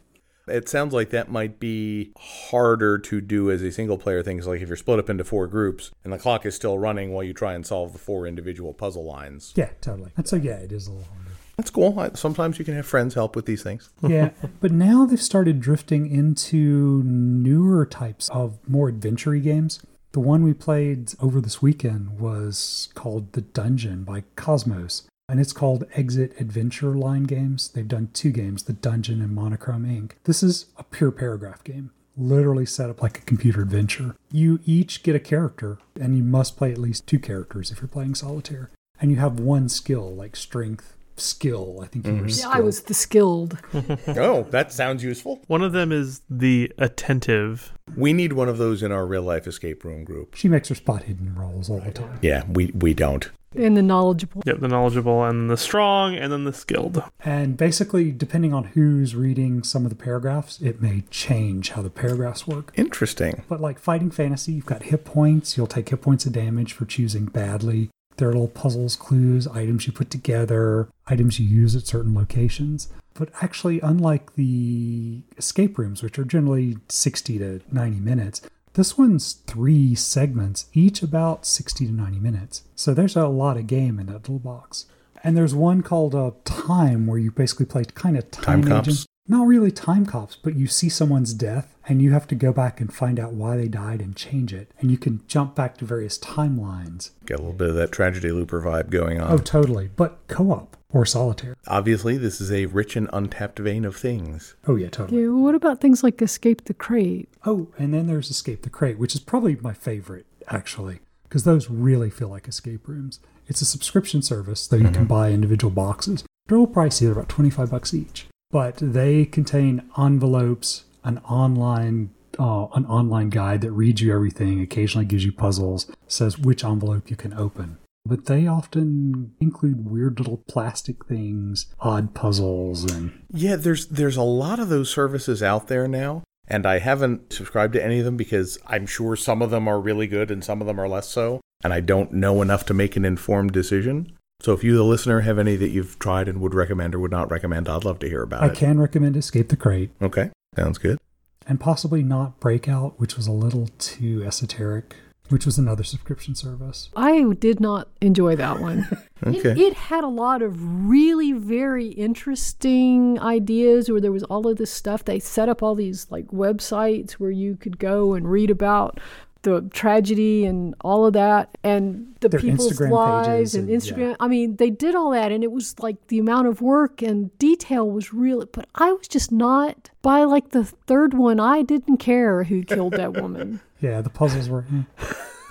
It 0.48 0.68
sounds 0.68 0.92
like 0.92 1.10
that 1.10 1.30
might 1.30 1.60
be 1.60 2.12
harder 2.18 2.98
to 2.98 3.20
do 3.20 3.50
as 3.50 3.62
a 3.62 3.70
single 3.70 3.98
player 3.98 4.22
thing. 4.22 4.38
'cause, 4.38 4.46
like 4.48 4.60
if 4.60 4.68
you're 4.68 4.76
split 4.76 4.98
up 4.98 5.08
into 5.08 5.24
four 5.24 5.46
groups 5.46 5.90
and 6.04 6.12
the 6.12 6.18
clock 6.18 6.44
is 6.44 6.54
still 6.54 6.78
running 6.78 7.12
while 7.12 7.22
you 7.24 7.32
try 7.32 7.54
and 7.54 7.64
solve 7.66 7.92
the 7.92 7.98
four 7.98 8.26
individual 8.26 8.72
puzzle 8.74 9.04
lines. 9.04 9.52
Yeah, 9.56 9.70
totally. 9.80 10.10
And 10.16 10.26
so 10.26 10.36
yeah, 10.36 10.56
it 10.56 10.72
is 10.72 10.86
a 10.86 10.90
little 10.90 11.04
harder. 11.06 11.18
That's 11.56 11.70
cool. 11.70 12.10
Sometimes 12.14 12.58
you 12.58 12.64
can 12.64 12.74
have 12.74 12.86
friends 12.86 13.14
help 13.14 13.36
with 13.36 13.46
these 13.46 13.62
things. 13.62 13.90
yeah, 14.08 14.30
but 14.60 14.72
now 14.72 15.04
they've 15.06 15.20
started 15.20 15.60
drifting 15.60 16.10
into 16.10 17.02
newer 17.04 17.84
types 17.86 18.28
of 18.30 18.58
more 18.68 18.88
adventure 18.88 19.34
games. 19.36 19.80
The 20.12 20.20
one 20.20 20.42
we 20.42 20.54
played 20.54 21.12
over 21.20 21.40
this 21.40 21.62
weekend 21.62 22.18
was 22.18 22.88
called 22.94 23.32
The 23.32 23.42
Dungeon 23.42 24.04
by 24.04 24.24
Kosmos, 24.36 25.02
and 25.28 25.40
it's 25.40 25.52
called 25.52 25.84
Exit 25.94 26.38
Adventure 26.40 26.94
Line 26.94 27.24
Games. 27.24 27.68
They've 27.68 27.88
done 27.88 28.10
two 28.12 28.30
games, 28.30 28.64
The 28.64 28.72
Dungeon 28.72 29.20
and 29.20 29.34
Monochrome 29.34 29.84
Inc. 29.84 30.12
This 30.24 30.42
is 30.42 30.66
a 30.76 30.84
pure 30.84 31.10
paragraph 31.10 31.64
game, 31.64 31.90
literally 32.16 32.66
set 32.66 32.90
up 32.90 33.02
like 33.02 33.18
a 33.18 33.22
computer 33.22 33.62
adventure. 33.62 34.16
You 34.30 34.60
each 34.64 35.02
get 35.02 35.16
a 35.16 35.20
character, 35.20 35.78
and 36.00 36.16
you 36.16 36.22
must 36.22 36.56
play 36.56 36.72
at 36.72 36.78
least 36.78 37.06
two 37.06 37.18
characters 37.18 37.70
if 37.70 37.80
you're 37.80 37.88
playing 37.88 38.14
solitaire. 38.14 38.70
And 39.00 39.10
you 39.10 39.16
have 39.16 39.40
one 39.40 39.68
skill, 39.68 40.14
like 40.14 40.36
strength, 40.36 40.94
skill. 41.16 41.80
I 41.82 41.86
think 41.86 42.06
you 42.06 42.12
were 42.12 42.20
mm-hmm. 42.20 42.50
Yeah, 42.50 42.56
I 42.56 42.60
was 42.60 42.82
the 42.82 42.94
skilled. 42.94 43.58
oh, 44.08 44.46
that 44.50 44.72
sounds 44.72 45.02
useful. 45.02 45.42
One 45.46 45.62
of 45.62 45.72
them 45.72 45.92
is 45.92 46.22
the 46.28 46.72
attentive. 46.78 47.72
We 47.96 48.12
need 48.12 48.32
one 48.34 48.48
of 48.48 48.58
those 48.58 48.82
in 48.82 48.92
our 48.92 49.06
real 49.06 49.22
life 49.22 49.46
escape 49.46 49.84
room 49.84 50.04
group. 50.04 50.34
She 50.34 50.48
makes 50.48 50.68
her 50.68 50.74
spot 50.74 51.04
hidden 51.04 51.34
rolls 51.34 51.70
all 51.70 51.80
the 51.80 51.90
time. 51.90 52.18
Yeah, 52.22 52.44
we, 52.48 52.66
we 52.74 52.94
don't. 52.94 53.30
And 53.54 53.76
the 53.76 53.82
knowledgeable. 53.82 54.42
Yep, 54.46 54.60
the 54.60 54.68
knowledgeable 54.68 55.24
and 55.24 55.50
the 55.50 55.56
strong 55.56 56.14
and 56.14 56.32
then 56.32 56.44
the 56.44 56.52
skilled. 56.52 57.02
And 57.24 57.56
basically, 57.56 58.10
depending 58.12 58.54
on 58.54 58.64
who's 58.64 59.14
reading 59.14 59.62
some 59.62 59.84
of 59.84 59.90
the 59.90 59.96
paragraphs, 59.96 60.60
it 60.60 60.80
may 60.80 61.04
change 61.10 61.70
how 61.70 61.82
the 61.82 61.90
paragraphs 61.90 62.46
work. 62.46 62.72
Interesting. 62.76 63.44
But 63.48 63.60
like 63.60 63.78
fighting 63.78 64.10
fantasy, 64.10 64.52
you've 64.52 64.66
got 64.66 64.84
hit 64.84 65.04
points. 65.04 65.56
You'll 65.56 65.66
take 65.66 65.88
hit 65.88 66.00
points 66.02 66.26
of 66.26 66.32
damage 66.32 66.72
for 66.72 66.84
choosing 66.84 67.26
badly. 67.26 67.90
There 68.16 68.28
are 68.28 68.32
little 68.32 68.48
puzzles, 68.48 68.96
clues, 68.96 69.46
items 69.48 69.86
you 69.86 69.92
put 69.92 70.10
together, 70.10 70.88
items 71.06 71.40
you 71.40 71.46
use 71.46 71.74
at 71.74 71.86
certain 71.86 72.14
locations. 72.14 72.88
But 73.14 73.30
actually, 73.42 73.80
unlike 73.80 74.34
the 74.36 75.22
escape 75.36 75.78
rooms, 75.78 76.02
which 76.02 76.18
are 76.18 76.24
generally 76.24 76.78
60 76.88 77.38
to 77.38 77.60
90 77.70 78.00
minutes, 78.00 78.42
this 78.74 78.96
one's 78.96 79.34
three 79.46 79.94
segments, 79.94 80.66
each 80.72 81.02
about 81.02 81.44
60 81.44 81.86
to 81.86 81.92
90 81.92 82.18
minutes. 82.18 82.62
So 82.74 82.94
there's 82.94 83.16
a 83.16 83.26
lot 83.26 83.56
of 83.56 83.66
game 83.66 83.98
in 83.98 84.06
that 84.06 84.22
little 84.22 84.38
box. 84.38 84.86
And 85.22 85.36
there's 85.36 85.54
one 85.54 85.82
called 85.82 86.14
uh, 86.14 86.32
Time, 86.44 87.06
where 87.06 87.18
you 87.18 87.30
basically 87.30 87.66
play 87.66 87.84
kind 87.84 88.16
of 88.16 88.30
time, 88.30 88.62
Time 88.62 88.84
cops? 88.84 89.06
Not 89.28 89.46
really 89.46 89.70
time 89.70 90.04
cops, 90.04 90.34
but 90.34 90.56
you 90.56 90.66
see 90.66 90.88
someone's 90.88 91.32
death 91.32 91.76
and 91.88 92.02
you 92.02 92.12
have 92.12 92.26
to 92.26 92.34
go 92.34 92.52
back 92.52 92.80
and 92.80 92.92
find 92.92 93.20
out 93.20 93.32
why 93.32 93.56
they 93.56 93.68
died 93.68 94.00
and 94.00 94.16
change 94.16 94.52
it. 94.52 94.72
And 94.80 94.90
you 94.90 94.98
can 94.98 95.22
jump 95.28 95.54
back 95.54 95.76
to 95.78 95.84
various 95.84 96.18
timelines. 96.18 97.10
Got 97.26 97.36
a 97.36 97.42
little 97.42 97.52
bit 97.52 97.68
of 97.68 97.76
that 97.76 97.92
tragedy 97.92 98.32
looper 98.32 98.60
vibe 98.60 98.90
going 98.90 99.20
on. 99.20 99.30
Oh, 99.30 99.38
totally. 99.38 99.90
But 99.94 100.18
co 100.26 100.50
op 100.50 100.76
or 100.92 101.06
solitaire. 101.06 101.56
Obviously, 101.66 102.16
this 102.18 102.40
is 102.40 102.52
a 102.52 102.66
rich 102.66 102.96
and 102.96 103.08
untapped 103.12 103.58
vein 103.58 103.84
of 103.84 103.96
things. 103.96 104.54
Oh, 104.66 104.76
yeah, 104.76 104.88
totally. 104.88 105.22
Yeah, 105.22 105.28
what 105.28 105.54
about 105.54 105.80
things 105.80 106.02
like 106.02 106.20
Escape 106.20 106.64
the 106.64 106.74
Crate? 106.74 107.28
Oh, 107.44 107.68
and 107.78 107.92
then 107.92 108.06
there's 108.06 108.30
Escape 108.30 108.62
the 108.62 108.70
Crate, 108.70 108.98
which 108.98 109.14
is 109.14 109.20
probably 109.20 109.56
my 109.56 109.72
favorite, 109.72 110.26
actually, 110.48 111.00
because 111.24 111.44
those 111.44 111.70
really 111.70 112.10
feel 112.10 112.28
like 112.28 112.46
escape 112.46 112.86
rooms. 112.86 113.20
It's 113.48 113.60
a 113.60 113.66
subscription 113.66 114.22
service, 114.22 114.66
though 114.66 114.76
you 114.76 114.90
can 114.90 115.06
buy 115.06 115.30
individual 115.30 115.72
boxes. 115.72 116.24
They're 116.46 116.58
a 116.58 116.60
little 116.60 116.74
pricey, 116.74 117.00
they're 117.00 117.12
about 117.12 117.28
25 117.28 117.70
bucks 117.70 117.94
each. 117.94 118.26
But 118.50 118.76
they 118.80 119.24
contain 119.24 119.90
envelopes, 119.96 120.84
an 121.04 121.18
online 121.18 122.10
uh, 122.38 122.66
an 122.74 122.86
online 122.86 123.28
guide 123.28 123.60
that 123.60 123.72
reads 123.72 124.00
you 124.00 124.14
everything, 124.14 124.60
occasionally 124.60 125.04
gives 125.04 125.24
you 125.24 125.32
puzzles, 125.32 125.90
says 126.06 126.38
which 126.38 126.64
envelope 126.64 127.10
you 127.10 127.16
can 127.16 127.34
open. 127.34 127.76
But 128.04 128.26
they 128.26 128.46
often 128.46 129.32
include 129.40 129.88
weird 129.88 130.18
little 130.18 130.42
plastic 130.48 131.06
things, 131.06 131.66
odd 131.80 132.14
puzzles, 132.14 132.90
and 132.90 133.12
Yeah, 133.32 133.56
there's 133.56 133.86
there's 133.86 134.16
a 134.16 134.22
lot 134.22 134.58
of 134.58 134.68
those 134.68 134.90
services 134.90 135.42
out 135.42 135.68
there 135.68 135.86
now, 135.86 136.24
and 136.48 136.66
I 136.66 136.78
haven't 136.80 137.32
subscribed 137.32 137.74
to 137.74 137.84
any 137.84 138.00
of 138.00 138.04
them 138.04 138.16
because 138.16 138.58
I'm 138.66 138.86
sure 138.86 139.14
some 139.14 139.40
of 139.40 139.50
them 139.50 139.68
are 139.68 139.80
really 139.80 140.08
good 140.08 140.30
and 140.32 140.42
some 140.42 140.60
of 140.60 140.66
them 140.66 140.80
are 140.80 140.88
less 140.88 141.08
so, 141.08 141.40
and 141.62 141.72
I 141.72 141.80
don't 141.80 142.12
know 142.12 142.42
enough 142.42 142.66
to 142.66 142.74
make 142.74 142.96
an 142.96 143.04
informed 143.04 143.52
decision. 143.52 144.12
So 144.40 144.52
if 144.52 144.64
you, 144.64 144.74
the 144.76 144.82
listener, 144.82 145.20
have 145.20 145.38
any 145.38 145.54
that 145.54 145.68
you've 145.68 145.96
tried 146.00 146.26
and 146.28 146.40
would 146.40 146.54
recommend 146.54 146.96
or 146.96 146.98
would 146.98 147.12
not 147.12 147.30
recommend, 147.30 147.68
I'd 147.68 147.84
love 147.84 148.00
to 148.00 148.08
hear 148.08 148.22
about 148.22 148.42
I 148.42 148.46
it. 148.46 148.50
I 148.50 148.54
can 148.56 148.80
recommend 148.80 149.16
Escape 149.16 149.48
the 149.48 149.56
Crate. 149.56 149.90
Okay, 150.02 150.30
sounds 150.56 150.78
good. 150.78 150.98
and 151.46 151.60
possibly 151.60 152.02
not 152.02 152.40
Breakout, 152.40 152.98
which 152.98 153.16
was 153.16 153.28
a 153.28 153.32
little 153.32 153.68
too 153.78 154.24
esoteric, 154.24 154.96
which 155.32 155.46
was 155.46 155.58
another 155.58 155.82
subscription 155.82 156.34
service. 156.34 156.90
I 156.94 157.24
did 157.38 157.58
not 157.58 157.88
enjoy 158.00 158.36
that 158.36 158.60
one. 158.60 158.86
Okay. 159.24 159.50
It, 159.52 159.58
it 159.58 159.74
had 159.74 160.02
a 160.02 160.08
lot 160.08 160.42
of 160.42 160.56
really 160.88 161.30
very 161.30 161.86
interesting 161.90 163.20
ideas 163.20 163.88
where 163.88 164.00
there 164.00 164.10
was 164.10 164.24
all 164.24 164.48
of 164.48 164.56
this 164.58 164.72
stuff. 164.72 165.04
They 165.04 165.20
set 165.20 165.48
up 165.48 165.62
all 165.62 165.76
these 165.76 166.08
like 166.10 166.26
websites 166.28 167.12
where 167.12 167.30
you 167.30 167.54
could 167.56 167.78
go 167.78 168.14
and 168.14 168.28
read 168.28 168.50
about 168.50 168.98
the 169.42 169.62
tragedy 169.72 170.44
and 170.44 170.74
all 170.80 171.06
of 171.06 171.12
that 171.12 171.56
and 171.62 172.14
the 172.18 172.28
Their 172.30 172.40
people's 172.40 172.72
Instagram 172.72 172.90
lives 172.90 173.28
pages 173.28 173.54
and, 173.54 173.70
and- 173.70 173.80
Instagram. 173.80 173.98
yeah. 174.10 174.16
I 174.18 174.26
mean, 174.26 174.56
they 174.56 174.70
did 174.70 174.96
all 174.96 175.10
that 175.12 175.30
and 175.30 175.44
it 175.44 175.52
was 175.52 175.78
like 175.78 176.04
the 176.08 176.18
amount 176.18 176.48
of 176.48 176.60
work 176.60 177.00
and 177.00 177.36
detail 177.38 177.88
was 177.88 178.12
real, 178.12 178.44
but 178.52 178.68
I 178.74 178.90
was 178.90 179.06
just 179.06 179.30
not 179.30 179.90
by 180.02 180.24
like 180.24 180.50
the 180.50 180.64
third 180.64 181.14
one. 181.14 181.38
I 181.38 181.62
didn't 181.62 181.98
care 181.98 182.42
who 182.42 182.64
killed 182.64 182.94
that 182.94 183.14
woman. 183.20 183.60
Yeah, 183.82 184.00
the 184.00 184.10
puzzles 184.10 184.48
were. 184.48 184.64
eh. 184.72 185.04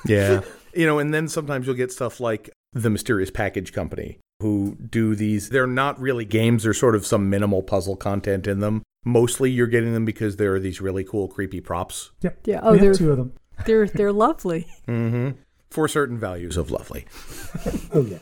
Yeah. 0.06 0.42
you 0.74 0.86
know, 0.86 1.00
and 1.00 1.14
then 1.14 1.28
sometimes 1.28 1.68
you'll 1.68 1.76
get 1.76 1.92
stuff 1.92 2.20
like 2.20 2.50
the 2.74 2.90
Mysterious 2.90 3.30
Package 3.30 3.74
Company, 3.74 4.20
who 4.42 4.76
do 4.76 5.16
these. 5.16 5.50
They're 5.50 5.68
not 5.68 6.00
really 6.00 6.26
games, 6.26 6.64
they're 6.64 6.74
sort 6.74 6.96
of 6.96 7.06
some 7.06 7.30
minimal 7.30 7.64
puzzle 7.64 7.96
content 7.96 8.48
in 8.48 8.60
them. 8.60 8.84
Mostly 9.04 9.50
you're 9.50 9.68
getting 9.68 9.94
them 9.94 10.06
because 10.06 10.36
there 10.36 10.54
are 10.54 10.60
these 10.60 10.80
really 10.80 11.04
cool, 11.04 11.28
creepy 11.28 11.60
props 11.60 12.12
Yep. 12.22 12.40
Yeah. 12.46 12.60
Oh, 12.62 12.74
we 12.74 12.80
they're 12.80 12.94
two 12.94 13.12
of 13.12 13.18
them. 13.18 13.34
they're 13.66 13.88
they're 13.88 14.14
lovely. 14.14 14.68
mm-hmm. 14.88 15.32
for 15.72 15.88
certain 15.88 16.20
values 16.20 16.58
of 16.58 16.72
lovely. 16.72 17.06
Oh 17.94 18.02
yeah. 18.02 18.20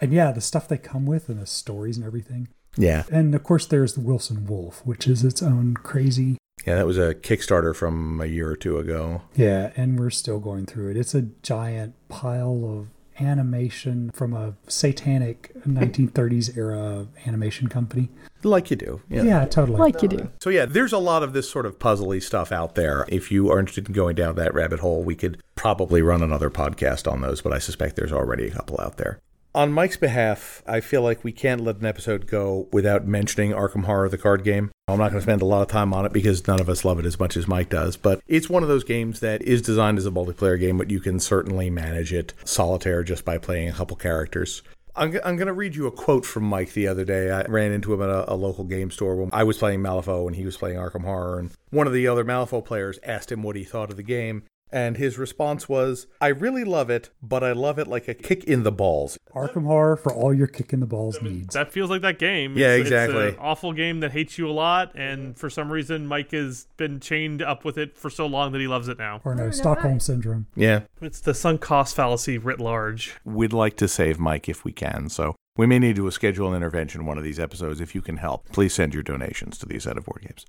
And 0.00 0.12
yeah, 0.12 0.30
the 0.32 0.40
stuff 0.40 0.68
they 0.68 0.78
come 0.78 1.06
with 1.06 1.28
and 1.28 1.40
the 1.40 1.46
stories 1.46 1.96
and 1.96 2.06
everything. 2.06 2.48
Yeah. 2.76 3.04
And 3.10 3.34
of 3.34 3.42
course, 3.42 3.66
there's 3.66 3.94
the 3.94 4.00
Wilson 4.00 4.46
Wolf, 4.46 4.84
which 4.84 5.06
is 5.08 5.24
its 5.24 5.42
own 5.42 5.74
crazy. 5.74 6.38
Yeah, 6.66 6.76
that 6.76 6.86
was 6.86 6.98
a 6.98 7.14
Kickstarter 7.14 7.74
from 7.74 8.20
a 8.20 8.26
year 8.26 8.50
or 8.50 8.56
two 8.56 8.78
ago. 8.78 9.22
Yeah, 9.34 9.72
and 9.76 9.98
we're 9.98 10.10
still 10.10 10.38
going 10.38 10.66
through 10.66 10.90
it. 10.90 10.96
It's 10.96 11.14
a 11.14 11.22
giant 11.42 11.94
pile 12.08 12.64
of 12.64 12.88
animation 13.20 14.10
from 14.12 14.32
a 14.32 14.54
satanic 14.68 15.52
1930s 15.66 16.56
era 16.56 17.06
animation 17.26 17.68
company. 17.68 18.10
Like 18.44 18.70
you 18.70 18.76
do. 18.76 19.02
Yeah. 19.08 19.22
Yeah, 19.22 19.44
totally. 19.46 19.78
Like 19.78 20.02
you 20.02 20.08
do. 20.08 20.30
So 20.40 20.50
yeah, 20.50 20.66
there's 20.66 20.92
a 20.92 20.98
lot 20.98 21.22
of 21.22 21.32
this 21.32 21.50
sort 21.50 21.66
of 21.66 21.78
puzzly 21.78 22.22
stuff 22.22 22.52
out 22.52 22.74
there. 22.74 23.04
If 23.08 23.32
you 23.32 23.50
are 23.50 23.58
interested 23.58 23.88
in 23.88 23.94
going 23.94 24.14
down 24.14 24.36
that 24.36 24.54
rabbit 24.54 24.80
hole, 24.80 25.02
we 25.02 25.16
could 25.16 25.42
probably 25.56 26.02
run 26.02 26.22
another 26.22 26.50
podcast 26.50 27.10
on 27.10 27.20
those, 27.20 27.40
but 27.40 27.52
I 27.52 27.58
suspect 27.58 27.96
there's 27.96 28.12
already 28.12 28.46
a 28.46 28.50
couple 28.50 28.80
out 28.80 28.96
there. 28.96 29.20
On 29.58 29.72
Mike's 29.72 29.96
behalf, 29.96 30.62
I 30.68 30.78
feel 30.78 31.02
like 31.02 31.24
we 31.24 31.32
can't 31.32 31.62
let 31.62 31.78
an 31.78 31.84
episode 31.84 32.28
go 32.28 32.68
without 32.70 33.08
mentioning 33.08 33.50
Arkham 33.50 33.86
Horror, 33.86 34.08
the 34.08 34.16
card 34.16 34.44
game. 34.44 34.70
I'm 34.86 34.98
not 34.98 35.10
going 35.10 35.18
to 35.18 35.22
spend 35.22 35.42
a 35.42 35.46
lot 35.46 35.62
of 35.62 35.66
time 35.66 35.92
on 35.92 36.06
it 36.06 36.12
because 36.12 36.46
none 36.46 36.60
of 36.60 36.68
us 36.68 36.84
love 36.84 37.00
it 37.00 37.04
as 37.04 37.18
much 37.18 37.36
as 37.36 37.48
Mike 37.48 37.68
does, 37.68 37.96
but 37.96 38.20
it's 38.28 38.48
one 38.48 38.62
of 38.62 38.68
those 38.68 38.84
games 38.84 39.18
that 39.18 39.42
is 39.42 39.60
designed 39.60 39.98
as 39.98 40.06
a 40.06 40.12
multiplayer 40.12 40.60
game, 40.60 40.78
but 40.78 40.92
you 40.92 41.00
can 41.00 41.18
certainly 41.18 41.70
manage 41.70 42.12
it 42.12 42.34
solitaire 42.44 43.02
just 43.02 43.24
by 43.24 43.36
playing 43.36 43.68
a 43.68 43.72
couple 43.72 43.96
characters. 43.96 44.62
I'm, 44.94 45.10
g- 45.10 45.18
I'm 45.24 45.34
going 45.34 45.48
to 45.48 45.52
read 45.52 45.74
you 45.74 45.88
a 45.88 45.90
quote 45.90 46.24
from 46.24 46.44
Mike 46.44 46.74
the 46.74 46.86
other 46.86 47.04
day. 47.04 47.32
I 47.32 47.42
ran 47.46 47.72
into 47.72 47.92
him 47.92 48.00
at 48.00 48.10
a, 48.10 48.32
a 48.32 48.36
local 48.36 48.62
game 48.62 48.92
store 48.92 49.16
when 49.16 49.30
I 49.32 49.42
was 49.42 49.58
playing 49.58 49.80
Malifaux 49.80 50.28
and 50.28 50.36
he 50.36 50.44
was 50.44 50.56
playing 50.56 50.76
Arkham 50.78 51.02
Horror. 51.02 51.40
And 51.40 51.50
one 51.70 51.88
of 51.88 51.92
the 51.92 52.06
other 52.06 52.24
Malifaux 52.24 52.64
players 52.64 53.00
asked 53.02 53.32
him 53.32 53.42
what 53.42 53.56
he 53.56 53.64
thought 53.64 53.90
of 53.90 53.96
the 53.96 54.04
game. 54.04 54.44
And 54.70 54.96
his 54.96 55.16
response 55.18 55.68
was, 55.68 56.06
I 56.20 56.28
really 56.28 56.64
love 56.64 56.90
it, 56.90 57.10
but 57.22 57.42
I 57.42 57.52
love 57.52 57.78
it 57.78 57.86
like 57.88 58.06
a 58.08 58.14
kick 58.14 58.44
in 58.44 58.62
the 58.64 58.72
balls. 58.72 59.18
Arkham 59.34 59.64
Horror 59.64 59.96
for 59.96 60.12
all 60.12 60.34
your 60.34 60.46
kick 60.46 60.72
in 60.72 60.80
the 60.80 60.86
balls 60.86 61.22
needs. 61.22 61.54
That 61.54 61.72
feels 61.72 61.88
like 61.90 62.02
that 62.02 62.18
game. 62.18 62.56
Yeah, 62.56 62.72
It's- 62.74 62.80
exactly. 62.82 63.24
It's 63.28 63.36
an 63.38 63.42
awful 63.42 63.72
game 63.72 64.00
that 64.00 64.12
hates 64.12 64.36
you 64.38 64.48
a 64.48 64.52
lot, 64.52 64.92
and 64.94 65.38
for 65.38 65.48
some 65.48 65.70
reason, 65.72 66.06
Mike 66.06 66.32
has 66.32 66.66
been 66.76 67.00
chained 67.00 67.40
up 67.42 67.64
with 67.64 67.78
it 67.78 67.96
for 67.96 68.10
so 68.10 68.26
long 68.26 68.52
that 68.52 68.60
he 68.60 68.66
loves 68.68 68.88
it 68.88 68.98
now. 68.98 69.20
Or 69.24 69.34
no, 69.34 69.44
oh, 69.44 69.50
Stockholm 69.50 70.00
Syndrome. 70.00 70.46
Yeah, 70.54 70.80
It's 71.00 71.20
the 71.20 71.34
sunk 71.34 71.60
cost 71.60 71.96
fallacy 71.96 72.36
writ 72.38 72.60
large. 72.60 73.14
we'd 73.24 73.52
like 73.52 73.76
to 73.78 73.88
save 73.88 74.18
Mike 74.18 74.48
if 74.48 74.64
we 74.64 74.72
can. 74.72 75.08
So 75.08 75.34
we 75.56 75.66
may 75.66 75.78
need 75.78 75.96
to 75.96 76.10
schedule 76.10 76.48
an 76.50 76.56
intervention 76.56 77.06
one 77.06 77.16
of 77.18 77.24
these 77.24 77.38
episodes. 77.40 77.80
If 77.80 77.94
you 77.94 78.02
can 78.02 78.18
help, 78.18 78.48
please 78.52 78.74
send 78.74 78.94
your 78.94 79.02
donations 79.02 79.56
to 79.58 79.66
the 79.66 79.76
Ascent 79.76 79.98
of 79.98 80.04
Board 80.04 80.22
Games. 80.22 80.44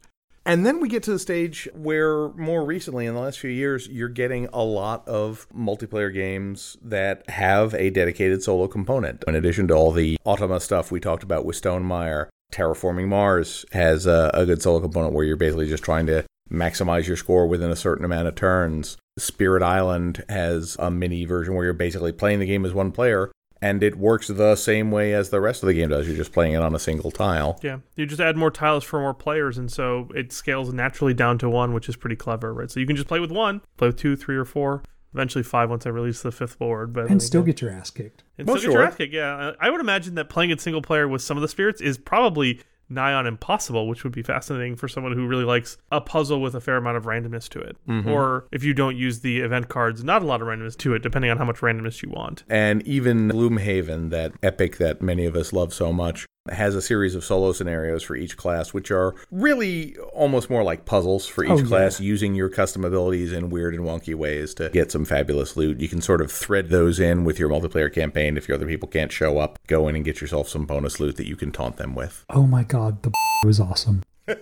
And 0.50 0.66
then 0.66 0.80
we 0.80 0.89
get 0.89 1.04
to 1.04 1.12
the 1.12 1.20
stage 1.20 1.70
where, 1.76 2.30
more 2.30 2.66
recently, 2.66 3.06
in 3.06 3.14
the 3.14 3.20
last 3.20 3.38
few 3.38 3.52
years, 3.52 3.88
you're 3.88 4.10
getting 4.10 4.47
a 4.52 4.64
lot 4.64 5.08
of 5.08 5.47
multiplayer 5.56 6.12
games 6.12 6.76
that 6.82 7.30
have 7.30 7.76
a 7.76 7.91
dedicated 7.91 8.41
solo 8.41 8.68
component. 8.68 9.24
In 9.28 9.36
addition 9.36 9.68
to 9.68 9.76
all 9.76 9.91
the 9.91 10.18
Automa 10.26 10.60
stuff 10.60 10.91
we 10.91 11.00
talked 11.00 11.22
about 11.22 11.45
with 11.45 11.62
Stonemaier, 11.62 12.30
Terraforming 12.52 13.10
Mars 13.10 13.64
has 13.74 14.08
a, 14.08 14.32
a 14.34 14.47
good 14.47 14.64
solo 14.64 14.80
component 14.80 15.14
where 15.14 15.24
you're 15.24 15.36
basically 15.36 15.70
just 15.70 15.84
trying 15.84 16.08
to 16.08 16.26
maximize 16.52 17.06
your 17.06 17.16
score 17.16 17.45
within 17.45 17.70
a 17.70 17.76
certain 17.76 18.04
amount 18.04 18.28
of 18.28 18.34
turns. 18.34 18.97
Spirit 19.20 19.62
Island 19.62 20.26
has 20.30 20.76
a 20.80 20.89
mini 20.89 21.26
version 21.26 21.54
where 21.54 21.66
you're 21.66 21.74
basically 21.74 22.12
playing 22.12 22.39
the 22.39 22.47
game 22.47 22.66
as 22.66 22.74
one 22.74 22.91
player, 22.91 23.32
and 23.62 23.84
it 23.84 23.95
works 23.97 24.28
the 24.28 24.55
same 24.55 24.91
way 24.91 25.14
as 25.14 25.30
the 25.30 25.41
rest 25.41 25.64
of 25.64 25.68
the 25.68 25.74
game 25.74 25.89
does. 25.89 26.07
You're 26.07 26.16
just 26.18 26.32
playing 26.32 26.53
it 26.53 26.62
on 26.62 26.74
a 26.76 26.80
single 26.80 27.12
tile. 27.12 27.60
Yeah, 27.62 27.80
you 27.95 28.05
just 28.05 28.22
add 28.22 28.38
more 28.38 28.51
tiles 28.51 28.84
for 28.84 28.99
more 28.99 29.14
players, 29.14 29.57
and 29.57 29.72
so 29.72 30.10
it 30.16 30.32
scales 30.32 30.72
naturally 30.74 31.14
down 31.14 31.38
to 31.39 31.49
one, 31.49 31.74
which 31.74 31.89
is 31.89 31.95
pretty 31.95 32.16
clever, 32.16 32.53
right? 32.53 32.70
So 32.72 32.80
you 32.80 32.86
can 32.88 32.95
just 32.95 33.07
play 33.07 33.20
with 33.20 33.32
one, 33.32 33.62
play 33.78 33.88
with 33.89 33.97
two, 33.97 34.16
three, 34.16 34.36
or 34.38 34.45
four. 34.45 34.84
Eventually 35.12 35.43
five 35.43 35.72
once 35.72 35.88
I 35.88 35.89
release 35.89 36.22
the 36.22 36.32
fifth 36.32 36.60
board, 36.60 36.93
but 36.93 37.10
And 37.10 37.20
still 37.20 37.41
get 37.41 37.62
your 37.62 37.72
ass 37.72 37.89
kicked. 37.89 38.24
and 38.38 38.47
Well, 38.47 38.57
still 38.57 38.70
get 38.72 38.74
your 38.78 38.84
ass 38.86 38.95
kicked. 38.95 39.12
Yeah, 39.14 39.53
I 39.60 39.72
would 39.72 39.82
imagine 39.82 40.14
that 40.16 40.30
playing 40.30 40.51
it 40.51 40.62
single 40.62 40.84
player 40.84 41.07
with 41.07 41.24
some 41.24 41.36
of 41.36 41.41
the 41.41 41.47
spirits 41.47 41.82
is 41.82 41.97
probably 41.97 42.62
nigh 42.90 43.14
on 43.14 43.28
impossible, 43.28 43.88
which 43.88 44.04
would 44.04 44.14
be 44.14 44.24
fascinating 44.24 44.76
for 44.76 44.88
someone 44.88 45.14
who 45.14 45.28
really 45.28 45.44
likes 45.44 45.78
a 45.92 46.02
puzzle 46.02 46.42
with 46.42 46.56
a 46.56 46.62
fair 46.62 46.78
amount 46.78 46.98
of 46.98 47.06
randomness 47.06 47.48
to 47.50 47.60
it. 47.60 47.78
Mm-hmm. 47.88 48.10
Or 48.10 48.48
if 48.52 48.64
you 48.64 48.74
don't 48.74 48.98
use 48.98 49.20
the 49.20 49.40
event 49.40 49.70
cards, 49.70 50.04
not 50.04 50.22
a 50.22 50.26
lot 50.26 50.42
of 50.42 50.48
randomness 50.48 50.78
to 50.78 50.94
it, 50.94 51.04
depending 51.04 51.32
on 51.32 51.38
how 51.38 51.46
much 51.46 51.58
randomness 51.58 52.02
you 52.02 52.10
want. 52.10 52.44
And 52.50 52.86
even 52.88 53.30
Gloomhaven, 53.30 54.10
that 54.10 54.34
epic 54.42 54.78
that 54.78 55.02
many 55.02 55.26
of 55.26 55.36
us 55.36 55.54
love 55.54 55.74
so 55.74 55.94
much, 55.94 56.26
has 56.54 56.76
a 56.76 56.82
series 56.82 57.16
of 57.16 57.24
solo 57.24 57.52
scenarios 57.52 58.04
for 58.04 58.16
each 58.16 58.38
class, 58.38 58.74
which 58.74 58.91
are 58.91 59.16
really 59.32 59.95
almost 60.14 60.50
more 60.50 60.64
like 60.64 60.86
puzzles 60.86 61.28
for 61.28 61.43
each 61.43 61.50
Oh, 61.52 61.58
yeah. 61.58 61.64
class, 61.66 62.00
using 62.00 62.36
your 62.36 62.50
custom 62.50 62.84
abilities 62.86 63.32
in 63.34 63.50
weird 63.50 63.74
and 63.76 63.84
wonky 63.84 64.16
ways 64.16 64.54
to 64.56 64.70
get 64.70 64.91
some 64.91 65.06
fabulous 65.06 65.56
loot. 65.58 65.80
You 65.80 65.88
can 65.89 66.02
sort 66.02 66.22
of 66.22 66.32
thread 66.32 66.70
those 66.70 67.00
in 67.00 67.24
with 67.24 67.39
your 67.39 67.50
multiplayer 67.50 67.93
campaign 67.93 68.38
if 68.38 68.47
your 68.47 68.56
other 68.56 68.68
people 68.68 68.88
can't 68.89 69.12
show 69.12 69.38
up. 69.38 69.60
Go 69.68 69.88
in 69.88 69.95
and 69.95 70.04
get 70.06 70.22
yourself 70.22 70.47
some 70.50 70.66
bonus 70.66 71.00
loot 71.00 71.16
that 71.18 71.28
you 71.28 71.36
can 71.36 71.52
taunt 71.52 71.78
them 71.78 71.95
with. 71.95 72.26
Oh 72.30 72.45
my 72.47 72.64
god, 72.64 73.04
the 73.04 73.12
was 73.45 73.60
awesome. 73.60 74.04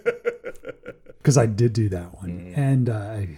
Because 1.20 1.38
I 1.38 1.46
did 1.46 1.74
do 1.74 1.90
that 1.90 2.16
one, 2.22 2.54
and 2.56 2.90
uh, 2.90 2.94
I- 2.94 3.38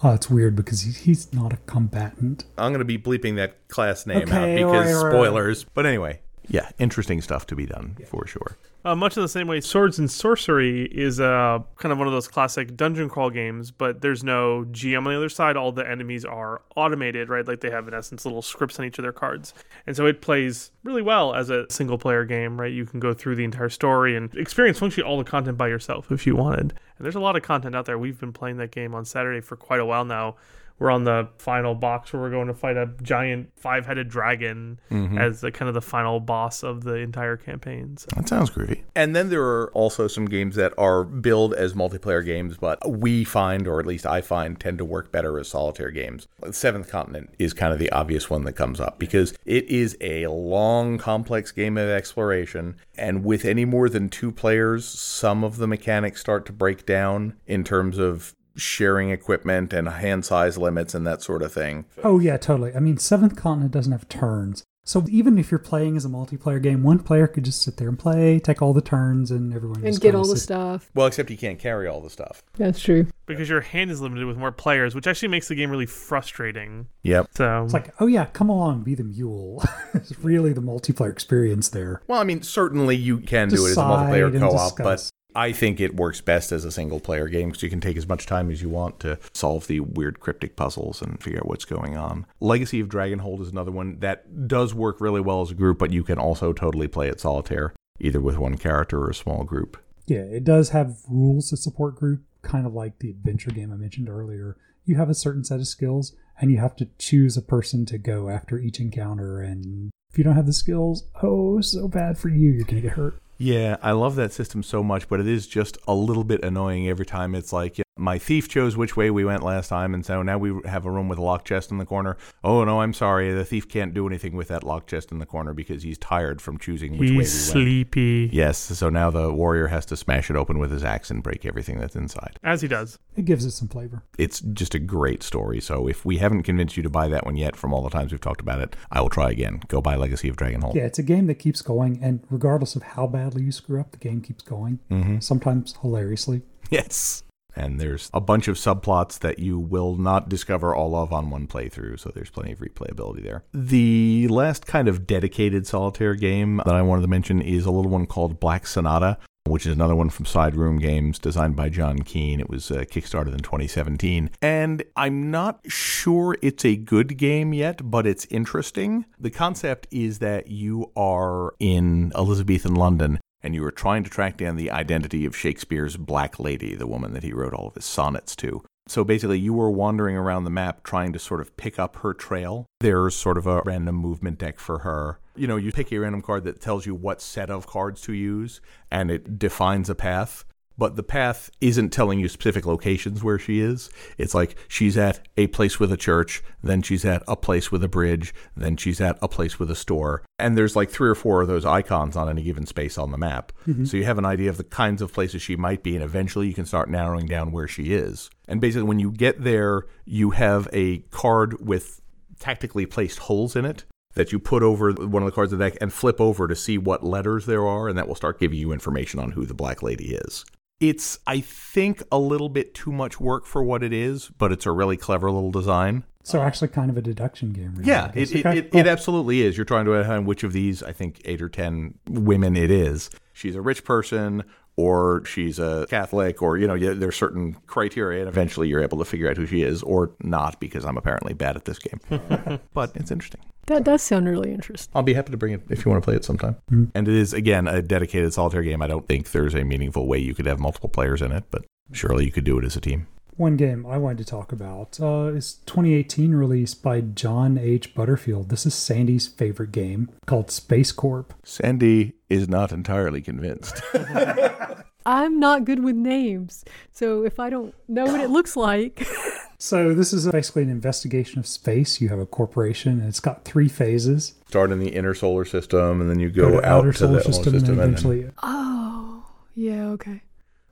Oh, 0.00 0.12
it's 0.14 0.30
weird 0.30 0.54
because 0.54 0.82
he's 0.82 1.32
not 1.32 1.52
a 1.52 1.56
combatant. 1.66 2.44
I'm 2.56 2.70
going 2.70 2.78
to 2.80 2.84
be 2.84 2.98
bleeping 2.98 3.34
that 3.36 3.66
class 3.66 4.06
name 4.06 4.18
Okay, 4.28 4.62
out 4.62 4.72
because 4.72 4.86
right, 4.86 4.94
all 4.94 5.04
right. 5.06 5.12
spoilers. 5.12 5.64
But 5.64 5.86
anyway, 5.86 6.20
yeah, 6.48 6.70
interesting 6.78 7.20
stuff 7.20 7.46
to 7.48 7.56
be 7.56 7.66
done 7.66 7.96
for 8.06 8.26
sure. 8.26 8.56
Uh, 8.84 8.94
much 8.94 9.16
in 9.16 9.22
the 9.22 9.28
same 9.28 9.48
way, 9.48 9.60
Swords 9.60 9.98
and 9.98 10.10
Sorcery 10.10 10.84
is 10.84 11.20
uh, 11.20 11.58
kind 11.76 11.92
of 11.92 11.98
one 11.98 12.06
of 12.06 12.12
those 12.12 12.28
classic 12.28 12.76
dungeon 12.76 13.08
crawl 13.08 13.28
games, 13.28 13.70
but 13.70 14.00
there's 14.00 14.22
no 14.22 14.64
GM 14.70 14.98
on 14.98 15.04
the 15.04 15.16
other 15.16 15.28
side. 15.28 15.56
All 15.56 15.72
the 15.72 15.88
enemies 15.88 16.24
are 16.24 16.62
automated, 16.76 17.28
right? 17.28 17.46
Like 17.46 17.60
they 17.60 17.70
have, 17.70 17.88
in 17.88 17.92
essence, 17.92 18.24
little 18.24 18.40
scripts 18.40 18.78
on 18.78 18.86
each 18.86 18.98
of 18.98 19.02
their 19.02 19.12
cards. 19.12 19.52
And 19.86 19.96
so 19.96 20.06
it 20.06 20.22
plays 20.22 20.70
really 20.84 21.02
well 21.02 21.34
as 21.34 21.50
a 21.50 21.66
single 21.70 21.98
player 21.98 22.24
game, 22.24 22.58
right? 22.58 22.72
You 22.72 22.86
can 22.86 23.00
go 23.00 23.12
through 23.12 23.36
the 23.36 23.44
entire 23.44 23.68
story 23.68 24.16
and 24.16 24.32
experience 24.34 24.78
functionally 24.78 25.08
all 25.08 25.18
the 25.18 25.24
content 25.24 25.58
by 25.58 25.68
yourself 25.68 26.10
if 26.12 26.26
you 26.26 26.36
wanted. 26.36 26.72
And 26.96 27.04
there's 27.04 27.16
a 27.16 27.20
lot 27.20 27.36
of 27.36 27.42
content 27.42 27.74
out 27.74 27.84
there. 27.84 27.98
We've 27.98 28.18
been 28.18 28.32
playing 28.32 28.56
that 28.58 28.70
game 28.70 28.94
on 28.94 29.04
Saturday 29.04 29.40
for 29.40 29.56
quite 29.56 29.80
a 29.80 29.84
while 29.84 30.04
now. 30.04 30.36
We're 30.78 30.90
on 30.90 31.04
the 31.04 31.28
final 31.38 31.74
box 31.74 32.12
where 32.12 32.22
we're 32.22 32.30
going 32.30 32.48
to 32.48 32.54
fight 32.54 32.76
a 32.76 32.90
giant 33.02 33.50
five 33.56 33.86
headed 33.86 34.08
dragon 34.08 34.80
mm-hmm. 34.90 35.18
as 35.18 35.40
the 35.40 35.50
kind 35.50 35.68
of 35.68 35.74
the 35.74 35.82
final 35.82 36.20
boss 36.20 36.62
of 36.62 36.84
the 36.84 36.94
entire 36.94 37.36
campaign. 37.36 37.96
So. 37.96 38.08
That 38.14 38.28
sounds 38.28 38.50
groovy. 38.50 38.82
And 38.94 39.14
then 39.14 39.28
there 39.28 39.42
are 39.42 39.70
also 39.72 40.06
some 40.06 40.26
games 40.26 40.54
that 40.56 40.72
are 40.78 41.04
billed 41.04 41.54
as 41.54 41.74
multiplayer 41.74 42.24
games, 42.24 42.56
but 42.56 42.78
we 42.88 43.24
find, 43.24 43.66
or 43.66 43.80
at 43.80 43.86
least 43.86 44.06
I 44.06 44.20
find, 44.20 44.58
tend 44.58 44.78
to 44.78 44.84
work 44.84 45.10
better 45.10 45.38
as 45.38 45.48
solitaire 45.48 45.90
games. 45.90 46.28
Seventh 46.50 46.88
Continent 46.88 47.34
is 47.38 47.52
kind 47.52 47.72
of 47.72 47.78
the 47.78 47.90
obvious 47.90 48.30
one 48.30 48.44
that 48.44 48.52
comes 48.52 48.80
up 48.80 48.98
because 48.98 49.34
it 49.44 49.66
is 49.68 49.96
a 50.00 50.26
long, 50.28 50.98
complex 50.98 51.50
game 51.50 51.76
of 51.76 51.88
exploration. 51.88 52.76
And 52.96 53.24
with 53.24 53.44
any 53.44 53.64
more 53.64 53.88
than 53.88 54.08
two 54.08 54.32
players, 54.32 54.86
some 54.86 55.42
of 55.44 55.56
the 55.56 55.66
mechanics 55.66 56.20
start 56.20 56.46
to 56.46 56.52
break 56.52 56.86
down 56.86 57.34
in 57.46 57.64
terms 57.64 57.98
of 57.98 58.34
sharing 58.58 59.10
equipment 59.10 59.72
and 59.72 59.88
hand 59.88 60.24
size 60.24 60.58
limits 60.58 60.94
and 60.94 61.06
that 61.06 61.22
sort 61.22 61.42
of 61.42 61.52
thing. 61.52 61.84
Oh 62.04 62.18
yeah, 62.18 62.36
totally. 62.36 62.74
I 62.74 62.80
mean, 62.80 62.98
Seventh 62.98 63.36
Continent 63.36 63.72
doesn't 63.72 63.92
have 63.92 64.08
turns, 64.08 64.64
so 64.88 65.04
even 65.10 65.36
if 65.36 65.50
you're 65.50 65.58
playing 65.58 65.98
as 65.98 66.06
a 66.06 66.08
multiplayer 66.08 66.62
game, 66.62 66.82
one 66.82 66.98
player 66.98 67.26
could 67.26 67.44
just 67.44 67.60
sit 67.60 67.76
there 67.76 67.90
and 67.90 67.98
play, 67.98 68.38
take 68.38 68.62
all 68.62 68.72
the 68.72 68.80
turns, 68.80 69.30
and 69.30 69.52
everyone 69.52 69.80
and 69.80 69.88
just 69.88 70.00
get 70.00 70.08
kinda 70.12 70.18
all 70.20 70.26
the 70.26 70.40
stuff. 70.40 70.90
Well, 70.94 71.06
except 71.06 71.30
you 71.30 71.36
can't 71.36 71.58
carry 71.58 71.86
all 71.86 72.00
the 72.00 72.08
stuff. 72.08 72.42
That's 72.56 72.80
true. 72.80 73.06
because 73.26 73.50
your 73.50 73.60
hand 73.60 73.90
is 73.90 74.00
limited 74.00 74.24
with 74.24 74.38
more 74.38 74.50
players, 74.50 74.94
which 74.94 75.06
actually 75.06 75.28
makes 75.28 75.48
the 75.48 75.54
game 75.54 75.70
really 75.70 75.84
frustrating. 75.84 76.86
Yep. 77.02 77.28
So 77.34 77.64
It's 77.64 77.74
like, 77.74 77.92
oh 78.00 78.06
yeah, 78.06 78.24
come 78.32 78.48
along, 78.48 78.84
be 78.84 78.94
the 78.94 79.04
mule. 79.04 79.62
it's 79.92 80.18
really 80.20 80.54
the 80.54 80.62
multiplayer 80.62 81.12
experience 81.12 81.68
there. 81.68 82.00
Well, 82.08 82.18
I 82.18 82.24
mean, 82.24 82.40
certainly 82.40 82.96
you 82.96 83.18
can 83.18 83.50
do 83.50 83.66
it 83.66 83.72
as 83.72 83.76
a 83.76 83.80
multiplayer 83.80 84.38
co-op, 84.38 84.78
but 84.78 84.92
discuss. 84.96 85.12
I 85.34 85.52
think 85.52 85.78
it 85.78 85.94
works 85.94 86.20
best 86.20 86.52
as 86.52 86.64
a 86.64 86.72
single 86.72 87.00
player 87.00 87.28
game 87.28 87.48
because 87.48 87.62
you 87.62 87.70
can 87.70 87.80
take 87.80 87.96
as 87.96 88.08
much 88.08 88.26
time 88.26 88.50
as 88.50 88.62
you 88.62 88.68
want 88.68 88.98
to 89.00 89.18
solve 89.32 89.66
the 89.66 89.80
weird 89.80 90.20
cryptic 90.20 90.56
puzzles 90.56 91.00
and 91.00 91.22
figure 91.22 91.38
out 91.38 91.46
what's 91.46 91.64
going 91.64 91.96
on. 91.96 92.26
Legacy 92.40 92.80
of 92.80 92.88
Dragonhold 92.88 93.40
is 93.42 93.48
another 93.48 93.70
one 93.70 94.00
that 94.00 94.48
does 94.48 94.74
work 94.74 95.00
really 95.00 95.20
well 95.20 95.42
as 95.42 95.50
a 95.50 95.54
group, 95.54 95.78
but 95.78 95.92
you 95.92 96.02
can 96.02 96.18
also 96.18 96.52
totally 96.52 96.88
play 96.88 97.08
it 97.08 97.20
solitaire, 97.20 97.72
either 98.00 98.20
with 98.20 98.38
one 98.38 98.56
character 98.56 99.00
or 99.00 99.10
a 99.10 99.14
small 99.14 99.44
group. 99.44 99.76
Yeah, 100.06 100.22
it 100.22 100.44
does 100.44 100.70
have 100.70 100.96
rules 101.08 101.50
to 101.50 101.56
support 101.56 101.96
group, 101.96 102.22
kind 102.42 102.66
of 102.66 102.72
like 102.72 102.98
the 102.98 103.10
adventure 103.10 103.50
game 103.50 103.72
I 103.72 103.76
mentioned 103.76 104.08
earlier. 104.08 104.56
You 104.86 104.96
have 104.96 105.10
a 105.10 105.14
certain 105.14 105.44
set 105.44 105.60
of 105.60 105.68
skills, 105.68 106.16
and 106.40 106.50
you 106.50 106.56
have 106.58 106.74
to 106.76 106.88
choose 106.98 107.36
a 107.36 107.42
person 107.42 107.84
to 107.86 107.98
go 107.98 108.30
after 108.30 108.58
each 108.58 108.80
encounter. 108.80 109.40
And 109.42 109.90
if 110.10 110.16
you 110.16 110.24
don't 110.24 110.36
have 110.36 110.46
the 110.46 110.52
skills, 110.52 111.04
oh, 111.22 111.60
so 111.60 111.86
bad 111.86 112.16
for 112.16 112.30
you. 112.30 112.50
You're 112.50 112.64
gonna 112.64 112.80
get 112.80 112.92
hurt. 112.92 113.20
Yeah, 113.40 113.76
I 113.82 113.92
love 113.92 114.16
that 114.16 114.32
system 114.32 114.64
so 114.64 114.82
much, 114.82 115.08
but 115.08 115.20
it 115.20 115.28
is 115.28 115.46
just 115.46 115.78
a 115.86 115.94
little 115.94 116.24
bit 116.24 116.44
annoying 116.44 116.88
every 116.88 117.06
time. 117.06 117.36
It's 117.36 117.52
like, 117.52 117.80
my 117.98 118.18
thief 118.18 118.48
chose 118.48 118.76
which 118.76 118.96
way 118.96 119.10
we 119.10 119.24
went 119.24 119.42
last 119.42 119.68
time, 119.68 119.94
and 119.94 120.04
so 120.04 120.22
now 120.22 120.38
we 120.38 120.52
have 120.64 120.86
a 120.86 120.90
room 120.90 121.08
with 121.08 121.18
a 121.18 121.22
lock 121.22 121.44
chest 121.44 121.70
in 121.70 121.78
the 121.78 121.84
corner. 121.84 122.16
Oh, 122.44 122.64
no, 122.64 122.80
I'm 122.80 122.92
sorry. 122.94 123.32
The 123.32 123.44
thief 123.44 123.68
can't 123.68 123.92
do 123.94 124.06
anything 124.06 124.36
with 124.36 124.48
that 124.48 124.64
lock 124.64 124.86
chest 124.86 125.10
in 125.12 125.18
the 125.18 125.26
corner 125.26 125.52
because 125.52 125.82
he's 125.82 125.98
tired 125.98 126.40
from 126.40 126.58
choosing 126.58 126.92
which 126.92 127.10
way 127.10 127.16
we 127.16 127.22
he's 127.24 127.32
went. 127.54 127.64
sleepy, 127.64 128.30
Yes, 128.32 128.58
so 128.58 128.88
now 128.88 129.10
the 129.10 129.32
warrior 129.32 129.66
has 129.68 129.84
to 129.86 129.96
smash 129.96 130.30
it 130.30 130.36
open 130.36 130.58
with 130.58 130.70
his 130.70 130.84
axe 130.84 131.10
and 131.10 131.22
break 131.22 131.44
everything 131.44 131.78
that's 131.78 131.96
inside. 131.96 132.38
as 132.42 132.62
he 132.62 132.68
does. 132.68 132.98
It 133.16 133.24
gives 133.24 133.44
it 133.44 133.50
some 133.50 133.68
flavor. 133.68 134.04
It's 134.16 134.40
just 134.40 134.74
a 134.74 134.78
great 134.78 135.22
story. 135.22 135.60
So 135.60 135.88
if 135.88 136.04
we 136.04 136.18
haven't 136.18 136.44
convinced 136.44 136.76
you 136.76 136.82
to 136.84 136.90
buy 136.90 137.08
that 137.08 137.24
one 137.26 137.36
yet 137.36 137.56
from 137.56 137.74
all 137.74 137.82
the 137.82 137.90
times 137.90 138.12
we've 138.12 138.20
talked 138.20 138.40
about 138.40 138.60
it, 138.60 138.76
I 138.92 139.00
will 139.00 139.10
try 139.10 139.30
again. 139.30 139.60
Go 139.68 139.80
buy 139.80 139.96
Legacy 139.96 140.28
of 140.28 140.36
Dragonhold. 140.36 140.74
Yeah, 140.74 140.84
it's 140.84 140.98
a 140.98 141.02
game 141.02 141.26
that 141.26 141.36
keeps 141.40 141.60
going, 141.62 141.98
and 142.02 142.20
regardless 142.30 142.76
of 142.76 142.82
how 142.82 143.06
badly 143.08 143.42
you 143.42 143.52
screw 143.52 143.80
up, 143.80 143.90
the 143.90 143.98
game 143.98 144.20
keeps 144.20 144.42
going. 144.44 144.78
Mm-hmm. 144.90 145.18
Sometimes 145.20 145.74
hilariously. 145.82 146.42
Yes. 146.70 147.22
And 147.58 147.80
there's 147.80 148.08
a 148.14 148.20
bunch 148.20 148.46
of 148.46 148.56
subplots 148.56 149.18
that 149.18 149.40
you 149.40 149.58
will 149.58 149.96
not 149.96 150.28
discover 150.28 150.74
all 150.74 150.94
of 150.94 151.12
on 151.12 151.28
one 151.28 151.48
playthrough, 151.48 151.98
so 151.98 152.10
there's 152.14 152.30
plenty 152.30 152.52
of 152.52 152.60
replayability 152.60 153.22
there. 153.22 153.42
The 153.52 154.28
last 154.28 154.64
kind 154.64 154.86
of 154.86 155.06
dedicated 155.06 155.66
solitaire 155.66 156.14
game 156.14 156.62
that 156.64 156.76
I 156.76 156.82
wanted 156.82 157.02
to 157.02 157.08
mention 157.08 157.42
is 157.42 157.66
a 157.66 157.72
little 157.72 157.90
one 157.90 158.06
called 158.06 158.38
Black 158.38 158.64
Sonata, 158.66 159.18
which 159.44 159.66
is 159.66 159.74
another 159.74 159.96
one 159.96 160.08
from 160.10 160.24
Side 160.24 160.54
Room 160.54 160.78
Games, 160.78 161.18
designed 161.18 161.56
by 161.56 161.68
John 161.68 162.02
Kean. 162.02 162.38
It 162.38 162.48
was 162.48 162.70
uh, 162.70 162.84
kickstarted 162.84 163.32
in 163.32 163.40
2017. 163.40 164.30
And 164.40 164.84
I'm 164.94 165.30
not 165.30 165.60
sure 165.66 166.36
it's 166.40 166.64
a 166.64 166.76
good 166.76 167.16
game 167.16 167.52
yet, 167.52 167.90
but 167.90 168.06
it's 168.06 168.26
interesting. 168.30 169.04
The 169.18 169.30
concept 169.30 169.88
is 169.90 170.20
that 170.20 170.48
you 170.48 170.92
are 170.96 171.54
in 171.58 172.12
Elizabethan 172.14 172.74
London 172.74 173.18
and 173.42 173.54
you 173.54 173.62
were 173.62 173.70
trying 173.70 174.04
to 174.04 174.10
track 174.10 174.36
down 174.36 174.56
the 174.56 174.70
identity 174.70 175.24
of 175.24 175.36
Shakespeare's 175.36 175.96
Black 175.96 176.38
Lady, 176.38 176.74
the 176.74 176.86
woman 176.86 177.12
that 177.12 177.22
he 177.22 177.32
wrote 177.32 177.54
all 177.54 177.68
of 177.68 177.74
his 177.74 177.84
sonnets 177.84 178.34
to. 178.36 178.62
So 178.88 179.04
basically, 179.04 179.38
you 179.38 179.52
were 179.52 179.70
wandering 179.70 180.16
around 180.16 180.44
the 180.44 180.50
map 180.50 180.82
trying 180.82 181.12
to 181.12 181.18
sort 181.18 181.42
of 181.42 181.54
pick 181.58 181.78
up 181.78 181.96
her 181.96 182.14
trail. 182.14 182.66
There's 182.80 183.14
sort 183.14 183.36
of 183.36 183.46
a 183.46 183.62
random 183.66 183.96
movement 183.96 184.38
deck 184.38 184.58
for 184.58 184.78
her. 184.78 185.20
You 185.36 185.46
know, 185.46 185.56
you 185.56 185.72
pick 185.72 185.92
a 185.92 185.98
random 185.98 186.22
card 186.22 186.44
that 186.44 186.60
tells 186.60 186.86
you 186.86 186.94
what 186.94 187.20
set 187.20 187.50
of 187.50 187.66
cards 187.66 188.00
to 188.02 188.14
use, 188.14 188.62
and 188.90 189.10
it 189.10 189.38
defines 189.38 189.90
a 189.90 189.94
path. 189.94 190.44
But 190.78 190.94
the 190.94 191.02
path 191.02 191.50
isn't 191.60 191.90
telling 191.90 192.20
you 192.20 192.28
specific 192.28 192.64
locations 192.64 193.22
where 193.22 193.38
she 193.38 193.60
is. 193.60 193.90
It's 194.16 194.34
like 194.34 194.56
she's 194.68 194.96
at 194.96 195.20
a 195.36 195.48
place 195.48 195.80
with 195.80 195.92
a 195.92 195.96
church, 195.96 196.42
then 196.62 196.82
she's 196.82 197.04
at 197.04 197.24
a 197.26 197.34
place 197.36 197.72
with 197.72 197.82
a 197.82 197.88
bridge, 197.88 198.32
then 198.56 198.76
she's 198.76 199.00
at 199.00 199.18
a 199.20 199.26
place 199.26 199.58
with 199.58 199.70
a 199.72 199.74
store. 199.74 200.22
And 200.38 200.56
there's 200.56 200.76
like 200.76 200.88
three 200.88 201.08
or 201.08 201.16
four 201.16 201.42
of 201.42 201.48
those 201.48 201.64
icons 201.64 202.16
on 202.16 202.28
any 202.28 202.44
given 202.44 202.64
space 202.64 202.96
on 202.96 203.10
the 203.10 203.18
map. 203.18 203.52
Mm-hmm. 203.66 203.86
So 203.86 203.96
you 203.96 204.04
have 204.04 204.18
an 204.18 204.24
idea 204.24 204.50
of 204.50 204.56
the 204.56 204.64
kinds 204.64 205.02
of 205.02 205.12
places 205.12 205.42
she 205.42 205.56
might 205.56 205.82
be, 205.82 205.96
and 205.96 206.04
eventually 206.04 206.46
you 206.46 206.54
can 206.54 206.64
start 206.64 206.88
narrowing 206.88 207.26
down 207.26 207.50
where 207.50 207.68
she 207.68 207.92
is. 207.92 208.30
And 208.46 208.60
basically, 208.60 208.86
when 208.86 209.00
you 209.00 209.10
get 209.10 209.42
there, 209.42 209.86
you 210.04 210.30
have 210.30 210.68
a 210.72 210.98
card 211.10 211.66
with 211.66 212.00
tactically 212.38 212.86
placed 212.86 213.18
holes 213.18 213.56
in 213.56 213.64
it 213.64 213.84
that 214.14 214.32
you 214.32 214.38
put 214.38 214.62
over 214.62 214.92
one 214.92 215.22
of 215.22 215.26
the 215.26 215.34
cards 215.34 215.52
of 215.52 215.58
the 215.58 215.64
deck 215.70 215.78
and 215.80 215.92
flip 215.92 216.20
over 216.20 216.48
to 216.48 216.56
see 216.56 216.78
what 216.78 217.04
letters 217.04 217.46
there 217.46 217.66
are, 217.66 217.88
and 217.88 217.98
that 217.98 218.08
will 218.08 218.14
start 218.14 218.40
giving 218.40 218.58
you 218.58 218.72
information 218.72 219.18
on 219.18 219.32
who 219.32 219.44
the 219.44 219.54
Black 219.54 219.82
Lady 219.82 220.14
is. 220.14 220.44
It's, 220.80 221.18
I 221.26 221.40
think, 221.40 222.02
a 222.12 222.18
little 222.18 222.48
bit 222.48 222.72
too 222.74 222.92
much 222.92 223.18
work 223.20 223.46
for 223.46 223.62
what 223.62 223.82
it 223.82 223.92
is, 223.92 224.30
but 224.38 224.52
it's 224.52 224.64
a 224.66 224.70
really 224.70 224.96
clever 224.96 225.30
little 225.30 225.50
design. 225.50 226.04
So 226.22 226.40
actually, 226.42 226.68
kind 226.68 226.90
of 226.90 226.96
a 226.96 227.02
deduction 227.02 227.52
game. 227.52 227.74
Really, 227.74 227.88
Yeah, 227.88 228.12
it, 228.14 228.30
it, 228.32 228.46
Okay, 228.46 228.58
it, 228.58 228.70
cool. 228.70 228.80
it 228.80 228.86
absolutely 228.86 229.42
is. 229.42 229.56
You're 229.56 229.64
trying 229.64 229.86
to 229.86 229.94
identify 229.94 230.18
which 230.18 230.44
of 230.44 230.52
these, 230.52 230.82
I 230.82 230.92
think, 230.92 231.20
eight 231.24 231.40
or 231.42 231.48
ten 231.48 231.94
women 232.08 232.56
it 232.56 232.70
is. 232.70 233.10
She's 233.32 233.56
a 233.56 233.62
rich 233.62 233.82
person, 233.84 234.44
or 234.78 235.24
she's 235.24 235.58
a 235.58 235.88
Catholic, 235.90 236.40
or, 236.40 236.56
you 236.56 236.68
know, 236.68 236.78
there's 236.78 237.16
certain 237.16 237.54
criteria, 237.66 238.20
and 238.20 238.28
eventually 238.28 238.68
you're 238.68 238.80
able 238.80 238.96
to 238.98 239.04
figure 239.04 239.28
out 239.28 239.36
who 239.36 239.44
she 239.44 239.62
is, 239.62 239.82
or 239.82 240.12
not, 240.22 240.60
because 240.60 240.84
I'm 240.84 240.96
apparently 240.96 241.34
bad 241.34 241.56
at 241.56 241.64
this 241.64 241.80
game. 241.80 241.98
but 242.74 242.92
it's 242.94 243.10
interesting. 243.10 243.40
That 243.66 243.82
does 243.82 244.02
sound 244.02 244.28
really 244.28 244.52
interesting. 244.52 244.92
I'll 244.94 245.02
be 245.02 245.14
happy 245.14 245.32
to 245.32 245.36
bring 245.36 245.52
it 245.52 245.62
if 245.68 245.84
you 245.84 245.90
want 245.90 246.00
to 246.00 246.04
play 246.04 246.14
it 246.14 246.24
sometime. 246.24 246.54
Mm-hmm. 246.70 246.84
And 246.94 247.08
it 247.08 247.14
is, 247.14 247.32
again, 247.32 247.66
a 247.66 247.82
dedicated 247.82 248.32
solitaire 248.32 248.62
game. 248.62 248.80
I 248.80 248.86
don't 248.86 249.08
think 249.08 249.32
there's 249.32 249.56
a 249.56 249.64
meaningful 249.64 250.06
way 250.06 250.18
you 250.18 250.32
could 250.32 250.46
have 250.46 250.60
multiple 250.60 250.88
players 250.88 251.22
in 251.22 251.32
it, 251.32 251.42
but 251.50 251.64
surely 251.92 252.24
you 252.24 252.30
could 252.30 252.44
do 252.44 252.56
it 252.60 252.64
as 252.64 252.76
a 252.76 252.80
team. 252.80 253.08
One 253.38 253.56
game 253.56 253.86
I 253.86 253.98
wanted 253.98 254.18
to 254.18 254.24
talk 254.24 254.50
about 254.50 254.98
uh, 255.00 255.26
is 255.32 255.54
2018 255.66 256.34
release 256.34 256.74
by 256.74 257.00
John 257.00 257.56
H. 257.56 257.94
Butterfield. 257.94 258.48
This 258.48 258.66
is 258.66 258.74
Sandi's 258.74 259.28
favorite 259.28 259.70
game 259.70 260.10
called 260.26 260.50
Space 260.50 260.90
Corp. 260.90 261.32
Sandi 261.44 262.14
is 262.28 262.48
not 262.48 262.72
entirely 262.72 263.22
convinced. 263.22 263.80
I'm 265.06 265.38
not 265.38 265.64
good 265.64 265.84
with 265.84 265.94
names, 265.94 266.64
so 266.92 267.24
if 267.24 267.38
I 267.38 267.48
don't 267.48 267.72
know 267.86 268.06
what 268.06 268.20
it 268.20 268.28
looks 268.30 268.56
like, 268.56 269.06
So 269.60 269.94
this 269.94 270.12
is 270.12 270.28
basically 270.30 270.62
an 270.64 270.70
investigation 270.70 271.38
of 271.38 271.46
space. 271.46 272.00
You 272.00 272.08
have 272.10 272.18
a 272.18 272.26
corporation, 272.26 272.98
and 272.98 273.08
it's 273.08 273.20
got 273.20 273.44
three 273.44 273.68
phases. 273.68 274.34
Start 274.48 274.70
in 274.72 274.80
the 274.80 274.90
inner 274.90 275.14
solar 275.14 275.44
system, 275.44 276.00
and 276.00 276.10
then 276.10 276.18
you 276.18 276.30
Go 276.30 276.50
go, 276.50 276.50
to 276.60 276.66
out 276.66 276.80
outer 276.80 276.92
to 276.92 276.98
solar 276.98 277.12
the 277.14 277.20
solar 277.22 277.34
system, 277.34 277.52
system, 277.54 277.70
and 277.74 277.80
and 277.82 277.90
eventually. 277.92 278.30
oh 278.42 279.24
yeah, 279.54 279.86
okay. 279.90 280.22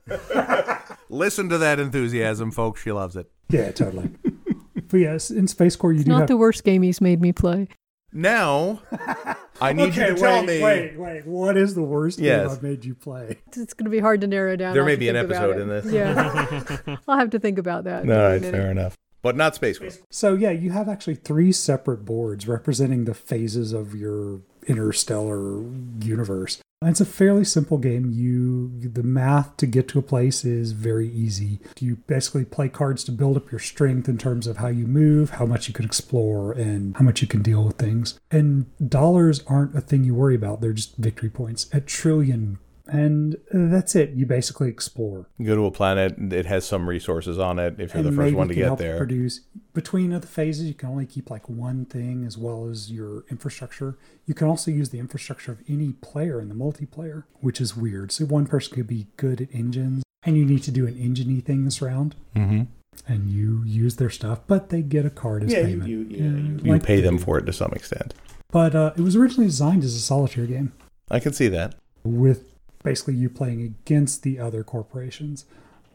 then 1.09 1.17
listen 1.19 1.49
to 1.49 1.57
that 1.57 1.79
enthusiasm, 1.79 2.51
folks. 2.51 2.81
She 2.81 2.91
loves 2.91 3.15
it. 3.15 3.29
Yeah, 3.49 3.71
totally. 3.71 4.09
but 4.89 4.97
yes, 4.97 5.29
in 5.31 5.47
Space 5.47 5.75
Corp, 5.75 5.93
you 5.93 5.99
It's 5.99 6.05
do 6.05 6.11
not 6.11 6.19
have. 6.21 6.27
the 6.27 6.37
worst 6.37 6.63
game 6.63 6.81
he's 6.81 7.01
made 7.01 7.21
me 7.21 7.31
play. 7.33 7.67
Now, 8.13 8.81
I 9.61 9.73
need 9.73 9.89
okay, 9.89 10.09
you 10.09 10.15
to 10.15 10.19
tell 10.21 10.43
me. 10.43 10.61
wait, 10.61 10.97
wait. 10.97 11.25
What 11.25 11.57
is 11.57 11.75
the 11.75 11.83
worst 11.83 12.19
Yes. 12.19 12.41
game 12.47 12.49
I've 12.51 12.63
made 12.63 12.85
you 12.85 12.95
play? 12.95 13.37
It's 13.55 13.73
going 13.73 13.85
to 13.85 13.91
be 13.91 13.99
hard 13.99 14.21
to 14.21 14.27
narrow 14.27 14.55
down. 14.55 14.73
There 14.73 14.83
I'll 14.83 14.87
may 14.87 14.95
be 14.95 15.09
an 15.09 15.15
episode 15.17 15.59
in 15.59 15.67
this. 15.67 15.85
Yeah, 15.91 16.97
I'll 17.07 17.17
have 17.17 17.31
to 17.31 17.39
think 17.39 17.57
about 17.59 17.83
that. 17.83 18.03
All 18.09 18.15
right, 18.15 18.35
in 18.35 18.37
a 18.37 18.39
minute. 18.39 18.51
fair 18.51 18.71
enough. 18.71 18.95
but 19.21 19.35
not 19.35 19.55
Space 19.55 19.77
Quest. 19.77 20.01
So 20.09 20.35
yeah, 20.35 20.51
you 20.51 20.71
have 20.71 20.87
actually 20.87 21.15
three 21.15 21.51
separate 21.51 22.05
boards 22.05 22.47
representing 22.47 23.03
the 23.05 23.13
phases 23.13 23.73
of 23.73 23.93
your 23.93 24.41
interstellar 24.67 25.63
universe. 26.01 26.61
And 26.81 26.91
it's 26.91 27.01
a 27.01 27.05
fairly 27.05 27.43
simple 27.43 27.79
game. 27.79 28.11
You 28.11 28.71
the 28.87 29.01
math 29.01 29.57
to 29.57 29.65
get 29.65 29.87
to 29.89 29.99
a 29.99 30.03
place 30.03 30.45
is 30.45 30.73
very 30.73 31.09
easy. 31.09 31.59
You 31.79 31.95
basically 31.95 32.45
play 32.45 32.69
cards 32.69 33.03
to 33.05 33.11
build 33.11 33.35
up 33.35 33.51
your 33.51 33.59
strength 33.59 34.07
in 34.07 34.19
terms 34.19 34.45
of 34.45 34.57
how 34.57 34.67
you 34.67 34.85
move, 34.85 35.31
how 35.31 35.47
much 35.47 35.67
you 35.67 35.73
can 35.73 35.85
explore, 35.85 36.51
and 36.51 36.95
how 36.95 37.03
much 37.03 37.23
you 37.23 37.27
can 37.27 37.41
deal 37.41 37.63
with 37.63 37.77
things. 37.77 38.19
And 38.29 38.67
dollars 38.87 39.43
aren't 39.47 39.75
a 39.75 39.81
thing 39.81 40.03
you 40.03 40.13
worry 40.13 40.35
about. 40.35 40.61
They're 40.61 40.73
just 40.73 40.95
victory 40.97 41.31
points. 41.31 41.67
At 41.73 41.87
trillion 41.87 42.59
and 42.89 43.35
that's 43.53 43.95
it. 43.95 44.11
You 44.11 44.25
basically 44.25 44.69
explore. 44.69 45.29
You 45.37 45.45
go 45.47 45.55
to 45.55 45.65
a 45.65 45.71
planet, 45.71 46.15
it 46.33 46.45
has 46.45 46.65
some 46.65 46.87
resources 46.89 47.37
on 47.39 47.59
it 47.59 47.79
if 47.79 47.93
you're 47.93 48.03
and 48.03 48.07
the 48.07 48.15
first 48.15 48.35
one 48.35 48.47
to 48.47 48.55
get 48.55 48.77
there. 48.77 48.97
Produce 48.97 49.41
between 49.73 50.11
other 50.13 50.27
phases, 50.27 50.65
you 50.67 50.73
can 50.73 50.89
only 50.89 51.05
keep 51.05 51.29
like 51.29 51.47
one 51.47 51.85
thing 51.85 52.25
as 52.25 52.37
well 52.37 52.67
as 52.69 52.91
your 52.91 53.25
infrastructure. 53.29 53.97
You 54.25 54.33
can 54.33 54.47
also 54.47 54.71
use 54.71 54.89
the 54.89 54.99
infrastructure 54.99 55.51
of 55.51 55.61
any 55.69 55.93
player 55.93 56.41
in 56.41 56.49
the 56.49 56.55
multiplayer, 56.55 57.23
which 57.41 57.61
is 57.61 57.75
weird. 57.77 58.11
So 58.11 58.25
one 58.25 58.47
person 58.47 58.75
could 58.75 58.87
be 58.87 59.07
good 59.17 59.39
at 59.41 59.49
engines, 59.53 60.03
and 60.23 60.35
you 60.37 60.45
need 60.45 60.63
to 60.63 60.71
do 60.71 60.87
an 60.87 60.97
engine 60.97 61.39
thing 61.41 61.65
this 61.65 61.81
round, 61.81 62.15
Mm-hmm. 62.35 62.63
and 63.07 63.29
you 63.29 63.63
use 63.65 63.97
their 63.97 64.09
stuff, 64.09 64.39
but 64.47 64.69
they 64.69 64.81
get 64.81 65.05
a 65.05 65.09
card 65.09 65.43
as 65.43 65.51
Yeah, 65.51 65.59
you, 65.59 65.65
payment. 65.67 65.89
you, 65.89 65.99
yeah, 66.09 66.17
Yeah, 66.17 66.23
you, 66.29 66.59
you 66.63 66.71
like 66.73 66.83
pay 66.83 67.01
them 67.01 67.17
for 67.19 67.37
it 67.37 67.45
to 67.45 67.53
some 67.53 67.71
extent. 67.73 68.13
But 68.51 68.73
uh, 68.75 68.93
it 68.97 69.01
was 69.01 69.15
originally 69.15 69.47
designed 69.47 69.83
as 69.83 69.93
a 69.93 69.99
solitaire 69.99 70.45
game. 70.47 70.71
I 71.11 71.19
can 71.19 71.33
see 71.33 71.47
that. 71.49 71.75
with 72.03 72.53
basically 72.87 73.15
you 73.15 73.29
playing 73.29 73.61
against 73.61 74.23
the 74.23 74.39
other 74.39 74.63
corporations, 74.63 75.43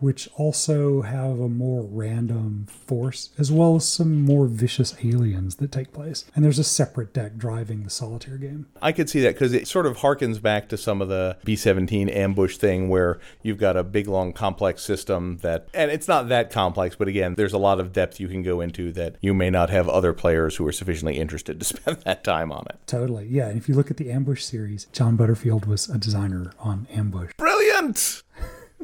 which 0.02 0.28
also 0.36 1.02
have 1.02 1.38
a 1.38 1.48
more 1.48 1.82
random 1.84 2.66
force, 2.66 3.30
as 3.38 3.52
well 3.52 3.76
as 3.76 3.86
some 3.86 4.22
more 4.22 4.46
vicious 4.46 4.96
aliens 5.04 5.56
that 5.56 5.70
take 5.70 5.92
place. 5.92 6.24
And 6.34 6.44
there's 6.44 6.58
a 6.58 6.64
separate 6.64 7.14
deck 7.14 7.36
driving 7.36 7.84
the 7.84 7.90
solitaire 7.90 8.36
game. 8.36 8.66
I 8.82 8.90
could 8.90 9.08
see 9.08 9.20
that 9.20 9.34
because 9.34 9.52
it 9.52 9.68
sort 9.68 9.86
of 9.86 9.98
harkens 9.98 10.42
back 10.42 10.68
to 10.70 10.76
some 10.76 11.00
of 11.00 11.08
the 11.08 11.36
B 11.44 11.54
17 11.54 12.08
ambush 12.08 12.56
thing 12.56 12.88
where 12.88 13.20
you've 13.42 13.58
got 13.58 13.76
a 13.76 13.84
big, 13.84 14.08
long, 14.08 14.32
complex 14.32 14.82
system 14.82 15.38
that, 15.42 15.68
and 15.72 15.90
it's 15.90 16.08
not 16.08 16.28
that 16.28 16.50
complex, 16.50 16.96
but 16.96 17.06
again, 17.06 17.34
there's 17.34 17.52
a 17.52 17.58
lot 17.58 17.78
of 17.78 17.92
depth 17.92 18.18
you 18.18 18.26
can 18.26 18.42
go 18.42 18.60
into 18.60 18.90
that 18.92 19.16
you 19.20 19.32
may 19.32 19.50
not 19.50 19.70
have 19.70 19.88
other 19.88 20.12
players 20.12 20.56
who 20.56 20.66
are 20.66 20.72
sufficiently 20.72 21.16
interested 21.16 21.60
to 21.60 21.64
spend 21.72 21.98
that 21.98 22.24
time 22.24 22.50
on 22.50 22.66
it. 22.68 22.78
Totally. 22.86 23.26
Yeah. 23.28 23.48
And 23.48 23.56
if 23.56 23.68
you 23.68 23.76
look 23.76 23.90
at 23.90 23.98
the 23.98 24.10
Ambush 24.10 24.42
series, 24.42 24.86
John 24.92 25.14
Butterfield 25.14 25.66
was 25.66 25.88
a 25.88 25.96
designer 25.96 26.52
on 26.58 26.88
Ambush. 26.92 27.30
Brilliant! 27.36 28.22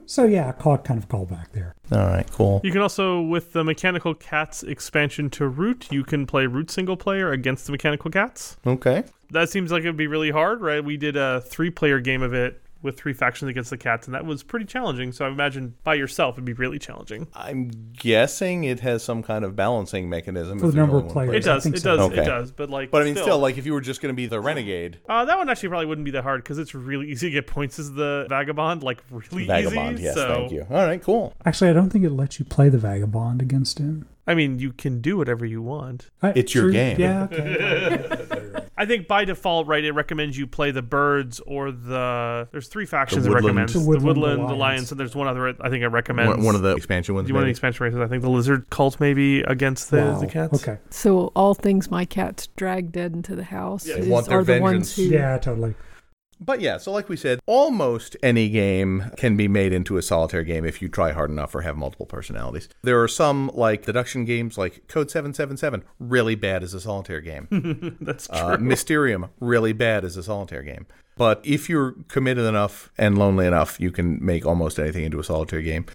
So 0.07 0.25
yeah, 0.25 0.53
call 0.53 0.79
kind 0.79 1.03
of 1.03 1.09
callback 1.09 1.53
there. 1.53 1.75
All 1.93 1.99
right, 1.99 2.31
cool. 2.31 2.61
You 2.63 2.73
can 2.73 2.81
also, 2.81 3.21
with 3.21 3.53
the 3.53 3.65
Mechanical 3.65 4.15
Cats 4.15 4.63
expansion 4.63 5.31
to 5.31 5.49
Root, 5.49 5.89
you 5.91 6.05
can 6.05 6.27
play 6.27 6.47
Root 6.47 6.71
single 6.71 6.97
player 6.97 7.33
against 7.33 7.67
the 7.67 7.73
Mechanical 7.73 8.11
Cats. 8.11 8.57
Okay. 8.67 9.05
That 9.31 9.51
seems 9.51 9.71
like 9.71 9.81
it'd 9.81 9.97
be 9.97 10.07
really 10.07 10.31
hard, 10.31 10.61
right? 10.61 10.83
We 10.83 10.97
did 10.97 11.17
a 11.17 11.41
three 11.43 11.71
player 11.71 12.01
game 12.01 12.23
of 12.23 12.35
it 12.35 12.63
with 12.83 12.97
three 12.97 13.13
factions 13.13 13.49
against 13.49 13.71
the 13.71 13.77
cats, 13.77 14.07
and 14.07 14.15
that 14.15 14.25
was 14.25 14.43
pretty 14.43 14.65
challenging. 14.65 15.11
So 15.13 15.25
I 15.25 15.29
imagine 15.29 15.75
by 15.83 15.95
yourself 15.95 16.35
it'd 16.37 16.45
be 16.45 16.53
really 16.53 16.79
challenging. 16.79 17.27
I'm 17.35 17.71
guessing 17.93 18.65
it 18.65 18.81
has 18.81 19.03
some 19.03 19.23
kind 19.23 19.45
of 19.45 19.57
balancing 19.57 20.09
mechanism. 20.09 20.59
For 20.61 20.69
the 20.71 20.77
number 20.77 20.99
of 20.99 21.09
players. 21.09 21.35
It 21.35 21.43
does, 21.45 21.65
think 21.65 21.77
it 21.77 21.81
so. 21.81 21.97
does, 21.97 22.07
Okay. 22.13 22.23
it 22.23 22.27
does. 22.27 22.53
But 22.53 22.71
like, 22.71 22.91
But 22.91 23.03
I 23.03 23.07
mean, 23.07 23.17
still, 23.17 23.39
like 23.41 23.59
if 23.59 23.67
you 23.67 23.73
were 23.73 23.81
just 23.81 24.01
going 24.01 24.13
to 24.13 24.17
be 24.17 24.27
the 24.27 24.41
renegade, 24.41 24.99
Uh, 25.09 25.25
that 25.25 25.37
one 25.39 25.49
actually 25.49 25.71
probably 25.71 25.87
wouldn't 25.87 26.05
be 26.05 26.11
that 26.13 26.23
hard 26.23 26.43
because 26.45 26.59
it's 26.59 26.75
really 26.75 27.11
easy 27.11 27.27
to 27.29 27.33
get 27.33 27.47
points 27.47 27.79
as 27.79 27.93
the 27.93 28.27
vagabond, 28.29 28.83
like 28.83 29.03
really 29.11 29.45
vagabond. 29.47 29.95
easy. 29.97 30.05
Yes, 30.05 30.15
so, 30.15 30.29
thank 30.35 30.53
you. 30.53 30.67
All 30.71 30.87
right, 30.87 31.03
cool. 31.03 31.35
Actually, 31.45 31.71
I 31.71 31.73
don't 31.73 31.91
think 31.91 32.05
it 32.05 32.11
lets 32.11 32.39
you 32.39 32.45
play 32.45 32.69
the 32.69 32.79
Vagabond 32.79 33.43
against 33.43 33.79
him. 33.79 34.07
I 34.27 34.35
mean, 34.35 34.59
you 34.59 34.73
can 34.73 35.01
do 35.01 35.17
whatever 35.17 35.47
you 35.47 35.63
want. 35.63 36.11
Uh, 36.23 36.33
It's 36.37 36.55
your 36.55 36.65
true. 36.65 36.73
game. 36.73 37.01
Yeah. 37.01 37.25
Okay. 37.33 38.65
I 38.79 38.87
think 38.87 39.09
by 39.09 39.25
default, 39.25 39.67
right, 39.67 39.85
it 39.85 39.91
recommends 39.91 40.39
you 40.39 40.47
play 40.47 40.71
the 40.71 40.83
birds 40.83 41.41
or 41.41 41.73
the. 41.73 42.49
There's 42.53 42.69
three 42.69 42.87
factions 42.87 43.27
it 43.27 43.31
woodland. 43.31 43.45
recommends: 43.47 43.73
The 43.73 43.81
the 43.81 43.87
woodland, 43.87 44.07
woodland, 44.07 44.43
the 44.43 44.47
the 44.47 44.55
lions. 44.55 44.59
lions, 44.59 44.91
and 44.93 45.01
there's 45.01 45.17
one 45.17 45.27
other. 45.27 45.49
I 45.61 45.69
think 45.69 45.83
it 45.83 45.89
recommends 45.89 46.37
One, 46.37 46.45
one 46.45 46.55
of 46.55 46.63
the 46.63 46.77
expansion 46.77 47.17
ones. 47.17 47.29
You 47.29 47.35
want 47.35 47.47
the 47.47 47.51
expansion 47.51 47.85
races? 47.85 47.99
I 48.01 48.07
think 48.07 48.23
the 48.23 48.31
lizard 48.31 48.71
cult 48.71 49.01
maybe 49.01 49.41
against 49.41 49.91
the, 49.91 49.99
wow. 49.99 50.21
the 50.21 50.29
cats. 50.29 50.63
Okay. 50.63 50.79
So 50.91 51.33
all 51.35 51.55
things 51.55 51.91
my 51.91 52.05
cats 52.05 52.47
drag 52.55 52.93
dead 52.93 53.13
into 53.15 53.35
the 53.35 53.45
house 53.45 53.85
Yeah. 53.85 53.97
Is, 53.97 54.07
want 54.09 54.29
their 54.29 54.39
are 54.39 54.45
the 54.45 54.61
ones 54.61 54.95
who 54.95 55.03
Yeah, 55.03 55.39
totally. 55.39 55.75
But 56.41 56.61
yeah, 56.61 56.79
so 56.79 56.93
like 56.93 57.09
we 57.09 57.17
said, 57.17 57.41
almost 57.47 58.17
any 58.23 58.49
game 58.49 59.11
can 59.17 59.37
be 59.37 59.49
made 59.49 59.73
into 59.73 59.97
a 59.97 60.03
solitaire 60.03 60.45
game 60.45 60.65
if 60.65 60.81
you 60.81 60.89
try 60.89 61.13
hard 61.13 61.31
enough 61.31 61.55
or 61.55 61.63
have 61.63 61.77
multiple 61.77 62.07
personalities. 62.07 62.69
There 62.83 63.03
are 63.03 63.09
some 63.09 63.51
like 63.55 63.85
deduction 63.87 64.25
games 64.25 64.57
like 64.57 64.87
Code 64.89 65.11
777, 65.11 65.85
really 65.99 66.35
bad 66.35 66.63
as 66.63 66.75
a 66.75 66.81
solitaire 66.81 67.21
game. 67.21 67.97
That's 68.01 68.29
true. 68.29 68.39
Uh, 68.39 68.57
Mysterium, 68.59 69.31
really 69.41 69.73
bad 69.73 70.05
as 70.05 70.17
a 70.17 70.23
solitaire 70.23 70.63
game. 70.63 70.87
But 71.17 71.41
if 71.45 71.69
you're 71.69 71.97
committed 72.07 72.45
enough 72.45 72.93
and 72.97 73.19
lonely 73.19 73.47
enough, 73.47 73.81
you 73.81 73.91
can 73.91 74.25
make 74.25 74.47
almost 74.47 74.79
anything 74.79 75.05
into 75.05 75.19
a 75.19 75.25
solitaire 75.25 75.63
game. 75.63 75.87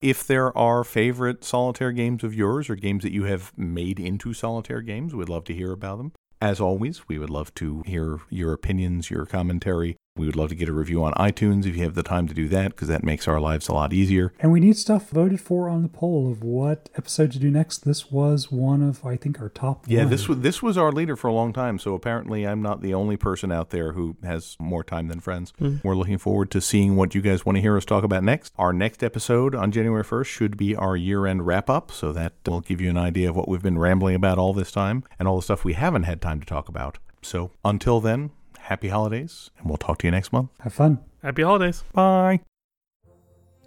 If 0.00 0.26
there 0.26 0.56
are 0.56 0.82
favorite 0.82 1.44
solitaire 1.44 1.92
games 1.92 2.24
of 2.24 2.34
yours 2.34 2.70
or 2.70 2.74
games 2.74 3.02
that 3.02 3.12
you 3.12 3.24
have 3.24 3.52
made 3.58 4.00
into 4.00 4.32
solitaire 4.32 4.80
games, 4.80 5.14
we'd 5.14 5.28
love 5.28 5.44
to 5.44 5.54
hear 5.54 5.72
about 5.72 5.98
them. 5.98 6.12
As 6.42 6.58
always, 6.58 7.06
we 7.06 7.18
would 7.18 7.28
love 7.28 7.52
to 7.56 7.82
hear 7.84 8.20
your 8.30 8.54
opinions, 8.54 9.10
your 9.10 9.26
commentary. 9.26 9.96
We 10.20 10.26
would 10.26 10.36
love 10.36 10.50
to 10.50 10.54
get 10.54 10.68
a 10.68 10.72
review 10.72 11.02
on 11.02 11.14
iTunes 11.14 11.64
if 11.64 11.76
you 11.76 11.82
have 11.84 11.94
the 11.94 12.02
time 12.02 12.28
to 12.28 12.34
do 12.34 12.46
that, 12.48 12.72
because 12.72 12.88
that 12.88 13.02
makes 13.02 13.26
our 13.26 13.40
lives 13.40 13.68
a 13.68 13.72
lot 13.72 13.94
easier. 13.94 14.34
And 14.38 14.52
we 14.52 14.60
need 14.60 14.76
stuff 14.76 15.08
voted 15.08 15.40
for 15.40 15.70
on 15.70 15.82
the 15.82 15.88
poll 15.88 16.30
of 16.30 16.42
what 16.42 16.90
episode 16.94 17.32
to 17.32 17.38
do 17.38 17.50
next. 17.50 17.86
This 17.86 18.10
was 18.10 18.52
one 18.52 18.82
of, 18.82 19.02
I 19.06 19.16
think, 19.16 19.40
our 19.40 19.48
top. 19.48 19.86
Yeah, 19.88 20.00
one. 20.00 20.10
this 20.10 20.28
was 20.28 20.40
this 20.40 20.62
was 20.62 20.76
our 20.76 20.92
leader 20.92 21.16
for 21.16 21.28
a 21.28 21.32
long 21.32 21.54
time, 21.54 21.78
so 21.78 21.94
apparently 21.94 22.46
I'm 22.46 22.60
not 22.60 22.82
the 22.82 22.92
only 22.92 23.16
person 23.16 23.50
out 23.50 23.70
there 23.70 23.92
who 23.92 24.16
has 24.22 24.58
more 24.60 24.84
time 24.84 25.08
than 25.08 25.20
friends. 25.20 25.54
Mm. 25.58 25.82
We're 25.82 25.96
looking 25.96 26.18
forward 26.18 26.50
to 26.50 26.60
seeing 26.60 26.96
what 26.96 27.14
you 27.14 27.22
guys 27.22 27.46
want 27.46 27.56
to 27.56 27.62
hear 27.62 27.78
us 27.78 27.86
talk 27.86 28.04
about 28.04 28.22
next. 28.22 28.52
Our 28.58 28.74
next 28.74 29.02
episode 29.02 29.54
on 29.54 29.72
January 29.72 30.04
1st 30.04 30.26
should 30.26 30.58
be 30.58 30.76
our 30.76 30.98
year-end 30.98 31.46
wrap-up, 31.46 31.90
so 31.90 32.12
that 32.12 32.34
will 32.46 32.60
give 32.60 32.82
you 32.82 32.90
an 32.90 32.98
idea 32.98 33.30
of 33.30 33.36
what 33.36 33.48
we've 33.48 33.62
been 33.62 33.78
rambling 33.78 34.16
about 34.16 34.36
all 34.36 34.52
this 34.52 34.70
time 34.70 35.02
and 35.18 35.26
all 35.26 35.36
the 35.36 35.42
stuff 35.42 35.64
we 35.64 35.72
haven't 35.72 36.02
had 36.02 36.20
time 36.20 36.40
to 36.40 36.46
talk 36.46 36.68
about. 36.68 36.98
So 37.22 37.52
until 37.64 38.00
then, 38.00 38.32
happy 38.70 38.88
holidays, 38.88 39.50
and 39.58 39.68
we'll 39.68 39.76
talk 39.76 39.98
to 39.98 40.06
you 40.06 40.12
next 40.12 40.32
month. 40.32 40.48
Have 40.60 40.72
fun. 40.72 41.00
Happy 41.22 41.42
holidays. 41.42 41.82
Bye. 41.92 42.40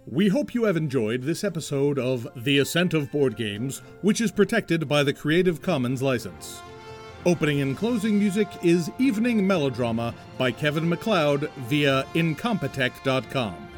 We 0.06 0.28
hope 0.28 0.54
you 0.54 0.64
have 0.64 0.76
enjoyed 0.76 1.22
this 1.22 1.44
episode 1.44 1.98
of 1.98 2.26
The 2.34 2.58
Ascent 2.58 2.94
of 2.94 3.12
Board 3.12 3.36
Games, 3.36 3.82
which 4.02 4.20
is 4.20 4.32
protected 4.32 4.88
by 4.88 5.02
the 5.02 5.12
Creative 5.12 5.60
Commons 5.60 6.02
license. 6.02 6.60
Opening 7.26 7.60
and 7.60 7.76
closing 7.76 8.18
music 8.18 8.48
is 8.62 8.90
Evening 8.98 9.46
Melodrama 9.46 10.14
by 10.36 10.50
Kevin 10.50 10.88
MacLeod 10.88 11.50
via 11.68 12.04
Incompetech.com. 12.14 13.68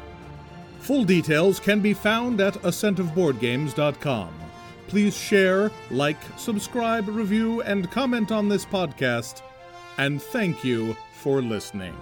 Full 0.79 1.03
details 1.03 1.59
can 1.59 1.81
be 1.81 1.93
found 1.93 2.39
at 2.39 2.53
ascentofboardgames.com. 2.55 4.33
Please 4.87 5.17
share, 5.17 5.71
like, 5.91 6.17
subscribe, 6.37 7.07
review, 7.09 7.61
and 7.63 7.91
comment 7.91 8.31
on 8.31 8.47
this 8.47 8.65
podcast. 8.65 9.41
And 9.97 10.21
thank 10.21 10.63
you 10.63 10.95
for 11.27 11.41
listening. 11.41 11.93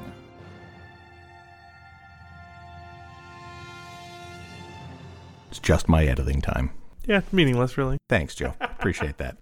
It's 5.50 5.58
just 5.58 5.90
my 5.90 6.06
editing 6.06 6.42
time. 6.44 6.70
Yeah, 7.08 7.22
meaningless, 7.32 7.76
really. 7.76 7.98
Thanks, 8.08 8.36
Joe. 8.36 8.54
Appreciate 8.62 9.18
that. 9.18 9.34